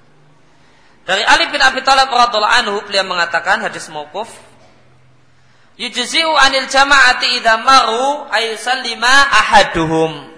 Dari 1.05 1.23
Ali 1.29 1.45
bin 1.53 1.61
Abi 1.61 1.85
Thalib 1.85 2.09
radhiallahu 2.09 2.57
anhu 2.65 2.77
beliau 2.89 3.05
mengatakan 3.05 3.61
hadis 3.61 3.89
mauquf 3.93 4.33
yujzi'u 5.81 6.29
anil 6.37 6.69
jama'ati 6.69 7.41
idza 7.41 7.57
maru 7.65 8.29
ayusallima 8.29 9.33
ahaduhum. 9.33 10.29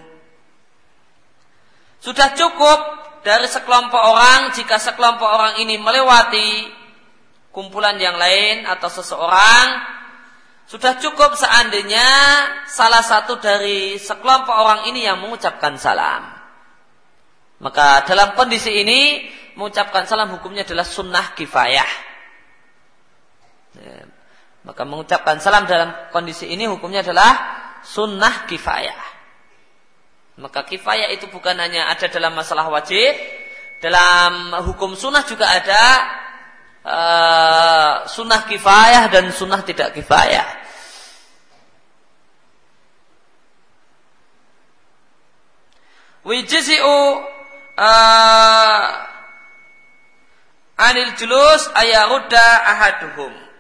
Sudah 1.99 2.35
cukup 2.39 2.81
dari 3.27 3.51
sekelompok 3.51 4.03
orang 4.03 4.55
jika 4.55 4.79
sekelompok 4.79 5.27
orang 5.27 5.55
ini 5.63 5.79
melewati 5.79 6.71
kumpulan 7.51 7.99
yang 7.99 8.19
lain 8.19 8.67
atau 8.67 8.91
seseorang 8.91 9.67
sudah 10.67 10.97
cukup 10.99 11.37
seandainya 11.37 12.09
salah 12.65 13.05
satu 13.05 13.37
dari 13.37 14.01
sekelompok 14.01 14.57
orang 14.57 14.81
ini 14.89 15.05
yang 15.05 15.21
mengucapkan 15.21 15.77
salam. 15.77 16.33
Maka 17.63 18.03
dalam 18.09 18.35
kondisi 18.35 18.73
ini 18.73 19.29
mengucapkan 19.55 20.09
salam 20.09 20.33
hukumnya 20.35 20.65
adalah 20.65 20.89
sunnah 20.89 21.37
kifayah. 21.37 21.91
Ya, 23.79 24.02
maka 24.63 24.87
mengucapkan 24.87 25.43
salam 25.43 25.67
dalam 25.67 25.91
kondisi 26.15 26.47
ini 26.47 26.71
hukumnya 26.71 27.03
adalah 27.03 27.33
sunnah 27.83 28.47
kifayah. 28.47 29.03
Maka 30.39 30.65
kifayah 30.65 31.11
itu 31.13 31.27
bukan 31.29 31.59
hanya 31.59 31.91
ada 31.91 32.07
dalam 32.09 32.33
masalah 32.33 32.71
wajib, 32.71 33.13
dalam 33.83 34.55
hukum 34.65 34.95
sunnah 34.95 35.27
juga 35.27 35.51
ada 35.51 35.83
uh, 36.87 37.95
sunnah 38.07 38.47
kifayah 38.47 39.11
dan 39.11 39.35
sunnah 39.35 39.61
tidak 39.67 39.93
kifayah. 39.99 40.63
Wijizi'u 46.23 46.99
uh, 47.83 48.83
anil 50.79 51.13
julus 51.19 51.67
ayarudda 51.75 52.47
ahaduhum. 52.63 53.52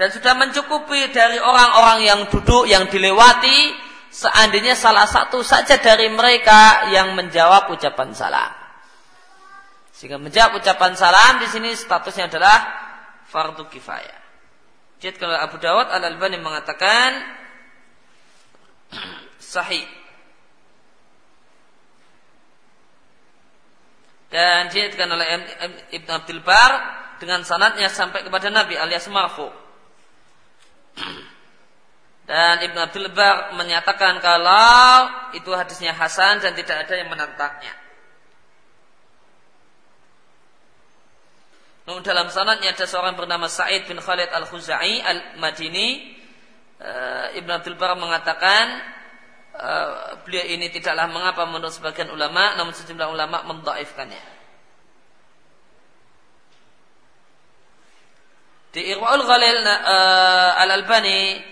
Dan 0.00 0.08
sudah 0.08 0.32
mencukupi 0.32 1.12
dari 1.12 1.36
orang-orang 1.36 2.08
yang 2.08 2.20
duduk, 2.32 2.64
yang 2.64 2.88
dilewati, 2.88 3.76
seandainya 4.08 4.72
salah 4.72 5.04
satu 5.04 5.44
saja 5.44 5.76
dari 5.76 6.08
mereka 6.08 6.88
yang 6.88 7.12
menjawab 7.12 7.68
ucapan 7.68 8.16
salam. 8.16 8.48
Sehingga 9.92 10.16
menjawab 10.16 10.56
ucapan 10.56 10.96
salam 10.96 11.44
di 11.44 11.52
sini 11.52 11.76
statusnya 11.76 12.32
adalah 12.32 12.58
fardu 13.28 13.68
kifayah. 13.68 14.20
Jadi 15.04 15.20
kalau 15.20 15.36
Abu 15.36 15.60
Dawud 15.60 15.92
Al 15.92 16.00
Albani 16.00 16.40
mengatakan 16.40 17.20
sahih. 19.52 19.84
Dan 24.32 24.72
diatkan 24.72 25.12
oleh 25.12 25.26
Ibn 25.92 26.08
Abdul 26.24 26.40
Bar 26.40 26.72
dengan 27.20 27.44
sanatnya 27.44 27.92
sampai 27.92 28.24
kepada 28.24 28.48
Nabi 28.48 28.80
alias 28.80 29.04
marfu. 29.12 29.68
Dan 32.30 32.62
Ibn 32.62 32.78
Abdul 32.86 33.10
Bar 33.10 33.58
menyatakan 33.58 34.22
kalau 34.22 35.10
itu 35.34 35.50
hadisnya 35.50 35.90
Hasan 35.90 36.38
dan 36.38 36.54
tidak 36.54 36.86
ada 36.86 36.94
yang 36.94 37.10
menantangnya. 37.10 37.74
Namun 41.90 42.06
dalam 42.06 42.30
sanadnya 42.30 42.70
ada 42.70 42.86
seorang 42.86 43.18
bernama 43.18 43.50
Sa'id 43.50 43.90
bin 43.90 43.98
Khalid 43.98 44.30
Al-Khuzai 44.30 45.02
Al-Madini. 45.02 46.18
Uh, 46.80 47.34
Ibn 47.34 47.50
Abdul 47.60 47.74
Bar 47.74 47.98
mengatakan 47.98 48.78
uh, 49.58 50.22
beliau 50.22 50.46
ini 50.54 50.70
tidaklah 50.70 51.10
mengapa 51.10 51.44
menurut 51.50 51.74
sebagian 51.74 52.14
ulama, 52.14 52.54
namun 52.54 52.72
sejumlah 52.72 53.10
ulama 53.10 53.42
mendaifkannya. 53.42 54.39
Di 58.70 58.86
Irwaul 58.86 59.26
Ghalil 59.26 59.66
uh, 59.66 60.62
Al-Albani 60.62 61.42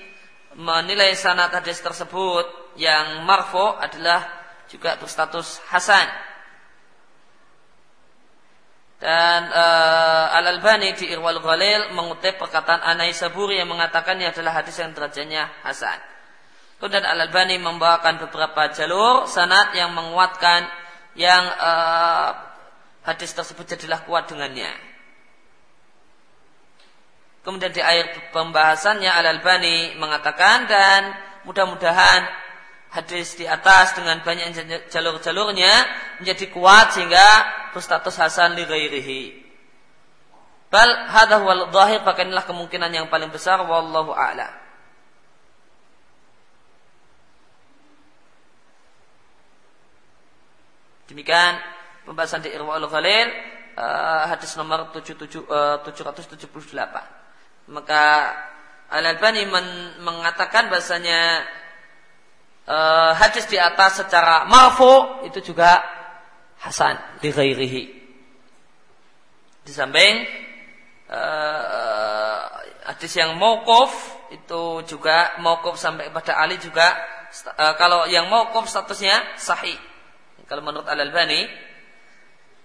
menilai 0.55 1.19
sanad 1.19 1.51
hadis 1.51 1.83
tersebut 1.83 2.47
yang 2.79 3.27
marfo 3.27 3.75
adalah 3.75 4.23
juga 4.71 4.95
berstatus 5.03 5.59
hasan. 5.67 6.07
Dan 9.03 9.51
uh, 9.51 10.31
Al-Albani 10.39 10.95
di 10.95 11.11
Irwal 11.11 11.43
Ghalil 11.43 11.91
mengutip 11.95 12.39
perkataan 12.39 12.87
Anai 12.87 13.11
Saburi 13.11 13.59
yang 13.59 13.71
mengatakannya 13.71 14.31
adalah 14.31 14.63
hadis 14.63 14.79
yang 14.79 14.91
derajatnya 14.91 15.47
Hasan. 15.63 15.99
Kemudian 16.79 17.07
Al-Albani 17.07 17.59
membawakan 17.63 18.23
beberapa 18.27 18.71
jalur 18.75 19.27
sanat 19.31 19.75
yang 19.75 19.95
menguatkan 19.95 20.67
yang 21.19 21.47
uh, 21.47 22.31
hadis 23.07 23.35
tersebut 23.35 23.67
jadilah 23.75 24.03
kuat 24.07 24.31
dengannya. 24.31 24.88
Kemudian 27.49 27.73
di 27.73 27.81
akhir 27.81 28.29
pembahasannya 28.29 29.09
Al-Albani 29.09 29.97
mengatakan 29.97 30.69
dan 30.69 31.17
mudah-mudahan 31.49 32.29
hadis 32.93 33.41
di 33.41 33.49
atas 33.49 33.97
dengan 33.97 34.21
banyak 34.21 34.53
jalur-jalurnya 34.93 35.73
menjadi 36.21 36.45
kuat 36.53 36.93
sehingga 36.93 37.25
berstatus 37.73 38.21
hasan 38.21 38.53
li 38.53 38.69
ghairihi. 38.69 39.23
Bal 40.69 41.09
hadha 41.09 41.41
wal 41.41 41.73
zahir 41.73 42.05
pakailah 42.05 42.45
kemungkinan 42.45 42.93
yang 42.93 43.09
paling 43.09 43.33
besar 43.33 43.65
wallahu 43.65 44.13
a'la. 44.13 44.53
Demikian 51.09 51.57
pembahasan 52.05 52.45
di 52.45 52.53
Irwaul 52.53 52.85
Khalil 52.93 53.33
uh, 53.81 54.29
hadis 54.29 54.53
nomor 54.61 54.93
77, 54.93 55.49
uh, 55.49 55.81
778. 55.81 57.18
Maka 57.69 58.33
Al-Albani 58.89 59.45
mengatakan 60.01 60.73
bahasanya 60.73 61.45
uh, 62.65 63.13
hadis 63.13 63.45
di 63.45 63.61
atas 63.61 64.01
secara 64.01 64.49
marfu 64.49 65.25
itu 65.29 65.53
juga 65.53 65.85
hasan 66.65 66.97
di 67.21 67.29
ghairihi. 67.29 67.83
Di 69.69 69.73
samping 69.77 70.25
uh, 71.13 72.41
hadis 72.89 73.13
yang 73.21 73.37
mauquf 73.37 73.93
itu 74.33 74.81
juga 74.89 75.37
mauquf 75.45 75.77
sampai 75.77 76.09
kepada 76.09 76.41
Ali 76.41 76.57
juga 76.57 76.97
uh, 77.61 77.77
kalau 77.77 78.09
yang 78.09 78.33
mauquf 78.33 78.65
statusnya 78.65 79.37
sahih. 79.37 79.77
Kalau 80.49 80.65
menurut 80.65 80.89
Al-Albani 80.89 81.45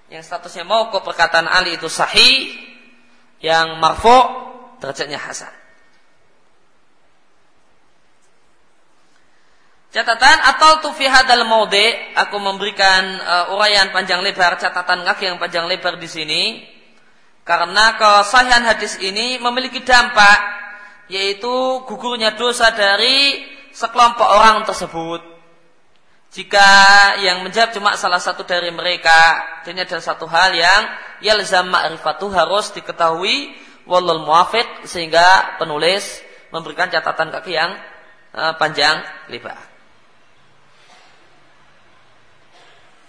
yang 0.07 0.23
statusnya 0.23 0.63
mauquf 0.63 1.03
perkataan 1.03 1.51
Ali 1.51 1.75
itu 1.75 1.91
sahih, 1.91 2.55
yang 3.43 3.75
marfu 3.83 4.52
derajatnya 4.83 5.15
hasan. 5.15 5.55
Catatan 9.95 10.37
atau 10.43 10.83
tu 10.83 10.89
fi 10.97 11.07
hadal 11.07 11.47
maude 11.47 11.85
aku 12.17 12.35
memberikan 12.41 13.15
uh, 13.23 13.53
uraian 13.55 13.93
panjang 13.95 14.19
lebar 14.19 14.59
catatan 14.59 15.05
kaki 15.07 15.31
yang 15.31 15.37
panjang 15.39 15.69
lebar 15.69 16.01
di 16.01 16.09
sini 16.09 16.43
karena 17.45 17.93
kesahihan 17.95 18.65
hadis 18.65 18.97
ini 18.99 19.37
memiliki 19.37 19.85
dampak 19.85 20.39
yaitu 21.13 21.85
gugurnya 21.85 22.33
dosa 22.33 22.73
dari 22.73 23.45
sekelompok 23.71 24.27
orang 24.27 24.65
tersebut. 24.65 25.21
Jika 26.33 26.69
yang 27.21 27.45
menjawab 27.45 27.77
cuma 27.77 27.93
salah 27.93 28.17
satu 28.17 28.41
dari 28.41 28.73
mereka, 28.73 29.37
ini 29.69 29.85
adalah 29.85 30.01
satu 30.01 30.25
hal 30.25 30.57
yang 30.57 30.81
yalzam 31.21 31.69
ma'rifatu 31.69 32.33
harus 32.33 32.73
diketahui 32.73 33.53
wallal 33.89 34.23
muafiq 34.23 34.87
sehingga 34.87 35.57
penulis 35.59 36.23
memberikan 36.53 36.87
catatan 36.87 37.33
kaki 37.33 37.51
yang 37.55 37.71
uh, 38.33 38.53
panjang 38.55 39.01
lebar. 39.29 39.57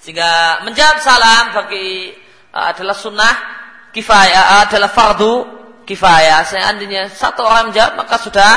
Sehingga 0.00 0.60
menjawab 0.68 1.00
salam 1.00 1.44
bagi 1.56 2.12
uh, 2.52 2.72
adalah 2.72 2.96
sunnah 2.96 3.34
kifayah 3.92 4.44
uh, 4.58 4.60
adalah 4.68 4.90
fardu 4.92 5.34
kifayah. 5.88 6.44
Seandainya 6.44 7.08
satu 7.08 7.44
orang 7.44 7.72
menjawab 7.72 8.04
maka 8.04 8.16
sudah 8.20 8.52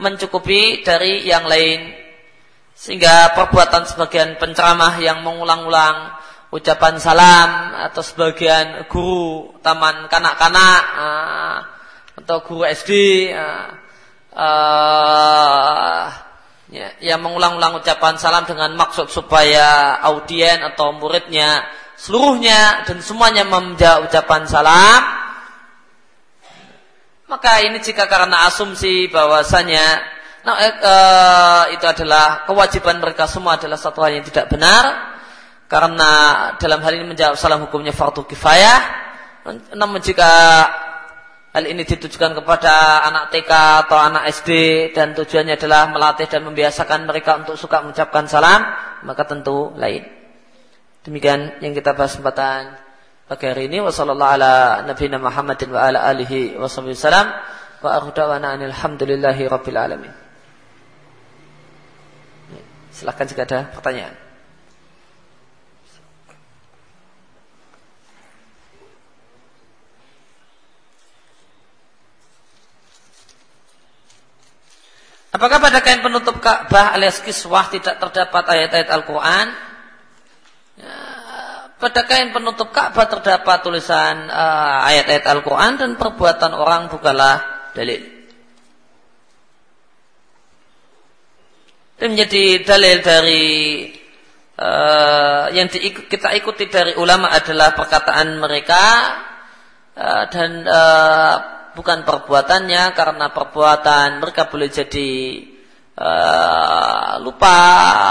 mencukupi 0.00 0.84
dari 0.84 1.24
yang 1.28 1.44
lain. 1.44 1.92
Sehingga 2.76 3.32
perbuatan 3.32 3.88
sebagian 3.88 4.36
penceramah 4.36 5.00
yang 5.00 5.24
mengulang-ulang 5.24 6.15
ucapan 6.56 6.96
salam 6.96 7.76
atau 7.92 8.00
sebagian 8.00 8.88
guru 8.88 9.52
taman 9.60 10.08
kanak-kanak 10.08 10.82
uh, 10.96 11.56
atau 12.16 12.36
guru 12.48 12.64
SD 12.64 12.90
uh, 13.36 13.68
uh, 14.32 16.04
ya, 16.72 16.88
yang 17.04 17.20
mengulang-ulang 17.20 17.76
ucapan 17.78 18.16
salam 18.16 18.48
dengan 18.48 18.72
maksud 18.74 19.12
supaya 19.12 20.00
audien 20.00 20.64
atau 20.64 20.96
muridnya 20.96 21.68
seluruhnya 21.96 22.84
dan 22.88 23.00
semuanya 23.00 23.44
menjawab 23.44 24.08
ucapan 24.08 24.44
salam. 24.48 25.02
Maka 27.26 27.58
ini 27.66 27.82
jika 27.82 28.06
karena 28.06 28.46
asumsi 28.46 29.10
bahwasanya 29.10 29.84
nah, 30.46 30.56
eh, 30.62 30.74
eh, 30.78 31.62
itu 31.74 31.82
adalah 31.82 32.46
kewajiban 32.46 33.02
mereka 33.02 33.26
semua 33.26 33.58
adalah 33.58 33.74
satu 33.74 33.98
hal 33.98 34.14
yang 34.14 34.26
tidak 34.30 34.46
benar 34.46 35.15
karena 35.66 36.10
dalam 36.62 36.78
hal 36.82 36.92
ini 36.94 37.06
menjawab 37.10 37.34
salam 37.34 37.66
hukumnya 37.66 37.90
fardu 37.90 38.22
kifayah 38.26 39.06
namun 39.74 40.02
jika 40.02 40.30
hal 41.56 41.64
ini 41.64 41.88
ditujukan 41.88 42.36
kepada 42.36 43.00
anak 43.08 43.32
TK 43.32 43.50
atau 43.88 43.96
anak 43.96 44.28
SD 44.28 44.50
dan 44.92 45.16
tujuannya 45.16 45.56
adalah 45.56 45.88
melatih 45.88 46.28
dan 46.28 46.44
membiasakan 46.44 47.08
mereka 47.08 47.40
untuk 47.40 47.56
suka 47.56 47.80
mengucapkan 47.80 48.28
salam, 48.28 48.60
maka 49.08 49.24
tentu 49.24 49.72
lain. 49.80 50.04
Demikian 51.00 51.64
yang 51.64 51.72
kita 51.72 51.96
bahas 51.96 52.12
kesempatan 52.12 52.76
pagi 53.24 53.48
hari 53.48 53.72
ini. 53.72 53.80
Wassalamualaikum 53.80 54.36
ala 54.36 54.84
nabiyina 54.84 55.16
Muhammadin 55.16 55.68
wa 55.72 55.80
ala 55.80 56.04
alihi 56.12 56.60
rabbil 59.48 59.78
alamin. 59.78 60.12
Silahkan 62.92 63.24
jika 63.24 63.48
ada 63.48 63.70
pertanyaan. 63.72 64.25
Apakah 75.36 75.60
pada 75.60 75.84
kain 75.84 76.00
penutup 76.00 76.40
Ka'bah 76.40 76.96
alias 76.96 77.20
kiswah 77.20 77.68
tidak 77.68 78.00
terdapat 78.00 78.44
ayat-ayat 78.56 78.88
Al-Quran? 78.88 79.46
pada 81.76 82.08
kain 82.08 82.32
penutup 82.32 82.72
Ka'bah 82.72 83.04
terdapat 83.04 83.60
tulisan 83.60 84.32
uh, 84.32 84.80
ayat-ayat 84.88 85.28
Al-Quran 85.28 85.72
dan 85.76 85.90
perbuatan 86.00 86.56
orang 86.56 86.88
bukanlah 86.88 87.68
dalil. 87.76 88.00
Ini 92.00 92.06
menjadi 92.12 92.44
dalil 92.64 92.96
dari 93.04 93.44
uh, 94.56 95.52
yang 95.52 95.68
diikut, 95.68 96.08
kita 96.08 96.32
ikuti 96.36 96.68
dari 96.68 96.96
ulama 96.96 97.28
adalah 97.28 97.76
perkataan 97.76 98.40
mereka 98.40 98.84
uh, 100.00 100.24
dan 100.32 100.64
uh, 100.64 101.55
bukan 101.76 102.08
perbuatannya 102.08 102.96
karena 102.96 103.28
perbuatan 103.30 104.24
mereka 104.24 104.48
boleh 104.48 104.72
jadi 104.72 105.10
uh, 106.00 107.20
lupa 107.20 107.60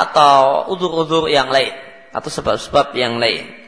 atau 0.06 0.70
udur-udur 0.70 1.26
yang 1.26 1.50
lain 1.50 1.74
atau 2.14 2.30
sebab-sebab 2.30 2.94
yang 2.94 3.18
lain. 3.18 3.66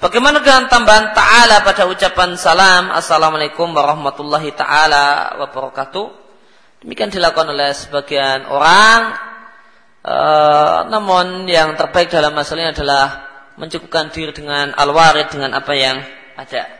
Bagaimana 0.00 0.40
dengan 0.40 0.68
tambahan 0.68 1.12
ta'ala 1.12 1.60
pada 1.64 1.84
ucapan 1.88 2.36
salam? 2.36 2.92
Assalamualaikum 2.92 3.68
warahmatullahi 3.72 4.52
ta'ala 4.56 5.36
wabarakatuh. 5.44 6.06
Demikian 6.84 7.12
dilakukan 7.12 7.52
oleh 7.52 7.76
sebagian 7.76 8.48
orang. 8.48 9.12
E, 10.00 10.16
Namun 10.88 11.44
yang 11.44 11.76
terbaik 11.76 12.08
dalam 12.08 12.32
masalah 12.32 12.64
ini 12.64 12.72
adalah 12.72 13.06
Mencukupkan 13.60 14.08
diri 14.08 14.32
dengan 14.32 14.72
al-warid 14.72 15.36
dengan 15.36 15.52
apa 15.52 15.76
yang 15.76 16.00
ada 16.32 16.79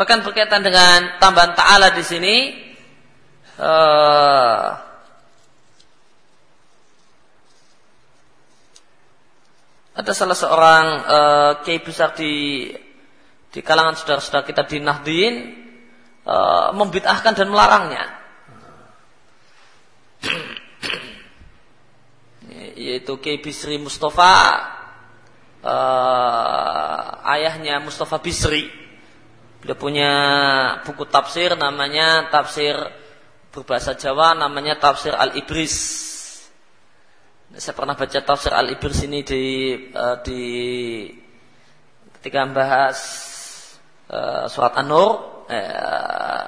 Bahkan 0.00 0.24
berkaitan 0.24 0.64
dengan 0.64 1.20
tambahan 1.20 1.52
ta'ala 1.52 1.92
di 1.92 2.00
sini 2.00 2.56
uh, 3.60 4.72
ada 9.92 10.12
salah 10.16 10.32
seorang 10.32 10.86
uh, 11.04 11.52
kiai 11.60 11.84
besar 11.84 12.16
di 12.16 12.64
di 13.52 13.60
kalangan 13.60 14.00
saudara-saudara 14.00 14.48
kita 14.48 14.64
di 14.64 14.80
Nahdien 14.80 15.34
uh, 16.24 16.72
membid'ahkan 16.72 17.36
dan 17.36 17.52
melarangnya. 17.52 18.04
yaitu 22.80 23.20
Kiai 23.20 23.36
Bisri 23.36 23.76
Mustafa 23.76 24.64
uh, 25.60 27.20
ayahnya 27.36 27.84
Mustafa 27.84 28.16
Bisri 28.16 28.80
Beliau 29.60 29.76
punya 29.76 30.12
buku 30.88 31.04
tafsir 31.04 31.52
namanya 31.52 32.32
tafsir 32.32 32.72
berbahasa 33.52 33.92
Jawa 33.92 34.32
namanya 34.32 34.80
tafsir 34.80 35.12
Al-Ibris. 35.12 35.76
Saya 37.60 37.76
pernah 37.76 37.92
baca 37.92 38.18
tafsir 38.24 38.56
Al-Ibris 38.56 39.04
ini 39.04 39.20
di 39.20 39.44
uh, 39.92 40.16
di 40.24 40.42
ketika 42.16 42.48
membahas 42.48 42.96
uh, 44.08 44.48
surat 44.48 44.80
An-Nur 44.80 45.44
uh, 45.52 46.46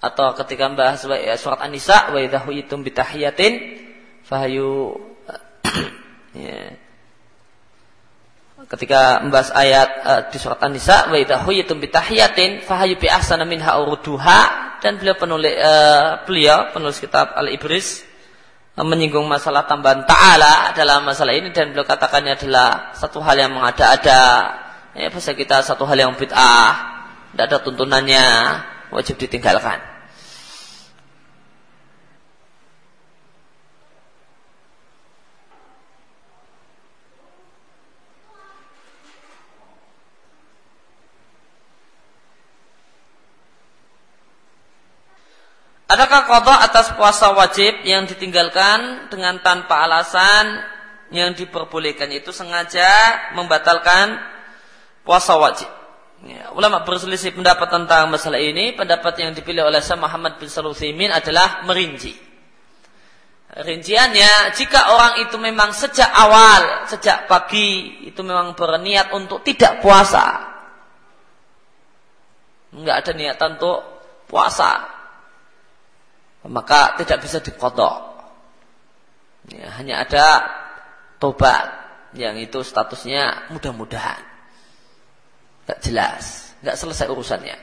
atau 0.00 0.32
ketika 0.40 0.72
membahas 0.72 1.04
surat 1.36 1.60
An-Nisa 1.60 2.16
wa 2.16 2.18
idza 2.18 2.40
huyitum 2.48 2.80
bitahiyatin 2.80 3.52
fahayu 4.24 4.96
yeah 6.38 6.81
ketika 8.72 9.20
membahas 9.20 9.52
ayat 9.52 9.88
uh, 10.00 10.20
di 10.32 10.40
surat 10.40 10.56
An-Nisa 10.64 11.12
wa 11.12 11.16
idza 11.20 11.44
huyitum 11.44 11.76
bitahiyatin 11.76 12.64
fahayu 12.64 12.96
bi 12.96 13.04
ahsana 13.12 13.44
minha 13.44 13.68
urduha 13.76 14.40
dan 14.80 14.96
beliau 14.96 15.14
penulis 15.20 15.52
uh, 15.60 16.24
beliau 16.24 16.72
penulis 16.72 16.96
kitab 16.96 17.36
Al-Ibris 17.36 18.00
uh, 18.80 18.84
menyinggung 18.84 19.28
masalah 19.28 19.68
tambahan 19.68 20.08
ta'ala 20.08 20.72
dalam 20.72 21.04
masalah 21.04 21.36
ini 21.36 21.52
dan 21.52 21.76
beliau 21.76 21.84
katakannya 21.84 22.40
adalah 22.40 22.96
satu 22.96 23.20
hal 23.20 23.36
yang 23.36 23.52
mengada-ada. 23.52 24.22
Ya 24.96 25.08
bahasa 25.08 25.32
kita 25.36 25.60
satu 25.64 25.84
hal 25.88 25.96
yang 25.96 26.12
bid'ah 26.16 26.72
tidak 27.32 27.44
ada 27.48 27.58
tuntunannya 27.64 28.24
wajib 28.92 29.16
ditinggalkan 29.16 29.91
Adakah 45.92 46.24
kodok 46.24 46.56
atas 46.56 46.88
puasa 46.96 47.36
wajib 47.36 47.84
yang 47.84 48.08
ditinggalkan 48.08 49.12
dengan 49.12 49.44
tanpa 49.44 49.84
alasan 49.84 50.64
yang 51.12 51.36
diperbolehkan 51.36 52.08
itu 52.16 52.32
sengaja 52.32 52.88
membatalkan 53.36 54.16
puasa 55.04 55.36
wajib? 55.36 55.68
Ya, 56.24 56.48
ulama 56.56 56.80
berselisih 56.88 57.36
pendapat 57.36 57.68
tentang 57.68 58.08
masalah 58.08 58.40
ini. 58.40 58.72
Pendapat 58.72 59.20
yang 59.20 59.36
dipilih 59.36 59.68
oleh 59.68 59.84
Syekh 59.84 60.00
Muhammad 60.00 60.40
bin 60.40 60.48
Salusimin 60.48 61.12
adalah 61.12 61.60
merinci. 61.68 62.16
Rinciannya, 63.52 64.56
jika 64.56 64.96
orang 64.96 65.28
itu 65.28 65.36
memang 65.36 65.76
sejak 65.76 66.08
awal, 66.08 66.88
sejak 66.88 67.28
pagi, 67.28 68.00
itu 68.08 68.24
memang 68.24 68.56
berniat 68.56 69.12
untuk 69.12 69.44
tidak 69.44 69.84
puasa. 69.84 70.40
Enggak 72.72 73.04
ada 73.04 73.12
niatan 73.12 73.60
untuk 73.60 73.78
puasa 74.24 75.01
maka 76.48 76.98
tidak 76.98 77.22
bisa 77.22 77.38
dikodok. 77.38 78.10
Ya, 79.50 79.74
hanya 79.78 80.02
ada 80.02 80.26
tobat 81.22 81.70
yang 82.18 82.38
itu 82.38 82.66
statusnya 82.66 83.50
mudah-mudahan. 83.54 84.18
Tidak 85.62 85.78
jelas, 85.86 86.54
tidak 86.58 86.76
selesai 86.78 87.06
urusannya. 87.06 87.56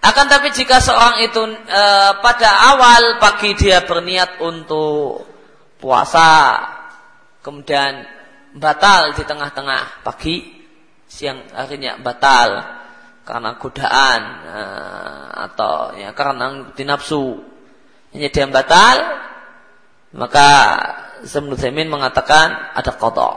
Akan 0.00 0.32
tapi 0.32 0.48
jika 0.54 0.80
seorang 0.80 1.26
itu 1.26 1.42
e, 1.68 1.82
pada 2.24 2.72
awal 2.72 3.20
pagi 3.20 3.52
dia 3.52 3.84
berniat 3.84 4.40
untuk 4.40 5.28
puasa, 5.76 6.56
kemudian 7.44 8.08
batal 8.56 9.12
di 9.12 9.22
tengah-tengah 9.26 10.00
pagi, 10.06 10.64
siang 11.04 11.44
harinya 11.52 12.00
batal 12.00 12.48
karena 13.28 13.60
godaan 13.60 14.20
e, 14.40 14.60
atau 15.50 15.74
ya 16.00 16.16
karena 16.16 16.72
dinafsu 16.72 17.49
hanya 18.10 18.28
dia 18.28 18.46
batal, 18.50 18.96
maka 20.18 20.48
Ibnu 21.22 21.54
Taimin 21.54 21.86
mengatakan 21.86 22.74
ada 22.74 22.90
kodok. 22.96 23.36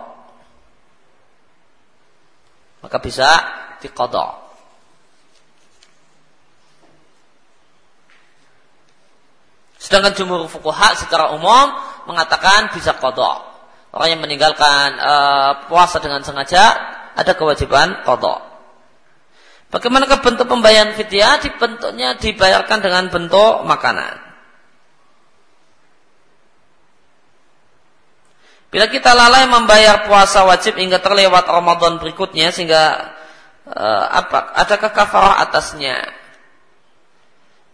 Maka 2.82 2.98
bisa 3.00 3.30
dikodok. 3.80 4.44
Sedangkan 9.84 10.16
jumhur 10.16 10.48
fukuha 10.48 10.96
secara 10.96 11.36
umum 11.36 11.76
mengatakan 12.08 12.72
bisa 12.72 12.96
kodok. 12.96 13.52
Orang 13.94 14.10
yang 14.16 14.22
meninggalkan 14.24 14.98
uh, 14.98 15.52
puasa 15.70 16.00
dengan 16.00 16.24
sengaja 16.26 16.72
ada 17.14 17.36
kewajiban 17.36 18.02
kodok. 18.08 18.42
Bagaimana 19.70 20.08
bentuk 20.08 20.48
pembayaran 20.48 20.96
fidyah? 20.96 21.44
Dibentuknya 21.44 22.16
dibayarkan 22.18 22.80
dengan 22.80 23.04
bentuk 23.12 23.68
makanan. 23.68 24.23
Bila 28.74 28.90
kita 28.90 29.14
lalai 29.14 29.46
membayar 29.46 30.10
puasa 30.10 30.50
wajib 30.50 30.82
hingga 30.82 30.98
terlewat 30.98 31.46
Ramadan 31.46 32.02
berikutnya 32.02 32.50
sehingga 32.50 33.14
uh, 33.70 34.06
apa 34.10 34.50
adakah 34.66 34.90
kafarah 34.90 35.38
atasnya? 35.46 36.02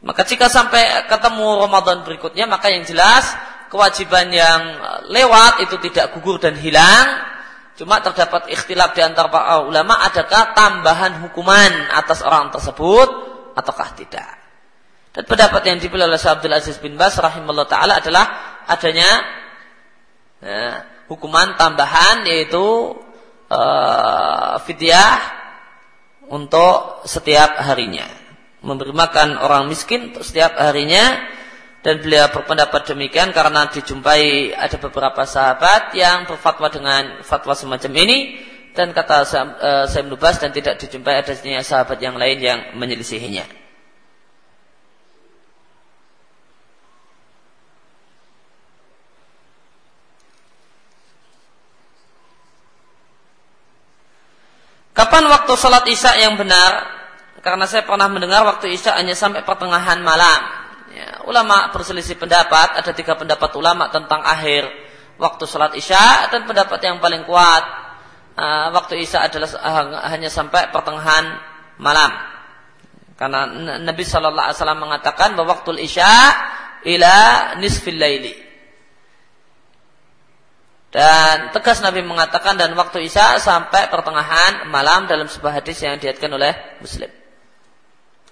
Maka 0.03 0.27
jika 0.27 0.51
sampai 0.51 1.07
ketemu 1.07 1.63
Ramadan 1.63 2.03
berikutnya 2.03 2.51
maka 2.51 2.67
yang 2.67 2.84
jelas 2.84 3.31
kewajiban 3.71 4.27
yang 4.27 4.59
lewat 5.07 5.63
itu 5.63 5.80
tidak 5.88 6.19
gugur 6.19 6.35
dan 6.35 6.59
hilang. 6.59 7.31
Cuma 7.80 8.03
terdapat 8.03 8.51
ikhtilaf 8.51 8.91
di 8.91 8.99
antara 8.99 9.31
para 9.31 9.63
ulama 9.63 10.03
adakah 10.03 10.51
tambahan 10.51 11.23
hukuman 11.23 11.95
atas 11.95 12.19
orang 12.27 12.51
tersebut 12.51 13.07
ataukah 13.55 13.95
tidak. 13.95 14.35
Dan 15.15 15.23
pendapat 15.23 15.63
yang 15.63 15.80
dipilih 15.80 16.11
oleh 16.11 16.19
Abdul 16.19 16.51
Aziz 16.51 16.76
bin 16.84 16.99
Bas 16.99 17.15
rahimahullah 17.15 17.71
taala 17.71 18.03
adalah 18.03 18.26
adanya 18.67 19.07
ya, 20.44 20.88
hukuman 21.11 21.56
tambahan 21.56 22.24
yaitu 22.28 22.95
uh, 23.49 24.56
fidyah 24.64 25.20
untuk 26.30 27.03
setiap 27.10 27.57
harinya. 27.60 28.06
Memberi 28.60 28.91
makan 28.91 29.40
orang 29.40 29.68
miskin 29.68 30.14
untuk 30.14 30.24
setiap 30.24 30.56
harinya. 30.56 31.38
Dan 31.80 32.03
beliau 32.03 32.28
berpendapat 32.28 32.91
demikian 32.91 33.32
karena 33.32 33.72
dijumpai 33.72 34.52
ada 34.52 34.76
beberapa 34.84 35.24
sahabat 35.24 35.95
yang 35.95 36.28
berfatwa 36.28 36.68
dengan 36.68 37.24
fatwa 37.24 37.56
semacam 37.56 37.91
ini. 38.03 38.36
Dan 38.76 38.91
kata 38.91 39.24
saya 39.24 40.03
Nubas 40.03 40.44
dan 40.44 40.52
tidak 40.52 40.76
dijumpai 40.84 41.24
adanya 41.24 41.64
sahabat 41.64 42.03
yang 42.03 42.20
lain 42.20 42.38
yang 42.44 42.60
menyelisihinya. 42.76 43.68
Kapan 54.99 55.31
waktu 55.31 55.55
sholat 55.55 55.88
isya 55.88 56.19
yang 56.19 56.35
benar? 56.35 56.84
Karena 57.39 57.63
saya 57.63 57.88
pernah 57.88 58.11
mendengar 58.11 58.43
waktu 58.43 58.76
isya 58.76 58.99
hanya 58.99 59.15
sampai 59.15 59.47
pertengahan 59.47 60.03
malam. 60.03 60.39
Ya, 60.91 61.23
ulama 61.23 61.71
berselisih 61.71 62.19
pendapat, 62.19 62.76
ada 62.76 62.91
tiga 62.91 63.15
pendapat 63.15 63.47
ulama 63.55 63.88
tentang 63.88 64.19
akhir 64.19 64.67
waktu 65.15 65.47
sholat 65.47 65.71
isya 65.80 66.27
dan 66.27 66.43
pendapat 66.43 66.84
yang 66.84 66.99
paling 66.99 67.23
kuat 67.23 67.63
uh, 68.35 68.76
waktu 68.76 68.99
isya 68.99 69.31
adalah 69.31 69.47
uh, 69.63 70.03
hanya 70.11 70.27
sampai 70.27 70.67
pertengahan 70.67 71.31
malam. 71.80 72.11
Karena 73.15 73.47
Nabi 73.80 74.03
Shallallahu 74.03 74.51
Alaihi 74.51 74.59
Wasallam 74.59 74.84
mengatakan 74.84 75.31
bahwa 75.39 75.63
waktu 75.63 75.80
isya 75.80 76.11
ila 76.84 77.15
nisfil 77.55 77.95
laili. 77.95 78.48
Dan 80.90 81.53
tegas 81.53 81.86
Nabi 81.86 82.02
mengatakan 82.02 82.57
dan 82.57 82.74
waktu 82.74 83.06
isya 83.06 83.38
sampai 83.38 83.94
pertengahan 83.94 84.66
malam 84.74 85.06
dalam 85.06 85.30
sebuah 85.30 85.61
hadis 85.61 85.78
yang 85.86 86.02
diatkan 86.02 86.34
oleh 86.34 86.82
Muslim. 86.82 87.14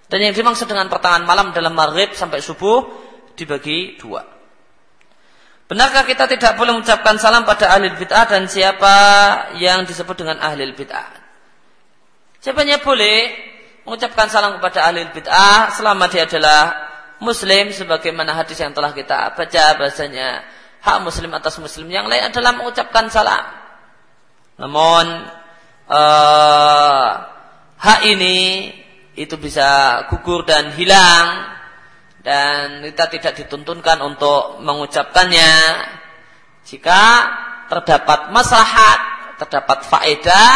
Dan 0.09 0.19
yang 0.25 0.33
dimaksud 0.33 0.65
dengan 0.65 0.89
pertengahan 0.89 1.21
malam 1.21 1.53
dalam 1.53 1.77
maghrib 1.77 2.17
sampai 2.17 2.41
subuh 2.41 2.89
dibagi 3.37 4.01
dua. 4.01 4.25
Benarkah 5.67 6.07
kita 6.07 6.25
tidak 6.31 6.55
boleh 6.55 6.79
mengucapkan 6.79 7.19
salam 7.19 7.43
pada 7.43 7.75
ahli 7.75 7.91
bid'ah 7.91 8.25
dan 8.25 8.47
siapa 8.47 8.95
yang 9.59 9.83
disebut 9.83 10.15
dengan 10.15 10.39
ahli 10.39 10.63
bid'ah? 10.71 11.11
Siapanya 12.39 12.79
boleh 12.79 13.35
mengucapkan 13.83 14.31
salam 14.31 14.57
kepada 14.57 14.87
ahli 14.87 15.11
bid'ah 15.11 15.75
selama 15.75 16.07
dia 16.07 16.23
adalah 16.23 16.87
muslim 17.19 17.75
sebagaimana 17.75 18.31
hadis 18.31 18.57
yang 18.63 18.71
telah 18.71 18.95
kita 18.95 19.35
baca 19.35 19.63
bahasanya 19.75 20.56
hak 20.87 21.03
muslim 21.03 21.35
atas 21.35 21.59
muslim 21.59 21.91
yang 21.91 22.07
lain 22.07 22.31
adalah 22.31 22.55
mengucapkan 22.55 23.11
salam. 23.11 23.43
Namun 24.55 25.05
uh, 25.91 27.09
hak 27.75 27.99
ini 28.07 28.71
itu 29.19 29.35
bisa 29.35 30.01
gugur 30.07 30.47
dan 30.47 30.71
hilang 30.79 31.51
dan 32.23 32.87
kita 32.87 33.05
tidak 33.11 33.33
dituntunkan 33.43 33.99
untuk 33.99 34.63
mengucapkannya 34.63 35.51
jika 36.63 37.03
terdapat 37.67 38.31
maslahat, 38.31 38.99
terdapat 39.43 39.83
faedah 39.83 40.51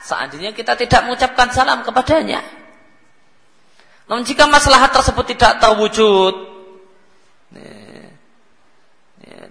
seandainya 0.00 0.52
kita 0.52 0.76
tidak 0.76 1.04
mengucapkan 1.04 1.48
salam 1.52 1.84
kepadanya. 1.84 2.40
Namun 4.04 4.24
jika 4.28 4.44
maslahat 4.44 4.92
tersebut 4.92 5.32
tidak 5.32 5.64
terwujud, 5.64 6.53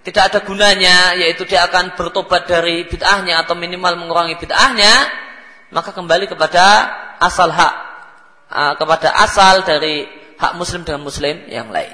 tidak 0.04 0.22
ada 0.30 0.38
gunanya, 0.44 1.16
yaitu 1.16 1.48
dia 1.48 1.64
akan 1.64 1.96
bertobat 1.96 2.44
dari 2.44 2.84
bid'ahnya 2.84 3.40
atau 3.40 3.56
minimal 3.56 3.96
mengurangi 3.96 4.36
bid'ahnya, 4.36 4.92
maka 5.72 5.96
kembali 5.96 6.28
kepada 6.28 6.64
asal 7.18 7.48
hak 7.48 7.74
kepada 8.54 9.10
asal 9.18 9.66
dari 9.66 10.06
hak 10.38 10.52
muslim 10.54 10.86
dengan 10.86 11.02
muslim 11.02 11.48
yang 11.50 11.72
lain. 11.72 11.90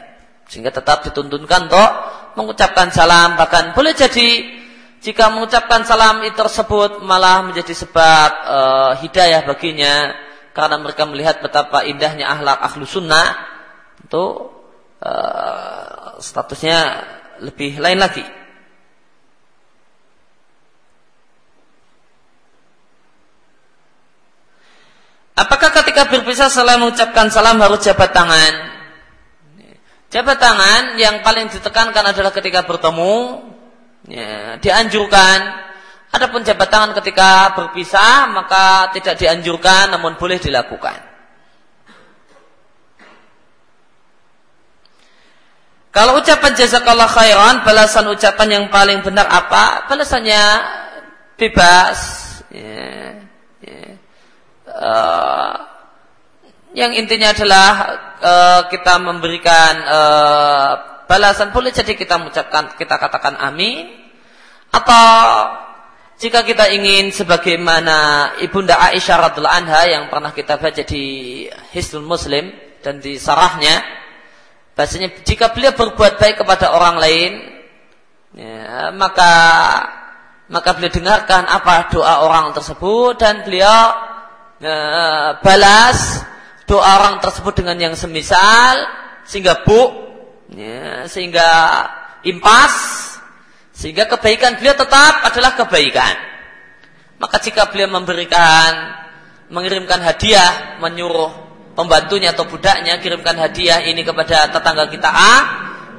Sehingga 0.51 0.75
tetap 0.75 1.07
dituntunkan 1.07 1.71
untuk 1.71 1.91
mengucapkan 2.35 2.91
salam. 2.91 3.39
Bahkan 3.39 3.73
boleh 3.73 3.95
jadi 3.95 4.59
jika 5.01 5.31
mengucapkan 5.31 5.87
salam 5.87 6.27
itu 6.27 6.35
tersebut 6.35 7.01
malah 7.07 7.47
menjadi 7.47 7.73
sebab 7.73 8.31
uh, 8.45 8.93
hidayah 9.01 9.47
baginya. 9.47 10.13
Karena 10.51 10.83
mereka 10.83 11.07
melihat 11.07 11.39
betapa 11.39 11.87
indahnya 11.87 12.27
ahlak 12.27 12.59
ahlu 12.59 12.83
sunnah. 12.83 13.39
Itu 14.03 14.51
uh, 14.99 16.19
statusnya 16.19 17.07
lebih 17.41 17.81
lain 17.81 17.99
lagi. 17.99 18.25
Apakah 25.41 25.73
ketika 25.81 26.05
berpisah 26.13 26.53
selain 26.53 26.77
mengucapkan 26.85 27.33
salam 27.33 27.57
harus 27.65 27.81
jabat 27.81 28.13
tangan? 28.13 28.77
Jabat 30.13 30.37
tangan 30.37 31.01
yang 31.01 31.25
paling 31.25 31.49
ditekankan 31.49 32.13
adalah 32.13 32.29
ketika 32.35 32.69
bertemu, 32.69 33.41
ya, 34.11 34.61
dianjurkan. 34.61 35.39
Adapun 36.11 36.43
jabat 36.45 36.69
tangan 36.69 36.93
ketika 36.99 37.57
berpisah 37.57 38.29
maka 38.29 38.93
tidak 38.93 39.17
dianjurkan, 39.17 39.95
namun 39.95 40.21
boleh 40.21 40.37
dilakukan. 40.37 41.10
Kalau 45.91 46.23
ucapan 46.23 46.55
jazakallah 46.55 47.11
khairan, 47.11 47.67
balasan 47.67 48.07
ucapan 48.15 48.49
yang 48.49 48.65
paling 48.71 49.03
benar 49.03 49.27
apa? 49.27 49.91
Balasannya 49.91 50.43
bebas. 51.35 51.99
Ya 52.55 53.11
uh, 54.81 55.55
yang 56.71 56.95
intinya 56.95 57.35
adalah 57.35 57.71
uh, 58.23 58.61
kita 58.71 58.95
memberikan 59.03 59.73
uh, 59.85 60.73
balasan 61.11 61.51
boleh 61.51 61.75
jadi 61.75 61.99
kita 61.99 62.17
mengucapkan 62.23 62.79
kita 62.79 62.95
katakan 62.97 63.35
amin 63.43 63.91
atau 64.71 65.11
jika 66.21 66.47
kita 66.47 66.71
ingin 66.71 67.11
sebagaimana 67.11 68.31
ibunda 68.39 68.79
Aisyah 68.79 69.31
radhiallahu 69.31 69.59
anha 69.67 69.83
yang 69.89 70.05
pernah 70.13 70.31
kita 70.31 70.61
baca 70.61 70.83
di 70.85 71.05
Hisnul 71.75 72.07
Muslim 72.07 72.55
dan 72.85 73.03
di 73.03 73.19
sarahnya 73.19 73.83
bahasanya 74.75 75.11
jika 75.27 75.51
beliau 75.53 75.75
berbuat 75.75 76.17
baik 76.17 76.41
kepada 76.41 76.73
orang 76.73 76.97
lain 76.97 77.33
ya, 78.35 78.95
maka 78.95 79.33
maka 80.51 80.75
beliau 80.75 80.91
dengarkan 80.91 81.47
apa 81.47 81.91
doa 81.95 82.27
orang 82.27 82.51
tersebut 82.51 83.19
dan 83.19 83.47
beliau 83.47 83.79
uh, 84.63 85.29
balas 85.43 86.27
doa 86.67 86.87
orang 87.03 87.23
tersebut 87.23 87.63
dengan 87.63 87.77
yang 87.79 87.95
semisal 87.99 88.87
sehingga 89.27 89.63
bu 89.63 89.83
ya, 90.55 91.07
sehingga 91.07 91.49
impas 92.27 92.75
sehingga 93.75 94.05
kebaikan 94.11 94.61
beliau 94.61 94.77
tetap 94.77 95.25
adalah 95.25 95.57
kebaikan. 95.57 96.15
Maka 97.21 97.37
jika 97.41 97.69
beliau 97.69 97.89
memberikan 97.89 98.97
mengirimkan 99.51 100.01
hadiah 100.01 100.79
menyuruh 100.79 101.50
pembantunya 101.75 102.35
atau 102.35 102.47
budaknya 102.47 102.99
kirimkan 102.99 103.39
hadiah 103.39 103.81
ini 103.87 104.03
kepada 104.03 104.51
tetangga 104.51 104.91
kita 104.91 105.11
A 105.11 105.35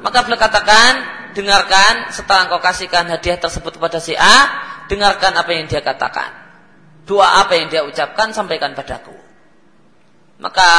maka 0.01 0.25
beliau 0.25 0.39
katakan 0.39 0.91
dengarkan 1.31 2.11
setelah 2.11 2.49
engkau 2.49 2.59
kasihkan 2.59 3.07
hadiah 3.07 3.39
tersebut 3.39 3.79
kepada 3.79 4.03
si 4.03 4.17
A 4.17 4.37
dengarkan 4.91 5.37
apa 5.37 5.51
yang 5.55 5.69
dia 5.71 5.79
katakan 5.79 6.41
doa 7.05 7.43
apa 7.43 7.57
yang 7.57 7.67
dia 7.67 7.81
ucapkan 7.83 8.31
sampaikan 8.31 8.71
padaku. 8.77 9.13
Maka 10.41 10.69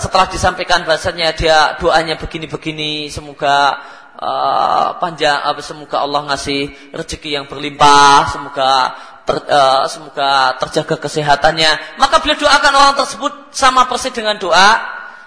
setelah 0.00 0.26
disampaikan 0.32 0.82
bahasanya 0.82 1.36
dia 1.36 1.78
doanya 1.78 2.18
begini-begini 2.18 3.06
semoga 3.12 3.78
uh, 4.18 4.98
panjang 4.98 5.46
uh, 5.46 5.54
semoga 5.62 6.02
Allah 6.02 6.26
ngasih 6.32 6.90
rezeki 6.90 7.38
yang 7.38 7.46
berlimpah 7.46 8.34
semoga 8.34 8.98
ter, 9.24 9.36
uh, 9.48 9.84
semoga 9.88 10.56
terjaga 10.60 10.96
kesehatannya. 11.00 12.00
Maka 12.00 12.20
beliau 12.20 12.44
doakan 12.44 12.72
orang 12.76 12.94
tersebut 13.00 13.32
sama 13.56 13.88
persis 13.88 14.12
dengan 14.12 14.36
doa 14.36 14.80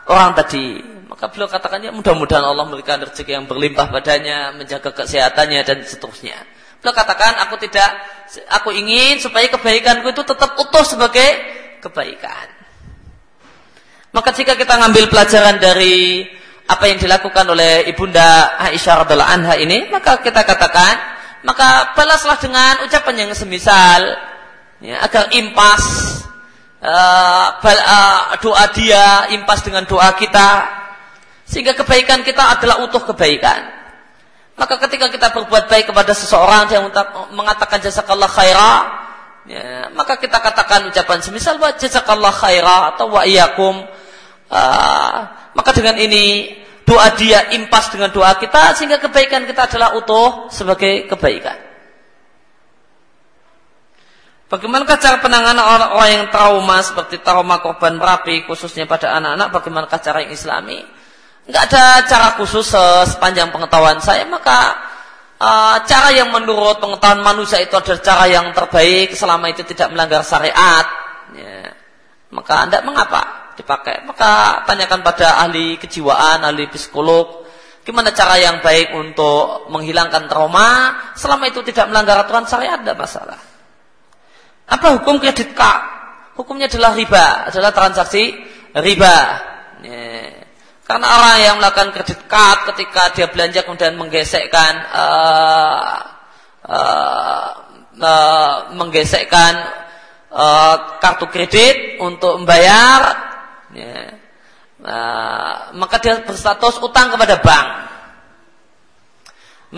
orang 0.08 0.38
tadi. 0.38 0.82
Maka 1.10 1.34
beliau 1.34 1.50
katakannya 1.50 1.90
mudah-mudahan 1.92 2.46
Allah 2.46 2.66
memberikan 2.70 3.02
rezeki 3.02 3.42
yang 3.42 3.46
berlimpah 3.50 3.90
padanya 3.90 4.54
menjaga 4.54 4.94
kesehatannya 4.94 5.62
dan 5.66 5.78
seterusnya. 5.82 6.38
Beliau 6.78 6.94
katakan, 6.94 7.42
aku 7.42 7.58
tidak, 7.58 7.90
aku 8.54 8.70
ingin 8.70 9.18
supaya 9.18 9.50
kebaikanku 9.50 10.14
itu 10.14 10.22
tetap 10.22 10.54
utuh 10.62 10.86
sebagai 10.86 11.26
kebaikan. 11.82 12.54
Maka 14.14 14.30
jika 14.34 14.54
kita 14.54 14.78
ngambil 14.78 15.10
pelajaran 15.10 15.58
dari 15.58 16.26
apa 16.68 16.86
yang 16.86 17.00
dilakukan 17.02 17.48
oleh 17.50 17.88
ibunda 17.90 18.60
Aisyah 18.62 19.04
radhiallahu 19.08 19.32
anha 19.42 19.54
ini, 19.58 19.90
maka 19.90 20.22
kita 20.22 20.46
katakan, 20.46 21.17
maka 21.48 21.96
balaslah 21.96 22.36
dengan 22.44 22.84
ucapan 22.84 23.24
yang 23.24 23.32
semisal, 23.32 24.20
ya, 24.84 25.00
agar 25.00 25.32
impas 25.32 25.84
uh, 26.84 27.56
bal, 27.64 27.80
uh, 27.80 28.36
doa 28.44 28.68
dia 28.76 29.32
impas 29.32 29.64
dengan 29.64 29.88
doa 29.88 30.12
kita, 30.20 30.68
sehingga 31.48 31.72
kebaikan 31.72 32.28
kita 32.28 32.60
adalah 32.60 32.84
utuh 32.84 33.00
kebaikan. 33.00 33.64
Maka 34.60 34.76
ketika 34.84 35.08
kita 35.08 35.32
berbuat 35.32 35.72
baik 35.72 35.88
kepada 35.88 36.12
seseorang 36.12 36.68
yang 36.68 36.92
mengatakan 37.32 37.80
jazakallah 37.80 38.28
khaira, 38.28 38.74
ya, 39.48 39.88
maka 39.96 40.20
kita 40.20 40.44
katakan 40.44 40.92
ucapan 40.92 41.24
semisal 41.24 41.56
wa 41.64 41.72
jazakallah 41.72 42.36
khaira 42.36 42.92
atau 42.92 43.08
wa 43.08 43.24
iyakum. 43.24 43.88
Uh, 44.52 45.16
maka 45.56 45.72
dengan 45.72 45.96
ini 45.96 46.52
doa 46.88 47.12
dia 47.20 47.52
impas 47.52 47.92
dengan 47.92 48.10
doa 48.16 48.40
kita 48.40 48.72
sehingga 48.80 49.04
kebaikan 49.04 49.44
kita 49.44 49.68
adalah 49.68 50.00
utuh 50.00 50.48
sebagai 50.48 51.12
kebaikan. 51.12 51.68
Bagaimana 54.48 54.88
cara 54.88 55.20
penanganan 55.20 55.60
orang-orang 55.60 56.10
yang 56.16 56.26
trauma 56.32 56.80
seperti 56.80 57.20
trauma 57.20 57.60
korban 57.60 58.00
merapi 58.00 58.48
khususnya 58.48 58.88
pada 58.88 59.12
anak-anak? 59.20 59.52
Bagaimana 59.52 59.92
cara 59.92 60.24
yang 60.24 60.32
islami? 60.32 60.80
nggak 61.48 61.64
ada 61.72 62.04
cara 62.04 62.28
khusus 62.36 62.76
sepanjang 63.08 63.56
pengetahuan 63.56 64.04
saya 64.04 64.28
maka 64.28 64.76
uh, 65.40 65.80
cara 65.88 66.12
yang 66.12 66.36
menurut 66.36 66.84
pengetahuan 66.84 67.24
manusia 67.24 67.64
itu 67.64 67.72
adalah 67.72 68.04
cara 68.04 68.26
yang 68.28 68.52
terbaik 68.52 69.16
selama 69.16 69.48
itu 69.48 69.64
tidak 69.64 69.96
melanggar 69.96 70.28
syariat, 70.28 70.86
ya, 71.32 71.72
maka 72.36 72.68
anda 72.68 72.84
mengapa 72.84 73.47
dipakai? 73.58 74.06
Maka 74.06 74.64
tanyakan 74.70 75.02
pada 75.02 75.42
ahli 75.42 75.82
kejiwaan, 75.82 76.46
ahli 76.46 76.70
psikolog, 76.70 77.44
gimana 77.82 78.14
cara 78.14 78.38
yang 78.38 78.62
baik 78.62 78.94
untuk 78.94 79.68
menghilangkan 79.74 80.30
trauma 80.30 80.70
selama 81.18 81.50
itu 81.50 81.66
tidak 81.66 81.90
melanggar 81.90 82.22
aturan 82.22 82.46
syariat, 82.46 82.78
tidak 82.78 83.02
masalah. 83.02 83.40
Apa 84.68 85.02
hukum 85.02 85.18
kredit 85.18 85.58
card? 85.58 85.82
Hukumnya 86.38 86.70
adalah 86.70 86.94
riba, 86.94 87.50
adalah 87.50 87.74
transaksi 87.74 88.30
riba. 88.78 89.18
Karena 90.88 91.08
orang 91.20 91.36
yang 91.44 91.56
melakukan 91.60 91.92
kredit 91.92 92.32
card 92.32 92.72
ketika 92.72 93.12
dia 93.12 93.28
belanja 93.28 93.68
kemudian 93.68 94.00
menggesekkan 94.00 94.74
uh, 94.88 96.00
uh, 96.64 97.48
uh, 98.00 98.56
menggesekkan 98.72 99.68
uh, 100.32 100.96
kartu 101.04 101.28
kredit 101.28 102.00
untuk 102.00 102.40
membayar, 102.40 103.27
ya, 103.78 104.18
uh, 104.82 105.54
maka 105.78 106.02
dia 106.02 106.26
berstatus 106.26 106.82
utang 106.82 107.14
kepada 107.14 107.38
bank. 107.38 107.68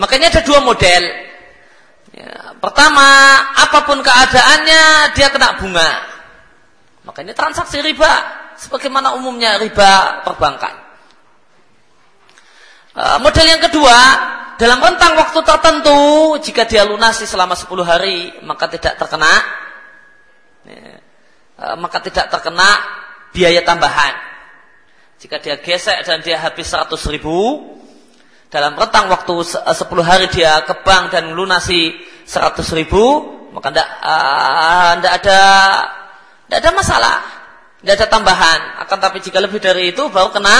Makanya 0.00 0.32
ada 0.32 0.42
dua 0.46 0.64
model. 0.64 1.02
Ya, 2.10 2.58
pertama, 2.58 3.06
apa 3.54 3.86
pun 3.86 4.02
keadaannya 4.02 5.14
dia 5.14 5.28
kena 5.30 5.58
bunga. 5.62 5.90
Makanya 7.06 7.34
transaksi 7.34 7.82
riba, 7.82 8.10
sebagaimana 8.58 9.18
umumnya 9.18 9.58
riba 9.58 10.22
perbankan. 10.26 10.74
Eh, 12.90 13.18
model 13.22 13.46
yang 13.46 13.62
kedua, 13.62 13.98
dalam 14.58 14.82
rentang 14.82 15.14
waktu 15.16 15.40
tertentu, 15.40 15.98
jika 16.42 16.66
dia 16.66 16.82
lunasi 16.84 17.24
selama 17.24 17.54
10 17.54 17.86
hari, 17.86 18.34
maka 18.42 18.66
tidak 18.66 18.98
terkena, 18.98 19.34
ya, 20.66 20.98
eh, 21.56 21.76
maka 21.78 22.02
tidak 22.02 22.28
terkena 22.28 22.68
biaya 23.34 23.62
tambahan. 23.62 24.14
Jika 25.20 25.36
dia 25.36 25.60
gesek 25.60 26.00
dan 26.08 26.24
dia 26.24 26.40
habis 26.40 26.70
100 26.72 26.96
ribu, 27.12 27.60
dalam 28.50 28.74
rentang 28.74 29.06
waktu 29.12 29.34
10 29.46 29.70
hari 30.02 30.26
dia 30.32 30.64
ke 30.66 30.80
bank 30.82 31.14
dan 31.14 31.36
lunasi 31.36 31.94
100 32.26 32.56
ribu, 32.74 33.22
maka 33.54 33.70
tidak 33.70 33.88
uh, 34.00 34.92
ada 34.98 35.40
tidak 36.48 36.58
ada 36.58 36.70
masalah, 36.74 37.16
tidak 37.78 37.94
ada 38.00 38.06
tambahan. 38.10 38.60
Akan 38.82 38.98
tapi 38.98 39.22
jika 39.22 39.38
lebih 39.38 39.62
dari 39.62 39.94
itu 39.94 40.08
baru 40.10 40.34
kena 40.34 40.56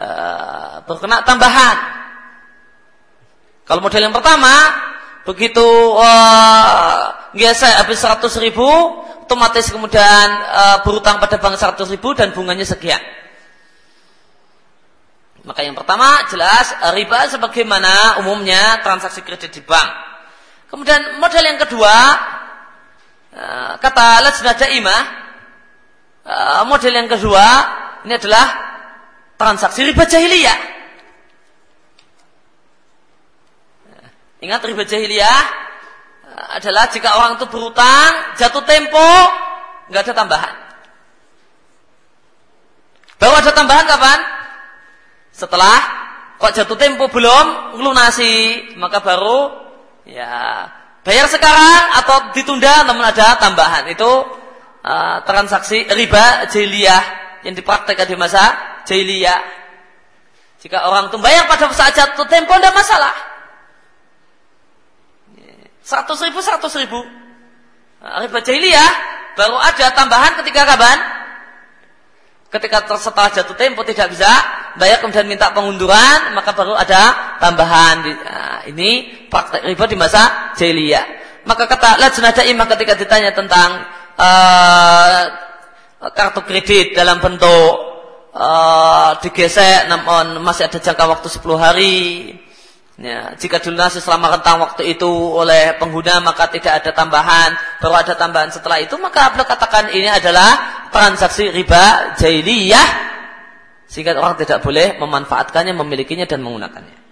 uh, 0.00 0.72
berkena 0.88 1.20
tambahan. 1.26 1.76
Kalau 3.64 3.80
model 3.80 4.08
yang 4.08 4.16
pertama, 4.16 4.52
begitu 5.24 5.64
uh, 5.96 7.32
gesek 7.36 7.74
habis 7.84 8.00
100 8.00 8.28
ribu, 8.44 8.68
otomatis 9.24 9.72
kemudian 9.72 10.28
uh, 10.44 10.78
berutang 10.84 11.16
pada 11.16 11.40
bank 11.40 11.56
100 11.56 11.80
ribu 11.96 12.12
dan 12.12 12.36
bunganya 12.36 12.68
sekian. 12.68 13.00
Maka 15.44 15.60
yang 15.60 15.76
pertama 15.76 16.24
jelas 16.32 16.72
riba 16.96 17.28
sebagaimana 17.28 18.20
umumnya 18.24 18.80
transaksi 18.80 19.20
kredit 19.20 19.52
di 19.52 19.60
bank. 19.60 19.90
Kemudian 20.72 21.20
model 21.20 21.44
yang 21.44 21.60
kedua 21.60 21.96
kata 23.76 24.24
lajnah 24.24 24.56
daimah 24.56 25.02
model 26.64 26.96
yang 26.96 27.12
kedua 27.12 27.44
ini 28.08 28.16
adalah 28.16 28.46
transaksi 29.36 29.84
riba 29.84 30.08
jahiliyah. 30.08 30.58
Ingat 34.44 34.60
riba 34.60 34.84
jahiliyah 34.84 35.24
eh, 35.24 35.63
adalah 36.54 36.86
jika 36.86 37.18
orang 37.18 37.34
itu 37.34 37.46
berutang, 37.50 38.38
jatuh 38.38 38.62
tempo, 38.62 39.10
nggak 39.90 40.02
ada 40.06 40.14
tambahan. 40.14 40.54
Baru 43.18 43.34
ada 43.34 43.50
tambahan 43.50 43.84
kapan? 43.90 44.20
Setelah 45.34 45.78
kok 46.38 46.54
jatuh 46.54 46.78
tempo 46.78 47.10
belum 47.10 47.78
lunasi, 47.82 48.70
maka 48.78 49.02
baru 49.02 49.50
ya 50.06 50.68
bayar 51.02 51.26
sekarang 51.26 51.98
atau 52.04 52.30
ditunda 52.36 52.86
namun 52.86 53.02
ada 53.02 53.34
tambahan. 53.42 53.90
Itu 53.90 54.10
uh, 54.86 55.16
transaksi 55.26 55.90
riba 55.90 56.46
jahiliyah 56.46 57.02
yang 57.42 57.58
dipraktekkan 57.58 58.06
di 58.06 58.14
masa 58.14 58.54
jahiliyah. 58.86 59.42
Jika 60.62 60.86
orang 60.86 61.10
itu 61.10 61.18
bayar 61.18 61.50
pada 61.50 61.66
saat 61.74 61.98
jatuh 61.98 62.30
tempo 62.30 62.54
tidak 62.56 62.72
masalah. 62.72 63.33
Seratus 65.84 66.18
ribu, 66.24 66.40
seratus 66.40 66.72
ribu. 66.80 66.96
Riba 68.00 68.40
jahiliyah 68.40 68.90
baru 69.36 69.60
ada 69.60 69.92
tambahan 69.92 70.32
ketika 70.40 70.64
kapan? 70.64 70.98
Ketika 72.48 72.88
setelah 72.96 73.28
jatuh 73.28 73.56
tempo 73.58 73.84
tidak 73.84 74.16
bisa 74.16 74.30
bayar 74.80 75.02
kemudian 75.04 75.28
minta 75.28 75.52
pengunduran 75.52 76.32
maka 76.32 76.56
baru 76.56 76.72
ada 76.72 77.36
tambahan. 77.36 78.00
Nah, 78.00 78.58
ini 78.64 79.12
praktek 79.28 79.60
riba 79.60 79.84
di 79.84 79.96
masa 80.00 80.52
jahiliyah. 80.56 81.04
Maka 81.44 81.68
kata 81.68 82.00
lajnah 82.00 82.32
daimah 82.32 82.66
ketika 82.72 82.96
ditanya 82.96 83.36
tentang 83.36 83.84
uh, 84.16 85.20
kartu 86.16 86.40
kredit 86.48 86.96
dalam 86.96 87.20
bentuk 87.20 87.72
uh, 88.32 89.20
digesek 89.20 89.92
namun 89.92 90.40
masih 90.40 90.64
ada 90.64 90.80
jangka 90.80 91.04
waktu 91.04 91.28
10 91.28 91.44
hari. 91.60 91.96
Ya, 92.94 93.34
jika 93.34 93.58
dilunasi 93.58 93.98
selama 93.98 94.38
rentang 94.38 94.62
waktu 94.62 94.94
itu 94.94 95.10
oleh 95.10 95.74
pengguna 95.82 96.22
maka 96.22 96.46
tidak 96.46 96.78
ada 96.78 96.94
tambahan, 96.94 97.50
baru 97.82 97.94
ada 97.98 98.14
tambahan 98.14 98.54
setelah 98.54 98.78
itu 98.78 98.94
maka 99.02 99.34
beliau 99.34 99.50
katakan 99.50 99.90
ini 99.90 100.06
adalah 100.06 100.86
transaksi 100.94 101.50
riba 101.50 102.14
jahiliyah 102.14 102.88
sehingga 103.90 104.14
orang 104.14 104.38
tidak 104.38 104.62
boleh 104.62 104.94
memanfaatkannya, 105.02 105.74
memilikinya 105.74 106.22
dan 106.22 106.46
menggunakannya. 106.46 107.02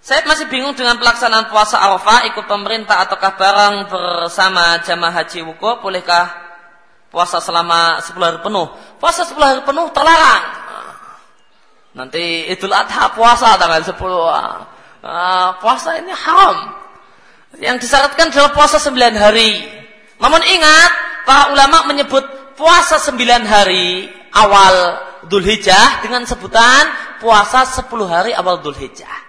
Saya 0.00 0.24
masih 0.24 0.48
bingung 0.48 0.72
dengan 0.72 0.96
pelaksanaan 0.96 1.52
puasa 1.52 1.76
Arafah 1.84 2.24
ikut 2.32 2.48
pemerintah 2.48 3.04
ataukah 3.04 3.36
barang 3.36 3.74
bersama 3.92 4.80
jamaah 4.80 5.12
haji 5.12 5.44
wukuf 5.44 5.84
bolehkah 5.84 6.32
puasa 7.12 7.44
selama 7.44 8.00
10 8.00 8.16
hari 8.16 8.40
penuh. 8.40 8.72
Puasa 8.96 9.28
10 9.28 9.36
hari 9.36 9.60
penuh 9.68 9.92
terlarang. 9.92 10.67
Nanti 11.98 12.46
Idul 12.46 12.70
Adha 12.70 13.10
puasa 13.10 13.58
tanggal 13.58 13.82
10. 13.82 13.90
Uh, 13.98 14.30
ah, 15.02 15.58
puasa 15.58 15.98
ini 15.98 16.14
haram. 16.14 16.78
Yang 17.58 17.90
disyaratkan 17.90 18.30
adalah 18.30 18.54
puasa 18.54 18.78
9 18.78 18.94
hari. 19.18 19.66
Namun 20.22 20.38
ingat, 20.46 20.90
para 21.26 21.50
ulama 21.50 21.90
menyebut 21.90 22.22
puasa 22.54 23.02
9 23.02 23.18
hari 23.42 24.06
awal 24.30 24.74
Dhul 25.26 25.42
Hijjah 25.42 25.98
dengan 26.06 26.22
sebutan 26.22 26.86
puasa 27.18 27.66
10 27.66 27.90
hari 28.06 28.30
awal 28.30 28.62
Dhul 28.62 28.78
Hijjah. 28.78 29.26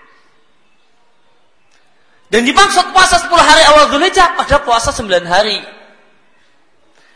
Dan 2.30 2.46
dimaksud 2.46 2.94
puasa 2.94 3.18
10 3.18 3.34
hari 3.34 3.64
awal 3.66 3.90
Dhul 3.90 4.06
Hijjah 4.06 4.38
pada 4.38 4.62
puasa 4.62 4.94
9 4.94 5.10
hari. 5.26 5.58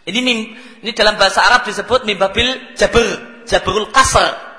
Ini 0.09 0.19
ini 0.81 0.91
dalam 0.97 1.13
bahasa 1.15 1.45
Arab 1.45 1.69
disebut 1.69 2.09
mimbabil 2.09 2.73
jabr, 2.73 3.05
jabrul 3.45 3.93
kasr. 3.93 4.52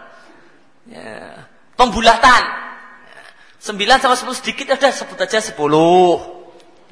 Ya, 0.84 1.48
pembulatan. 1.80 2.42
Sembilan 3.56 3.96
sama 3.96 4.12
sepuluh 4.12 4.36
sedikit 4.36 4.76
ada 4.76 4.92
sebut 4.92 5.16
aja 5.16 5.40
sepuluh. 5.40 6.20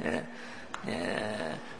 Ya, 0.01 0.24
ya. 0.89 1.12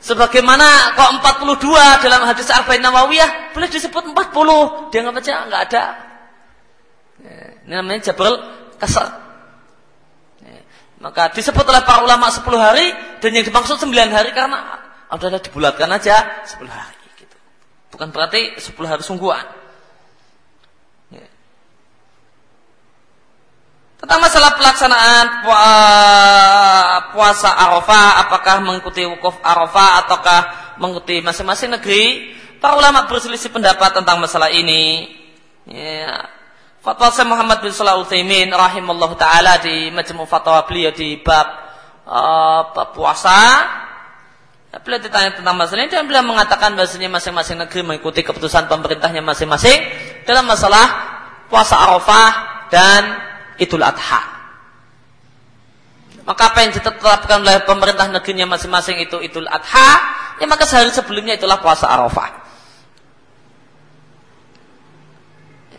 Sebagaimana 0.03 0.99
kok 0.99 1.23
42 1.23 2.03
dalam 2.03 2.27
hadis 2.27 2.51
Arba'in 2.51 2.83
Nawawiyah 2.83 3.55
boleh 3.55 3.71
disebut 3.71 4.03
40. 4.11 4.91
Dia 4.91 5.01
nggak 5.07 5.63
ada. 5.71 5.85
Ya, 7.23 7.39
ini 7.65 7.73
namanya 7.79 8.11
jabrul 8.11 8.35
kasr. 8.83 9.07
Ya, 10.43 10.59
maka 10.99 11.31
disebut 11.31 11.63
oleh 11.63 11.87
para 11.87 12.03
ulama 12.03 12.35
10 12.35 12.45
hari 12.59 12.91
dan 13.23 13.31
yang 13.31 13.47
dimaksud 13.47 13.79
9 13.79 13.95
hari 14.11 14.35
karena 14.35 14.83
adalah 15.07 15.39
dibulatkan 15.39 15.87
aja 15.87 16.45
10 16.51 16.67
hari 16.67 16.99
gitu. 17.23 17.37
Bukan 17.95 18.11
berarti 18.11 18.59
10 18.59 18.75
hari 18.85 19.07
sungguhan. 19.07 19.62
Tentang 24.03 24.19
masalah 24.19 24.59
pelaksanaan 24.59 25.47
puasa 27.15 27.55
Arafah, 27.55 28.27
apakah 28.27 28.59
mengikuti 28.59 29.07
wukuf 29.07 29.39
Arafah 29.47 30.03
ataukah 30.03 30.41
mengikuti 30.83 31.23
masing-masing 31.23 31.71
negeri, 31.79 32.35
para 32.59 32.75
ulama 32.75 33.07
berselisih 33.07 33.55
pendapat 33.55 33.95
tentang 33.95 34.19
masalah 34.19 34.51
ini. 34.51 35.07
Ya. 35.71 36.27
Fatwa 36.83 37.15
Syekh 37.15 37.31
Muhammad 37.31 37.63
bin 37.63 37.71
Shalih 37.71 38.03
Utsaimin 38.03 38.51
rahimallahu 38.51 39.15
taala 39.15 39.63
di 39.63 39.95
Majmu' 39.95 40.27
Fatwa 40.27 40.67
beliau 40.67 40.91
di 40.91 41.15
bab 41.23 41.47
uh, 42.03 42.75
puasa 42.91 43.39
Beliau 44.83 44.99
ditanya 44.99 45.37
tentang 45.37 45.55
masalah 45.55 45.85
ini 45.85 45.93
dan 45.95 46.09
beliau 46.09 46.27
mengatakan 46.27 46.75
bahasanya 46.75 47.07
masing-masing 47.13 47.61
negeri 47.61 47.87
mengikuti 47.87 48.25
keputusan 48.27 48.67
pemerintahnya 48.67 49.23
masing-masing 49.23 49.79
dalam 50.27 50.49
masalah 50.49 50.89
puasa 51.47 51.77
Arafah 51.77 52.31
dan 52.73 53.31
Idul 53.63 53.87
Adha. 53.87 54.21
Maka 56.23 56.55
apa 56.55 56.59
yang 56.63 56.71
ditetapkan 56.71 57.43
oleh 57.43 57.67
pemerintah 57.67 58.07
negerinya 58.07 58.47
masing-masing 58.55 59.03
itu 59.03 59.19
Idul 59.19 59.47
Adha, 59.51 59.91
ya 60.39 60.47
maka 60.47 60.67
sehari 60.67 60.95
sebelumnya 60.95 61.35
itulah 61.35 61.59
puasa 61.59 61.91
Arafah. 61.91 62.31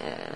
Ya. 0.03 0.35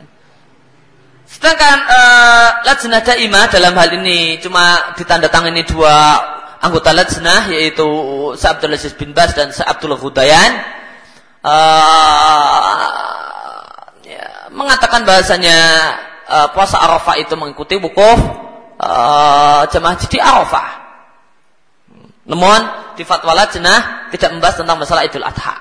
Sedangkan 1.28 1.78
uh, 1.92 2.50
lajnah 2.64 3.04
daimah 3.04 3.52
dalam 3.52 3.76
hal 3.76 4.00
ini 4.00 4.40
cuma 4.40 4.96
ditandatangani 4.96 5.68
dua 5.68 5.96
anggota 6.64 6.96
lajnah 6.96 7.52
yaitu 7.52 7.86
Sa'abdul 8.40 8.74
Aziz 8.74 8.96
bin 8.96 9.12
Bas 9.12 9.36
dan 9.36 9.52
Sa'abdul 9.52 10.00
Hudayan 10.00 10.58
uh, 11.44 12.88
ya, 14.08 14.50
mengatakan 14.56 15.06
bahasanya 15.06 15.60
uh, 16.28 16.48
puasa 16.52 16.78
Arafah 16.78 17.16
itu 17.18 17.34
mengikuti 17.40 17.80
wukuf 17.80 18.20
uh, 18.78 19.64
jemaah 19.72 19.96
jadi 19.98 20.18
Arafah. 20.22 20.70
Namun 22.28 22.60
di 23.00 23.08
fatwa 23.08 23.32
lajnah 23.32 24.12
tidak 24.12 24.30
membahas 24.36 24.56
tentang 24.60 24.78
masalah 24.78 25.08
Idul 25.08 25.24
Adha. 25.24 25.56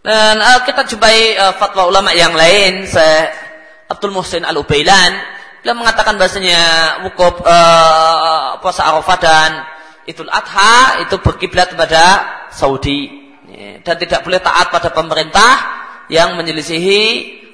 Dan 0.00 0.40
uh, 0.40 0.64
kita 0.64 0.88
jumpai 0.88 1.36
uh, 1.36 1.54
fatwa 1.60 1.84
ulama 1.84 2.16
yang 2.16 2.32
lain, 2.32 2.88
saya 2.88 3.28
Abdul 3.92 4.16
Muhsin 4.16 4.48
Al 4.48 4.56
Ubailan, 4.56 5.12
beliau 5.60 5.76
mengatakan 5.76 6.16
bahasanya 6.16 6.60
wukuf 7.04 7.44
uh, 7.44 8.56
puasa 8.64 8.88
Arafah 8.88 9.18
dan 9.20 9.50
Idul 10.08 10.32
Adha 10.32 11.04
itu 11.04 11.20
berkiblat 11.20 11.76
kepada 11.76 12.24
Saudi 12.48 13.27
dan 13.58 13.94
tidak 13.98 14.22
boleh 14.22 14.38
taat 14.38 14.70
pada 14.70 14.94
pemerintah 14.94 15.52
yang 16.06 16.38
menyelisihi 16.38 17.02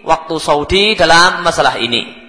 waktu 0.04 0.34
Saudi 0.36 0.92
dalam 0.92 1.40
masalah 1.40 1.80
ini. 1.80 2.24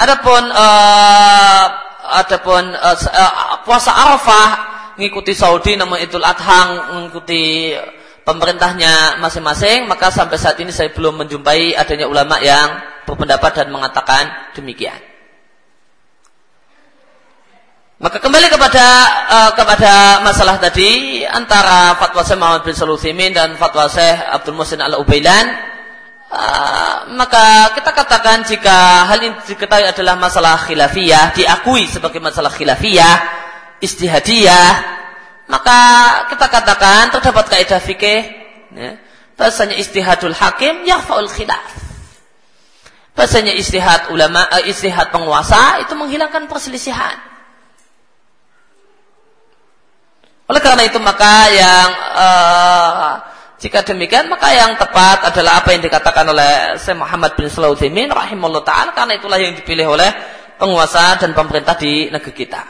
Adapun 0.00 0.48
uh, 0.48 1.64
adapun 2.24 2.72
uh, 2.72 2.96
puasa 3.68 3.92
Arafah 3.92 4.48
mengikuti 4.96 5.36
Saudi 5.36 5.76
namun 5.76 6.00
Idul 6.00 6.24
Adha 6.24 6.88
mengikuti 6.96 7.76
pemerintahnya 8.24 9.20
masing-masing 9.20 9.84
maka 9.84 10.08
sampai 10.08 10.40
saat 10.40 10.56
ini 10.56 10.72
saya 10.72 10.88
belum 10.96 11.20
menjumpai 11.20 11.76
adanya 11.76 12.08
ulama 12.08 12.40
yang 12.40 12.80
berpendapat 13.20 13.52
dan 13.52 13.68
mengatakan 13.68 14.24
demikian. 14.56 14.96
Maka 18.00 18.16
kembali 18.16 18.48
kepada 18.48 18.86
uh, 19.28 19.50
kepada 19.52 20.24
masalah 20.24 20.56
tadi 20.56 21.20
antara 21.28 22.00
fatwa 22.00 22.24
Syekh 22.24 22.40
Muhammad 22.40 22.64
bin 22.64 22.72
Salusimin 22.72 23.36
dan 23.36 23.60
fatwa 23.60 23.92
Syekh 23.92 24.24
Abdul 24.24 24.56
Musin 24.56 24.80
Al 24.80 24.96
Ubailan 24.96 25.52
uh, 26.32 27.12
maka 27.12 27.76
kita 27.76 27.92
katakan 27.92 28.48
jika 28.48 29.04
hal 29.04 29.20
ini 29.20 29.36
diketahui 29.44 29.84
adalah 29.84 30.16
masalah 30.16 30.56
khilafiyah 30.64 31.36
diakui 31.36 31.84
sebagai 31.92 32.24
masalah 32.24 32.48
khilafiyah 32.48 33.16
istihadiyah 33.84 34.72
maka 35.52 35.78
kita 36.32 36.46
katakan 36.48 37.12
terdapat 37.12 37.52
kaidah 37.52 37.84
fikih 37.84 38.20
ya, 38.80 38.96
bahasanya 39.36 39.76
istihadul 39.76 40.32
hakim 40.32 40.88
yahfaul 40.88 41.28
khilaf 41.28 41.89
bahasanya 43.14 43.52
istihad 43.54 44.10
ulama 44.14 44.46
uh, 44.48 44.62
istihad 44.64 45.10
penguasa 45.10 45.82
itu 45.82 45.92
menghilangkan 45.98 46.46
perselisihan 46.46 47.30
Oleh 50.50 50.58
karena 50.58 50.82
itu 50.82 50.98
maka 50.98 51.46
yang 51.54 51.90
uh, 52.18 53.22
jika 53.62 53.86
demikian 53.86 54.26
maka 54.26 54.50
yang 54.50 54.74
tepat 54.74 55.30
adalah 55.30 55.62
apa 55.62 55.70
yang 55.70 55.78
dikatakan 55.78 56.26
oleh 56.26 56.74
Syekh 56.74 56.98
Muhammad 56.98 57.38
bin 57.38 57.46
Sulaiman 57.46 58.10
rahimahullah 58.10 58.66
taala 58.66 58.90
karena 58.90 59.14
itulah 59.14 59.38
yang 59.38 59.54
dipilih 59.54 59.94
oleh 59.94 60.10
penguasa 60.58 61.22
dan 61.22 61.38
pemerintah 61.38 61.78
di 61.78 62.10
negeri 62.10 62.34
kita. 62.34 62.62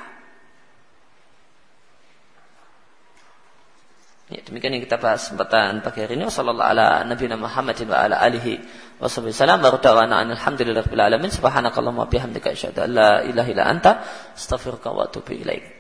Ya, 4.31 4.47
demikian 4.47 4.79
yang 4.79 4.85
kita 4.85 5.01
bahas 5.01 5.27
kesempatan 5.27 5.83
pagi 5.83 6.05
hari 6.05 6.15
ini. 6.21 6.29
Wassalamualaikum 6.29 7.91
ala 7.91 8.21
nabiyina 9.01 9.09
Muhammadin 9.09 9.09
wa 9.09 9.09
ala 9.09 9.20
alihi 9.24 9.32
wasallam. 9.32 9.60
Baru 9.62 9.78
dawana 9.81 10.14
alhamdulillahirabbil 10.20 11.01
alamin. 11.01 11.31
Subhanakallahumma 11.31 12.06
bihamdika 12.12 12.52
asyhadu 12.52 12.85
an 12.85 12.90
la 12.94 13.10
ilaha 13.24 13.48
illa 13.48 13.64
anta 13.64 13.90
astaghfiruka 14.36 14.93
wa 14.93 15.09
atubu 15.09 15.32
ilaik. 15.32 15.80